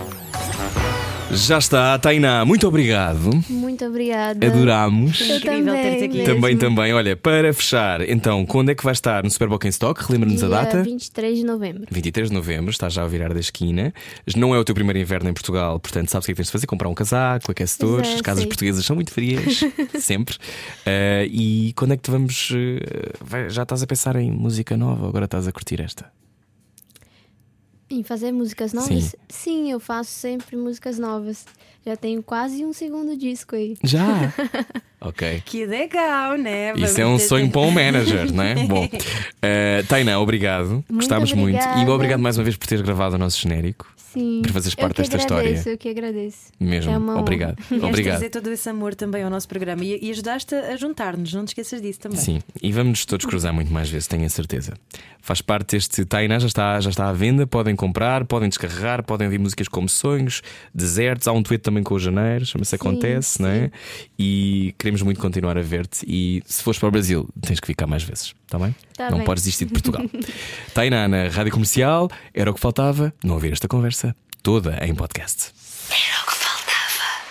Já 1.33 1.59
está, 1.59 1.99
Tainá, 1.99 2.45
muito 2.45 2.67
obrigado. 2.69 3.31
Muito 3.51 3.85
obrigada. 3.85 4.47
Adorámos. 4.47 5.21
Eu 5.21 5.37
Incrível 5.37 5.65
também. 5.75 5.83
ter-te 5.83 6.05
aqui. 6.05 6.19
mesmo. 6.19 6.35
Também, 6.35 6.57
também. 6.57 6.93
Olha, 6.95 7.17
para 7.17 7.53
fechar, 7.53 8.09
então, 8.09 8.47
quando 8.47 8.71
é 8.71 8.75
que 8.75 8.83
vai 8.85 8.93
estar 8.93 9.23
no 9.25 9.31
Superboc 9.31 9.65
em 9.65 9.69
Stock? 9.69 10.03
Relembra-nos 10.05 10.43
a 10.45 10.47
Dia 10.47 10.57
data? 10.57 10.83
23 10.83 11.39
de 11.39 11.45
novembro. 11.45 11.85
23 11.91 12.29
de 12.31 12.35
novembro, 12.35 12.71
está 12.71 12.89
já 12.89 13.03
a 13.03 13.09
virar 13.09 13.35
da 13.35 13.41
esquina. 13.41 13.93
Não 14.37 14.55
é 14.55 14.59
o 14.59 14.65
teu 14.65 14.75
primeiro 14.75 14.99
inverno 14.99 15.29
em 15.29 15.33
Portugal, 15.35 15.79
portanto, 15.81 16.09
sabes 16.11 16.25
o 16.25 16.27
que 16.27 16.33
é 16.33 16.35
que 16.35 16.37
tens 16.39 16.47
de 16.47 16.53
fazer? 16.53 16.67
Comprar 16.67 16.89
um 16.89 16.95
casaco, 16.95 17.51
aquecedores. 17.51 18.03
Pois 18.07 18.13
é, 18.13 18.15
As 18.15 18.21
casas 18.23 18.41
sei. 18.43 18.49
portuguesas 18.49 18.87
são 18.87 18.95
muito 18.97 19.11
frias, 19.13 19.61
sempre. 19.99 20.37
Ah, 20.87 21.25
e 21.29 21.73
quando 21.77 21.93
é 21.93 21.97
que 21.97 22.03
te 22.05 22.11
vamos. 22.11 22.51
eh, 22.55 23.13
vai- 23.21 23.51
já 23.51 23.65
estás 23.65 23.83
a 23.83 23.87
pensar 23.87 24.17
em 24.17 24.31
música 24.31 24.77
nova 24.77 25.03
ou 25.03 25.09
agora 25.09 25.25
estás 25.27 25.47
a 25.49 25.53
curtir 25.53 25.81
esta? 25.83 26.07
Em 27.89 28.03
fazer 28.03 28.33
músicas 28.33 28.73
novas? 28.73 29.15
Sim. 29.29 29.71
eu 29.71 29.79
faço 29.79 30.11
sempre 30.11 30.57
músicas 30.57 30.99
novas. 30.99 31.45
Já 31.85 31.95
tenho 31.97 32.21
quase 32.21 32.65
um 32.65 32.73
segundo 32.73 33.17
disco 33.17 33.55
aí. 33.55 33.77
Já! 33.85 34.33
ok. 35.01 35.41
Que 35.45 35.65
legal, 35.65 36.37
né? 36.37 36.73
Isso 36.77 37.01
é 37.01 37.05
um 37.05 37.11
Vamos 37.11 37.23
ter- 37.23 37.29
sonho 37.29 37.49
para 37.51 37.61
um 37.61 37.71
manager, 37.71 38.33
não 38.33 38.43
é? 38.43 38.55
Bom, 38.67 38.89
eh, 39.41 39.85
Tainá, 39.89 40.19
obrigado. 40.19 40.85
Gostámos 40.91 41.33
muito. 41.33 41.55
E 41.59 41.61
obrigada. 41.65 41.93
obrigado 41.93 42.21
mais 42.21 42.37
uma 42.37 42.43
vez 42.45 42.57
por 42.57 42.67
teres 42.67 42.83
gravado 42.85 43.15
o 43.15 43.19
nosso 43.19 43.41
genérico. 43.41 43.87
Sim. 44.17 44.41
Por 44.43 44.51
fazeres 44.53 44.75
parte 44.75 44.97
desta 44.97 45.19
história. 45.19 45.63
Eu 45.67 45.77
que 45.77 45.91
agradeço. 45.91 46.51
Mesmo. 46.59 46.91
É 46.91 46.97
uma 46.97 47.21
obrigado. 47.21 47.59
Obrigado. 47.71 48.19
trazer 48.19 48.31
todo 48.31 48.51
esse 48.51 48.67
amor 48.69 48.95
também 48.95 49.23
ao 49.23 49.29
nosso 49.29 49.47
programa 49.47 49.85
e, 49.85 49.99
e 50.01 50.11
ajudaste 50.11 50.55
a 50.55 50.75
juntar-nos, 50.77 51.35
não 51.35 51.45
te 51.45 51.49
esqueças 51.49 51.83
disso 51.83 52.01
também. 52.01 52.19
Sim, 52.19 52.39
e 52.63 52.73
vamos 52.73 53.05
todos 53.05 53.27
cruzar 53.27 53.53
muito 53.53 53.71
mais 53.71 53.91
vezes, 53.91 54.09
tenho 54.09 54.25
a 54.25 54.29
certeza. 54.29 54.73
Faz 55.21 55.43
parte 55.43 55.77
deste 55.77 56.05
Tainá, 56.05 56.39
já 56.39 56.47
está, 56.47 56.81
já 56.81 56.89
está 56.89 57.09
à 57.09 57.13
venda, 57.13 57.47
podem 57.47 57.77
comprar, 57.77 58.25
podem 58.25 58.49
descarregar, 58.49 59.03
podem 59.03 59.27
ouvir 59.27 59.39
músicas 59.39 59.69
como 59.69 59.89
Sonhos, 59.89 60.43
Desertos, 60.75 61.29
há 61.29 61.33
um 61.33 61.43
tweet 61.43 61.63
também 61.63 61.83
com 61.83 61.95
o 61.95 61.99
Janeiro, 61.99 62.47
chama-se 62.47 62.75
Acontece, 62.75 63.43
não 63.43 63.49
é? 63.51 63.71
E 64.19 64.75
queremos 64.79 65.03
muito 65.03 65.21
continuar 65.21 65.59
a 65.59 65.63
ver-te. 65.63 66.07
E 66.07 66.43
se 66.47 66.63
fores 66.63 66.79
para 66.79 66.89
o 66.89 66.93
Brasil, 66.93 67.29
tens 67.43 67.61
que 67.61 67.67
ficar 67.67 67.87
mais 67.87 68.03
vezes, 68.03 68.35
está 68.47 68.59
bem? 68.59 68.75
Tá 68.97 69.11
não 69.11 69.19
bem. 69.19 69.27
podes 69.27 69.45
desistir 69.45 69.67
de 69.67 69.73
Portugal. 69.73 70.03
Tainá 70.73 71.07
na 71.07 71.29
rádio 71.29 71.53
comercial, 71.53 72.09
era 72.33 72.51
o 72.51 72.55
que 72.55 72.61
faltava, 72.61 73.13
não 73.23 73.35
ouvir 73.35 73.53
esta 73.53 73.69
conversa 73.69 74.15
toda 74.43 74.79
em 74.85 74.95
podcast. 74.95 75.53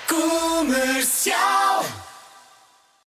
Comercial. 0.08 2.05